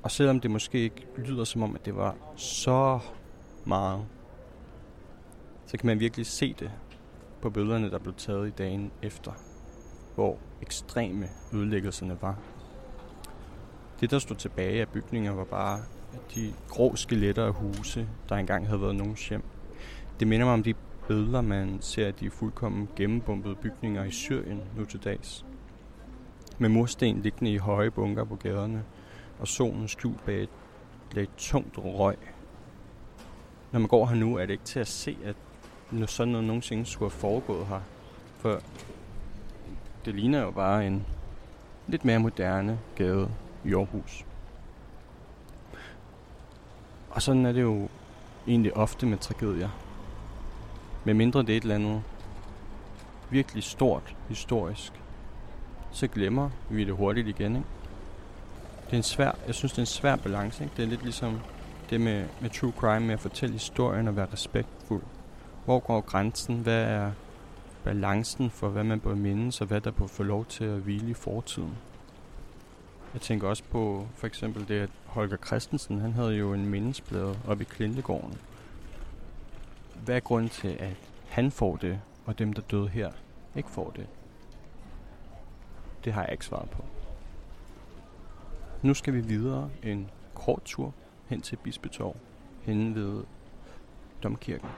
Og 0.03 0.11
selvom 0.11 0.39
det 0.39 0.51
måske 0.51 0.79
ikke 0.79 1.07
lyder 1.17 1.43
som 1.43 1.63
om, 1.63 1.75
at 1.75 1.85
det 1.85 1.95
var 1.95 2.15
så 2.35 2.99
meget, 3.65 4.05
så 5.65 5.77
kan 5.77 5.87
man 5.87 5.99
virkelig 5.99 6.25
se 6.25 6.55
det 6.59 6.71
på 7.41 7.49
billederne, 7.49 7.91
der 7.91 7.99
blev 7.99 8.13
taget 8.13 8.47
i 8.47 8.51
dagen 8.51 8.91
efter, 9.01 9.31
hvor 10.15 10.37
ekstreme 10.61 11.27
ødelæggelserne 11.53 12.17
var. 12.21 12.39
Det, 13.99 14.11
der 14.11 14.19
stod 14.19 14.35
tilbage 14.35 14.81
af 14.81 14.89
bygninger, 14.89 15.33
var 15.33 15.43
bare 15.43 15.79
de 16.35 16.53
grå 16.69 16.95
skeletter 16.95 17.45
af 17.45 17.53
huse, 17.53 18.07
der 18.29 18.35
engang 18.35 18.67
havde 18.67 18.81
været 18.81 18.95
nogens 18.95 19.29
hjem. 19.29 19.43
Det 20.19 20.27
minder 20.27 20.45
mig 20.45 20.53
om 20.53 20.63
de 20.63 20.73
billeder, 21.07 21.41
man 21.41 21.77
ser 21.81 22.07
af 22.07 22.13
de 22.13 22.29
fuldkommen 22.29 22.89
gennembombede 22.95 23.55
bygninger 23.55 24.03
i 24.03 24.11
Syrien 24.11 24.61
nu 24.77 24.85
til 24.85 25.03
dags. 25.03 25.45
Med 26.57 26.69
mursten 26.69 27.21
liggende 27.21 27.51
i 27.51 27.57
høje 27.57 27.91
bunker 27.91 28.23
på 28.23 28.35
gaderne, 28.35 28.83
og 29.39 29.47
solen 29.47 29.87
skjult 29.87 30.25
bag 30.25 30.43
et 30.43 30.49
lidt 31.11 31.37
tungt 31.37 31.77
røg. 31.77 32.17
Når 33.71 33.79
man 33.79 33.89
går 33.89 34.05
her 34.05 34.15
nu, 34.15 34.35
er 34.35 34.45
det 34.45 34.53
ikke 34.53 34.63
til 34.63 34.79
at 34.79 34.87
se, 34.87 35.17
at 35.23 35.35
sådan 36.09 36.31
noget 36.31 36.47
nogensinde 36.47 36.85
skulle 36.85 37.11
have 37.11 37.19
foregået 37.19 37.65
her. 37.65 37.81
For 38.37 38.61
det 40.05 40.15
ligner 40.15 40.41
jo 40.41 40.51
bare 40.51 40.87
en 40.87 41.05
lidt 41.87 42.05
mere 42.05 42.19
moderne 42.19 42.79
gade 42.95 43.29
i 43.65 43.73
Aarhus. 43.73 44.25
Og 47.09 47.21
sådan 47.21 47.45
er 47.45 47.51
det 47.51 47.61
jo 47.61 47.89
egentlig 48.47 48.77
ofte 48.77 49.05
med 49.05 49.17
tragedier. 49.17 49.69
Med 51.03 51.13
mindre 51.13 51.41
det 51.41 51.49
er 51.49 51.57
et 51.57 51.61
eller 51.61 51.75
andet 51.75 52.03
virkelig 53.29 53.63
stort 53.63 54.15
historisk, 54.29 54.93
så 55.91 56.07
glemmer 56.07 56.49
vi 56.69 56.83
det 56.83 56.93
hurtigt 56.93 57.27
igen. 57.27 57.55
Ikke? 57.55 57.67
Det 58.85 58.93
er 58.93 58.97
en 58.97 59.03
svær, 59.03 59.31
jeg 59.47 59.55
synes, 59.55 59.71
det 59.71 59.77
er 59.77 59.81
en 59.81 59.85
svær 59.85 60.15
balance. 60.15 60.63
Ikke? 60.63 60.75
Det 60.77 60.83
er 60.83 60.87
lidt 60.87 61.03
ligesom 61.03 61.39
det 61.89 62.01
med, 62.01 62.25
med 62.41 62.49
true 62.49 62.73
crime, 62.77 63.05
med 63.05 63.13
at 63.13 63.19
fortælle 63.19 63.53
historien 63.53 64.07
og 64.07 64.15
være 64.15 64.27
respektfuld. 64.33 65.03
Hvor 65.65 65.79
går 65.79 66.01
grænsen? 66.01 66.55
Hvad 66.55 66.83
er 66.83 67.11
balancen 67.83 68.49
for, 68.49 68.69
hvad 68.69 68.83
man 68.83 68.99
bør 68.99 69.15
mindes, 69.15 69.61
og 69.61 69.67
hvad 69.67 69.81
der 69.81 69.91
bør 69.91 70.07
få 70.07 70.23
lov 70.23 70.45
til 70.45 70.63
at 70.63 70.79
hvile 70.79 71.09
i 71.09 71.13
fortiden? 71.13 71.77
Jeg 73.13 73.21
tænker 73.21 73.47
også 73.47 73.63
på 73.71 74.07
for 74.15 74.27
eksempel 74.27 74.67
det, 74.67 74.79
at 74.79 74.89
Holger 75.05 75.37
Christensen, 75.37 76.01
han 76.01 76.13
havde 76.13 76.33
jo 76.33 76.53
en 76.53 76.65
mindesplade 76.65 77.35
oppe 77.47 77.63
i 77.63 77.67
Klintegården. 77.69 78.37
Hvad 80.05 80.15
er 80.15 80.19
grunden 80.19 80.49
til, 80.49 80.77
at 80.79 80.95
han 81.29 81.51
får 81.51 81.75
det, 81.75 82.01
og 82.25 82.39
dem, 82.39 82.53
der 82.53 82.61
døde 82.61 82.87
her, 82.87 83.11
ikke 83.55 83.69
får 83.69 83.91
det? 83.91 84.07
Det 86.05 86.13
har 86.13 86.23
jeg 86.23 86.31
ikke 86.31 86.45
svaret 86.45 86.69
på. 86.69 86.83
Nu 88.81 88.93
skal 88.93 89.13
vi 89.13 89.21
videre 89.21 89.69
en 89.83 90.09
kort 90.33 90.61
tur 90.65 90.93
hen 91.27 91.41
til 91.41 91.55
Bispetorv, 91.55 92.15
hen 92.61 92.95
ved 92.95 93.23
Domkirken. 94.23 94.69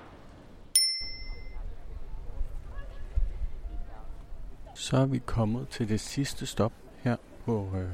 Så 4.76 4.98
er 4.98 5.06
vi 5.06 5.18
kommet 5.18 5.68
til 5.68 5.90
det 5.90 6.00
sidste 6.00 6.46
stop 6.46 6.74
her 7.04 7.16
på 7.46 7.72
øh, 7.76 7.90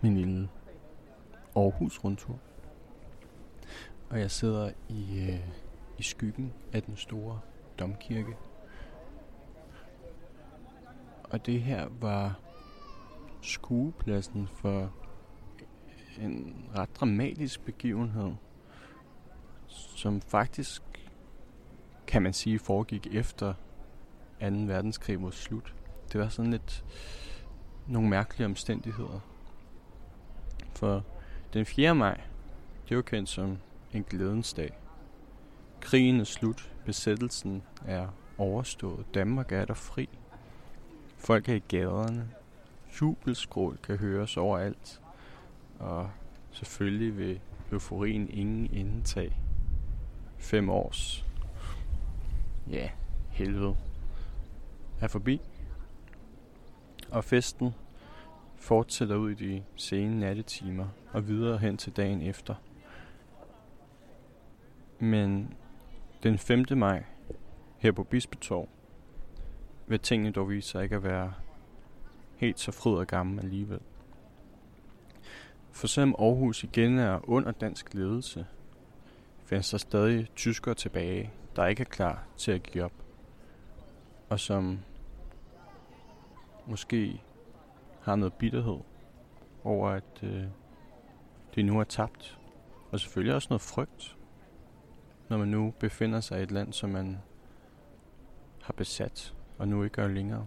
min 0.00 0.16
lille 0.16 0.48
Aarhus 1.56 2.04
rundtur. 2.04 2.38
Og 4.10 4.20
jeg 4.20 4.30
sidder 4.30 4.70
i, 4.88 5.28
øh, 5.28 5.40
i 5.98 6.02
skyggen 6.02 6.52
af 6.72 6.82
den 6.82 6.96
store 6.96 7.40
domkirke. 7.78 8.36
Og 11.24 11.46
det 11.46 11.62
her 11.62 11.88
var 12.00 12.40
skuepladsen 13.42 14.48
for 14.48 14.92
en 16.20 16.64
ret 16.76 16.96
dramatisk 17.00 17.64
begivenhed, 17.64 18.32
som 19.96 20.20
faktisk, 20.20 20.82
kan 22.06 22.22
man 22.22 22.32
sige, 22.32 22.58
foregik 22.58 23.06
efter 23.14 23.54
2. 24.40 24.46
verdenskrig 24.46 25.20
mod 25.20 25.32
slut. 25.32 25.74
Det 26.12 26.20
var 26.20 26.28
sådan 26.28 26.50
lidt 26.50 26.84
nogle 27.86 28.08
mærkelige 28.08 28.46
omstændigheder. 28.46 29.20
For 30.74 31.04
den 31.52 31.66
4. 31.66 31.94
maj, 31.94 32.20
det 32.88 32.96
var 32.96 33.02
kendt 33.02 33.28
som 33.28 33.58
en 33.92 34.02
glædens 34.02 34.52
dag. 34.52 34.72
Krigen 35.80 36.20
er 36.20 36.24
slut, 36.24 36.72
besættelsen 36.84 37.62
er 37.86 38.08
overstået, 38.38 39.14
Danmark 39.14 39.52
er 39.52 39.64
der 39.64 39.74
fri. 39.74 40.08
Folk 41.16 41.48
er 41.48 41.54
i 41.54 41.62
gaderne, 41.68 42.30
jubelskrål 43.00 43.78
kan 43.82 43.96
høres 43.96 44.36
overalt, 44.36 45.00
og 45.78 46.10
selvfølgelig 46.50 47.18
vil 47.18 47.40
euforien 47.72 48.28
ingen 48.30 48.72
indtag. 48.72 49.38
Fem 50.38 50.70
års, 50.70 51.24
ja, 52.70 52.90
helvede, 53.30 53.76
er 55.00 55.08
forbi. 55.08 55.40
Og 57.10 57.24
festen 57.24 57.74
fortsætter 58.56 59.16
ud 59.16 59.30
i 59.30 59.34
de 59.34 59.62
sene 59.76 60.20
nattetimer 60.20 60.86
og 61.12 61.28
videre 61.28 61.58
hen 61.58 61.76
til 61.76 61.92
dagen 61.92 62.22
efter. 62.22 62.54
Men 64.98 65.54
den 66.24 66.38
5. 66.38 66.64
maj 66.76 67.04
her 67.78 67.92
på 67.92 68.04
Bispetorv 68.04 68.68
vil 69.86 70.00
tingene 70.00 70.30
dog 70.30 70.50
vise 70.50 70.68
sig 70.68 70.82
ikke 70.82 70.96
at 70.96 71.02
være 71.02 71.34
helt 72.36 72.60
så 72.60 72.72
fryd 72.72 72.94
og 72.94 73.06
gammel 73.06 73.38
alligevel. 73.38 73.80
For 75.72 75.86
selvom 75.86 76.14
Aarhus 76.18 76.64
igen 76.64 76.98
er 76.98 77.30
under 77.30 77.52
dansk 77.52 77.94
ledelse, 77.94 78.46
findes 79.44 79.70
der 79.70 79.78
stadig 79.78 80.28
tyskere 80.36 80.74
tilbage, 80.74 81.32
der 81.56 81.66
ikke 81.66 81.80
er 81.80 81.88
klar 81.90 82.26
til 82.36 82.52
at 82.52 82.62
give 82.62 82.84
op, 82.84 83.04
og 84.28 84.40
som 84.40 84.78
måske 86.66 87.22
har 88.00 88.16
noget 88.16 88.32
bitterhed 88.32 88.80
over, 89.64 89.90
at 89.90 90.22
øh, 90.22 90.44
det 91.54 91.64
nu 91.64 91.80
er 91.80 91.84
tabt. 91.84 92.38
Og 92.90 93.00
selvfølgelig 93.00 93.34
også 93.34 93.46
noget 93.50 93.62
frygt, 93.62 94.13
når 95.28 95.38
man 95.38 95.48
nu 95.48 95.74
befinder 95.80 96.20
sig 96.20 96.40
i 96.40 96.42
et 96.42 96.50
land, 96.50 96.72
som 96.72 96.90
man 96.90 97.18
har 98.62 98.72
besat, 98.72 99.34
og 99.58 99.68
nu 99.68 99.82
ikke 99.82 99.94
gør 99.94 100.08
længere. 100.08 100.46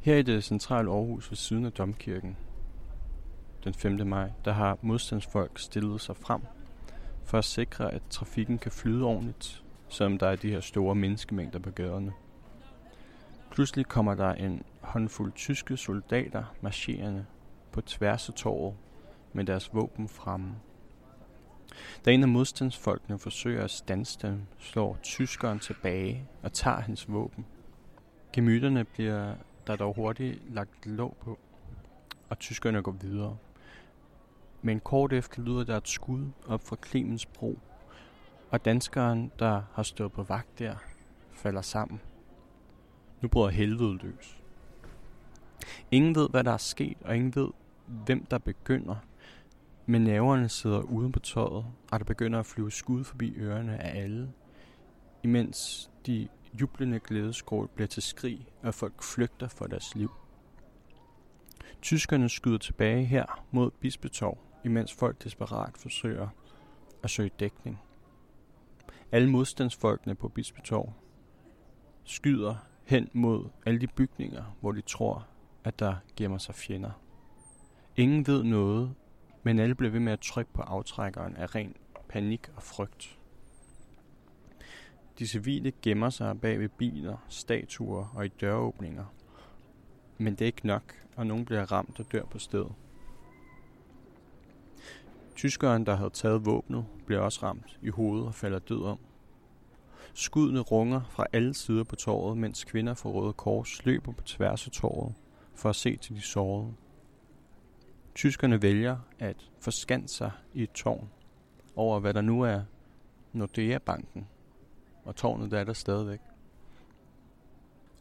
Her 0.00 0.16
i 0.16 0.22
det 0.22 0.44
centrale 0.44 0.90
Aarhus 0.90 1.30
ved 1.30 1.36
siden 1.36 1.64
af 1.64 1.72
Domkirken, 1.72 2.36
den 3.64 3.74
5. 3.74 4.06
maj, 4.06 4.32
der 4.44 4.52
har 4.52 4.78
modstandsfolk 4.82 5.58
stillet 5.58 6.00
sig 6.00 6.16
frem 6.16 6.40
for 7.24 7.38
at 7.38 7.44
sikre, 7.44 7.92
at 7.92 8.02
trafikken 8.10 8.58
kan 8.58 8.72
flyde 8.72 9.04
ordentligt, 9.04 9.64
som 9.88 10.18
der 10.18 10.26
er 10.26 10.36
de 10.36 10.50
her 10.50 10.60
store 10.60 10.94
menneskemængder 10.94 11.58
på 11.58 11.70
gaderne. 11.70 12.12
Pludselig 13.50 13.86
kommer 13.86 14.14
der 14.14 14.32
en 14.32 14.62
håndfuld 14.80 15.32
tyske 15.32 15.76
soldater 15.76 16.44
marcherende 16.60 17.26
på 17.72 17.80
tværs 17.80 18.28
af 18.28 18.34
torvet 18.34 18.74
med 19.32 19.44
deres 19.44 19.74
våben 19.74 20.08
fremme. 20.08 20.54
Da 22.04 22.10
en 22.10 22.22
af 22.22 22.28
modstandsfolkene 22.28 23.18
forsøger 23.18 23.64
at 23.64 23.70
stanse 23.70 24.18
dem, 24.22 24.42
slår 24.58 24.98
tyskeren 25.02 25.58
tilbage 25.58 26.28
og 26.42 26.52
tager 26.52 26.80
hans 26.80 27.12
våben. 27.12 27.46
Gemytterne 28.32 28.84
bliver 28.84 29.34
der 29.66 29.76
dog 29.76 29.94
hurtigt 29.94 30.54
lagt 30.54 30.86
låg 30.86 31.16
på, 31.20 31.38
og 32.28 32.38
tyskerne 32.38 32.82
går 32.82 32.92
videre. 32.92 33.36
Men 34.62 34.80
kort 34.80 35.12
efter 35.12 35.42
lyder 35.42 35.64
der 35.64 35.76
et 35.76 35.88
skud 35.88 36.26
op 36.46 36.66
fra 36.66 36.76
Clemens 36.86 37.26
bro, 37.26 37.58
og 38.50 38.64
danskeren, 38.64 39.32
der 39.38 39.62
har 39.72 39.82
stået 39.82 40.12
på 40.12 40.22
vagt 40.22 40.58
der, 40.58 40.74
falder 41.32 41.62
sammen. 41.62 42.00
Nu 43.20 43.28
bryder 43.28 43.50
helvede 43.50 43.98
løs. 44.02 44.42
Ingen 45.90 46.14
ved, 46.14 46.28
hvad 46.28 46.44
der 46.44 46.52
er 46.52 46.56
sket, 46.56 46.96
og 47.04 47.16
ingen 47.16 47.34
ved, 47.34 47.48
hvem 47.86 48.24
der 48.24 48.38
begynder. 48.38 48.96
Men 49.90 50.02
næverne 50.02 50.48
sidder 50.48 50.80
uden 50.80 51.12
på 51.12 51.18
tøjet, 51.18 51.66
og 51.92 51.98
der 51.98 52.04
begynder 52.04 52.38
at 52.38 52.46
flyve 52.46 52.70
skud 52.70 53.04
forbi 53.04 53.34
ørerne 53.36 53.82
af 53.82 54.02
alle, 54.02 54.32
imens 55.22 55.90
de 56.06 56.28
jublende 56.60 57.00
glædeskrål 57.00 57.68
bliver 57.74 57.88
til 57.88 58.02
skrig, 58.02 58.46
og 58.62 58.74
folk 58.74 59.02
flygter 59.02 59.48
for 59.48 59.66
deres 59.66 59.94
liv. 59.94 60.10
Tyskerne 61.82 62.28
skyder 62.28 62.58
tilbage 62.58 63.04
her 63.04 63.44
mod 63.50 63.70
Bispetorv, 63.70 64.38
imens 64.64 64.94
folk 64.94 65.24
desperat 65.24 65.78
forsøger 65.78 66.28
at 67.02 67.10
søge 67.10 67.30
dækning. 67.40 67.80
Alle 69.12 69.30
modstandsfolkene 69.30 70.14
på 70.14 70.28
Bispetorv 70.28 70.92
skyder 72.04 72.54
hen 72.84 73.08
mod 73.12 73.48
alle 73.66 73.80
de 73.80 73.86
bygninger, 73.86 74.56
hvor 74.60 74.72
de 74.72 74.80
tror, 74.80 75.26
at 75.64 75.78
der 75.78 75.94
gemmer 76.16 76.38
sig 76.38 76.54
fjender. 76.54 76.90
Ingen 77.96 78.26
ved 78.26 78.42
noget, 78.44 78.94
men 79.48 79.58
alle 79.58 79.74
blev 79.74 79.92
ved 79.92 80.00
med 80.00 80.12
at 80.12 80.20
trykke 80.20 80.52
på 80.52 80.62
aftrækkeren 80.62 81.36
af 81.36 81.54
ren 81.54 81.74
panik 82.08 82.48
og 82.56 82.62
frygt. 82.62 83.18
De 85.18 85.26
civile 85.26 85.72
gemmer 85.82 86.10
sig 86.10 86.40
bag 86.40 86.60
ved 86.60 86.68
biler, 86.68 87.16
statuer 87.28 88.12
og 88.14 88.26
i 88.26 88.28
døråbninger. 88.28 89.04
Men 90.18 90.32
det 90.32 90.40
er 90.40 90.46
ikke 90.46 90.66
nok, 90.66 90.94
og 91.16 91.26
nogen 91.26 91.44
bliver 91.44 91.72
ramt 91.72 92.00
og 92.00 92.12
dør 92.12 92.24
på 92.24 92.38
stedet. 92.38 92.72
Tyskeren, 95.36 95.86
der 95.86 95.94
havde 95.94 96.10
taget 96.10 96.46
våbnet, 96.46 96.86
bliver 97.06 97.20
også 97.20 97.40
ramt 97.42 97.78
i 97.82 97.88
hovedet 97.88 98.26
og 98.26 98.34
falder 98.34 98.58
død 98.58 98.82
om. 98.82 98.98
Skuddene 100.14 100.60
runger 100.60 101.00
fra 101.10 101.26
alle 101.32 101.54
sider 101.54 101.84
på 101.84 101.96
torvet, 101.96 102.38
mens 102.38 102.64
kvinder 102.64 102.94
fra 102.94 103.10
Røde 103.10 103.32
Kors 103.32 103.84
løber 103.84 104.12
på 104.12 104.22
tværs 104.22 104.66
af 104.66 104.72
torvet 104.72 105.14
for 105.54 105.68
at 105.68 105.76
se 105.76 105.96
til 105.96 106.16
de 106.16 106.20
sårede. 106.20 106.74
Tyskerne 108.18 108.62
vælger 108.62 108.96
at 109.18 109.50
forskanse 109.60 110.14
sig 110.14 110.30
i 110.54 110.62
et 110.62 110.70
tårn 110.72 111.08
over, 111.76 112.00
hvad 112.00 112.14
der 112.14 112.20
nu 112.20 112.42
er 112.42 112.62
Nordea-banken, 113.32 114.28
og 115.04 115.16
tårnet 115.16 115.50
der 115.50 115.58
er 115.58 115.64
der 115.64 115.72
stadigvæk. 115.72 116.20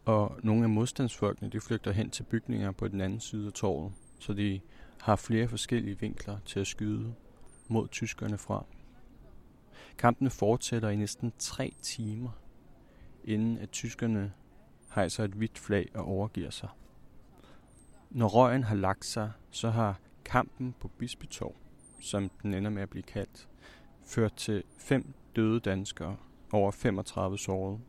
Og 0.06 0.40
nogle 0.44 0.64
af 0.64 0.70
modstandsfolkene 0.70 1.50
de 1.50 1.62
flygter 1.62 1.92
hen 1.92 2.10
til 2.10 2.24
bygninger 2.24 2.72
på 2.72 2.88
den 2.88 3.02
anden 3.02 3.20
side 3.20 3.48
af 3.48 3.54
torvet, 3.54 3.94
så 4.20 4.34
de 4.34 4.62
har 5.02 5.16
flere 5.16 5.48
forskellige 5.48 6.00
vinkler 6.00 6.38
til 6.46 6.60
at 6.60 6.68
skyde 6.68 7.14
mod 7.68 7.88
tyskerne 7.88 8.38
fra. 8.38 8.66
Kampene 9.98 10.30
fortsætter 10.30 10.90
i 10.90 10.96
næsten 10.96 11.34
tre 11.40 11.74
timer, 11.82 12.32
inden 13.24 13.58
at 13.58 13.70
tyskerne 13.70 14.34
hejser 14.96 15.24
et 15.24 15.32
hvidt 15.32 15.60
flag 15.60 15.90
og 15.94 16.06
overgiver 16.06 16.50
sig. 16.50 16.70
Når 18.10 18.28
røgen 18.28 18.64
har 18.64 18.76
lagt 18.76 19.06
sig, 19.06 19.32
så 19.52 19.70
har 19.70 20.00
kampen 20.28 20.76
på 20.80 20.88
Bispetorv, 20.88 21.56
som 22.02 22.30
den 22.44 22.54
ender 22.54 22.72
med 22.72 22.82
at 22.82 22.90
blive 22.90 23.04
kaldt, 23.04 23.48
ført 24.06 24.34
til 24.34 24.64
fem 24.78 25.14
døde 25.36 25.60
danskere, 25.60 26.18
over 26.52 26.72
35 26.72 27.38
sårede. 27.38 27.80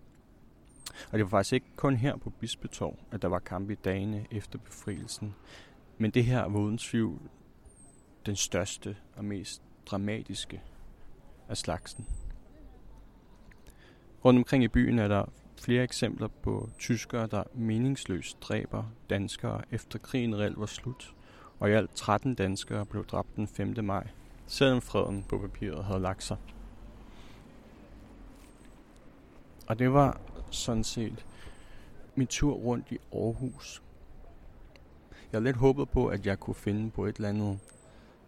Og 1.13 1.19
det 1.19 1.21
var 1.21 1.29
faktisk 1.29 1.53
ikke 1.53 1.67
kun 1.77 1.97
her 1.97 2.17
på 2.17 2.31
Bispetorv, 2.31 2.99
at 3.11 3.23
der 3.23 3.29
var 3.29 3.39
kamp 3.39 3.71
i 3.71 3.75
dagene 3.75 4.27
efter 4.31 4.59
befrielsen, 4.59 5.35
men 5.99 6.11
det 6.11 6.25
her 6.25 6.43
var 6.43 6.59
uden 6.59 6.79
tvivl 6.79 7.21
den 8.27 8.37
største 8.37 8.97
og 9.17 9.25
mest 9.25 9.63
dramatiske 9.87 10.63
af 11.49 11.57
slagsen. 11.57 12.07
Rundt 14.25 14.39
omkring 14.39 14.65
i 14.65 14.69
byen 14.69 14.99
er 14.99 15.09
der 15.09 15.25
flere 15.61 15.83
eksempler 15.83 16.29
på 16.29 16.71
tyskere, 16.79 17.27
der 17.27 17.45
meningsløst 17.55 18.43
dræber 18.43 18.85
danskere 19.11 19.63
efter 19.71 19.99
krigen 19.99 20.39
reelt 20.39 20.61
var 20.61 20.67
slut, 20.67 21.15
og 21.59 21.71
i 21.71 21.73
alt 21.73 21.95
13 21.95 22.35
danskere 22.35 22.87
blev 22.87 23.07
dræbt 23.07 23.37
den 23.37 23.49
5. 23.49 23.85
maj, 23.85 24.07
selvom 24.47 24.81
freden 24.81 25.23
på 25.29 25.39
papiret 25.39 25.85
havde 25.85 26.01
lagt 26.01 26.23
sig. 26.23 26.37
Og 29.67 29.79
det 29.79 29.93
var 29.93 30.21
sådan 30.51 30.85
set 30.85 31.27
min 32.15 32.27
tur 32.27 32.55
rundt 32.55 32.93
i 32.93 32.99
Aarhus. 33.13 33.83
Jeg 35.11 35.39
havde 35.39 35.45
lidt 35.45 35.57
håbet 35.57 35.89
på, 35.89 36.07
at 36.07 36.27
jeg 36.27 36.41
kunne 36.41 36.55
finde 36.55 36.91
på 36.91 37.07
et 37.07 37.17
eller 37.17 37.29
andet 37.29 37.59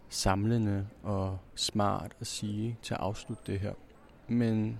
samlende 0.09 0.87
og 1.03 1.39
smart 1.55 2.15
at 2.19 2.27
sige 2.27 2.77
til 2.81 2.93
at 2.93 2.99
afslutte 2.99 3.51
det 3.51 3.59
her. 3.59 3.73
Men 4.27 4.79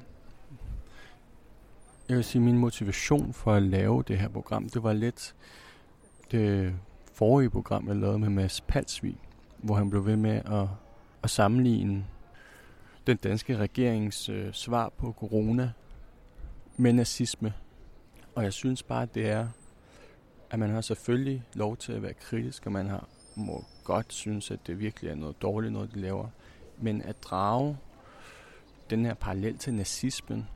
jeg 2.10 2.18
vil 2.18 2.24
sige, 2.24 2.42
min 2.42 2.58
motivation 2.58 3.34
for 3.34 3.54
at 3.54 3.64
lave 3.64 4.04
det 4.08 4.18
her 4.18 4.28
program, 4.28 4.70
det 4.70 4.84
var 4.84 4.94
lidt 4.94 5.36
det 6.32 6.76
forrige 7.14 7.50
program, 7.50 7.88
jeg 7.88 7.96
lavede 7.96 8.20
med 8.20 8.30
Mads 8.30 8.62
Palsvig, 8.62 9.18
hvor 9.58 9.76
han 9.76 9.90
blev 9.90 10.06
ved 10.06 10.16
med 10.16 10.42
at, 10.46 10.68
at 11.24 11.30
sammenligne 11.30 12.06
den 13.08 13.18
danske 13.18 13.58
regerings 13.58 14.30
øh, 14.30 14.54
svar 14.54 14.90
på 14.90 15.16
corona 15.20 15.72
med 16.78 16.94
nazisme. 16.94 17.54
Og 18.36 18.44
jeg 18.44 18.54
synes 18.54 18.84
bare, 18.84 19.04
at 19.04 19.16
det 19.16 19.30
er, 19.30 19.48
at 20.50 20.60
man 20.60 20.70
har 20.70 20.82
selvfølgelig 20.82 21.44
lov 21.54 21.78
til 21.78 21.94
at 21.94 22.04
være 22.04 22.14
kritisk, 22.14 22.66
og 22.66 22.72
man 22.72 22.88
har, 22.88 23.08
må 23.36 23.66
godt 23.84 24.14
synes, 24.14 24.52
at 24.52 24.68
det 24.68 24.80
virkelig 24.80 25.12
er 25.12 25.16
noget 25.16 25.42
dårligt, 25.42 25.74
noget 25.74 25.94
de 25.94 26.00
laver. 26.00 26.28
Men 26.78 27.02
at 27.02 27.24
drage 27.24 27.78
den 28.90 29.06
her 29.06 29.14
parallel 29.14 29.58
til 29.58 29.74
nazismen, 29.74 30.48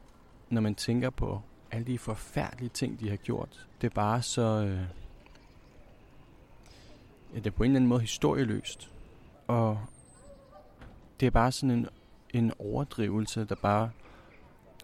når 0.49 0.62
man 0.62 0.76
tænker 0.76 1.10
på 1.10 1.41
alle 1.72 1.88
de 1.88 1.97
forfærdelige 1.97 2.70
ting, 2.70 2.99
de 2.99 3.10
har 3.10 3.18
gjort, 3.18 3.68
det 3.82 3.88
er 3.88 3.95
bare 3.95 4.22
så... 4.22 4.41
Øh, 4.41 5.05
ja, 7.36 7.40
det 7.40 7.48
er 7.48 7.52
på 7.52 7.64
en 7.64 7.72
eller 7.72 7.78
anden 7.78 7.90
måde 7.90 8.02
historieløst. 8.02 8.92
Og 9.48 9.80
det 11.20 11.26
er 11.26 11.32
bare 11.32 11.52
sådan 11.52 11.72
en, 11.72 11.88
en 12.34 12.52
overdrivelse, 12.60 13.46
der 13.46 13.56
bare 13.56 13.90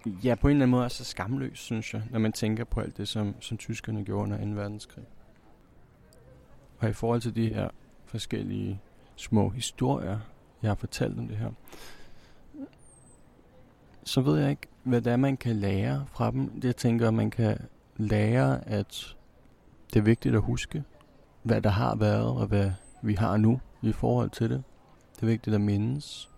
ja, 0.06 0.36
på 0.36 0.48
en 0.48 0.52
eller 0.52 0.64
anden 0.64 0.72
måde 0.72 0.84
er 0.84 0.90
så 0.90 1.04
skamløs, 1.04 1.60
synes 1.60 1.94
jeg, 1.94 2.04
når 2.10 2.20
man 2.20 2.32
tænker 2.32 2.64
på 2.64 2.80
alt 2.80 2.98
det, 2.98 3.08
som, 3.08 3.36
som 3.40 3.58
tyskerne 3.58 4.06
gjorde 4.06 4.24
under 4.24 4.38
2. 4.38 4.62
verdenskrig. 4.62 5.06
Og 6.80 6.90
i 6.90 6.94
forhold 6.94 7.22
til 7.22 7.36
de 7.36 7.54
her 7.54 7.70
forskellige 8.06 8.82
små 9.16 9.50
historier, 9.50 10.20
jeg 10.62 10.70
har 10.70 10.76
fortalt 10.76 11.20
om 11.20 11.28
det 11.28 11.38
her, 11.38 11.52
så 14.04 14.22
ved 14.22 14.40
jeg 14.40 14.50
ikke, 14.50 14.68
hvad 14.84 15.02
det 15.02 15.12
er, 15.12 15.18
man 15.18 15.38
kan 15.38 15.56
lære 15.56 16.06
fra 16.08 16.32
dem. 16.32 16.62
Jeg 16.64 16.76
tænker, 16.76 17.08
at 17.08 17.14
man 17.14 17.32
kan 17.32 17.58
lære, 17.98 18.68
at 18.68 19.16
det 19.94 20.00
er 20.00 20.04
vigtigt 20.04 20.36
at 20.36 20.42
huske, 20.42 20.84
hvad 21.44 21.62
der 21.62 21.70
har 21.70 21.96
været, 21.96 22.28
og 22.28 22.48
hvad 22.48 22.72
vi 23.02 23.14
har 23.14 23.38
nu 23.38 23.60
i 23.82 23.92
forhold 23.92 24.30
til 24.30 24.50
det. 24.50 24.64
Det 25.16 25.22
er 25.22 25.28
vigtigt 25.28 25.56
at 25.56 25.62
mindes. 25.62 26.30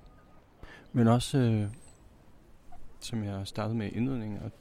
Men 0.93 1.07
også, 1.07 1.37
øh, 1.37 1.69
som 2.99 3.23
jeg 3.23 3.47
startede 3.47 3.77
med 3.77 3.87
i 3.87 3.89
indledningen, 3.89 4.39
at 4.43 4.51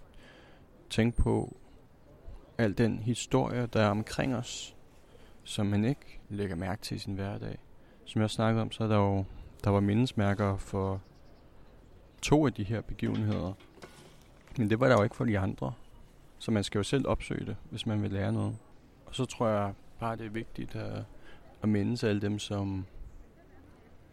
tænke 0.90 1.22
på 1.22 1.57
al 2.59 2.78
den 2.78 2.99
historie, 2.99 3.66
der 3.66 3.80
er 3.82 3.88
omkring 3.88 4.36
os, 4.36 4.76
som 5.45 5.66
man 5.66 5.84
ikke 5.84 6.20
lægger 6.28 6.57
mærke 6.57 6.82
til 6.82 6.95
i 6.95 6.99
sin 6.99 7.14
hverdag. 7.14 7.59
Som 8.05 8.20
jeg 8.20 8.30
snakkede 8.30 8.62
om, 8.62 8.72
så 8.72 8.84
er 8.84 8.88
der 8.88 8.97
jo 8.97 9.24
der 9.64 9.70
var 9.70 9.80
mindesmærker 9.80 10.57
for 10.57 11.01
to 12.22 12.47
af 12.47 12.53
de 12.53 12.64
her 12.64 12.80
begivenheder. 12.80 13.53
Men 14.59 14.70
det 14.70 14.80
var 14.80 14.88
der 14.88 14.95
jo 14.95 15.03
ikke 15.03 15.16
for 15.16 15.24
de 15.24 15.38
andre. 15.38 15.72
Så 16.38 16.51
man 16.51 16.64
skal 16.64 16.78
jo 16.78 16.82
selv 16.82 17.09
opsøge 17.09 17.47
det, 17.47 17.57
hvis 17.70 17.86
man 17.86 18.03
vil 18.03 18.11
lære 18.11 18.32
noget. 18.32 18.57
Og 19.07 19.14
så 19.14 19.24
tror 19.24 19.49
jeg 19.49 19.72
bare, 20.03 20.16
det 20.16 20.26
er 20.26 20.30
vigtigt 20.30 20.76
at, 20.76 21.05
at 21.62 21.68
mindes 21.68 22.05
alle 22.05 22.20
dem, 22.20 22.38
som 22.38 22.86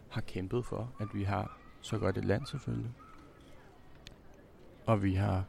har 0.08 0.20
kæmpet 0.20 0.64
for, 0.64 0.92
at 1.00 1.06
vi 1.14 1.24
har 1.24 1.58
så 1.80 1.98
godt 1.98 2.18
et 2.18 2.24
land 2.24 2.46
selvfølgelig. 2.46 2.90
Og 4.86 5.02
vi 5.02 5.14
har 5.14 5.44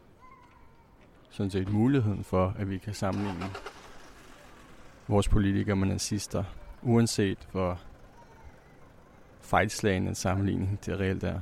sådan 1.30 1.50
set 1.50 1.72
muligheden 1.72 2.24
for, 2.24 2.56
at 2.60 2.70
vi 2.70 2.78
kan 2.78 2.94
sammenligne 2.94 3.46
vores 5.08 5.30
politikere 5.30 5.76
med 5.76 5.88
nazister, 5.88 6.44
uanset 6.82 7.48
hvor 7.52 7.82
fejlslagende 9.42 10.16
sammenligning 10.16 10.80
det 10.86 11.00
reelt 11.00 11.24
er. 11.24 11.40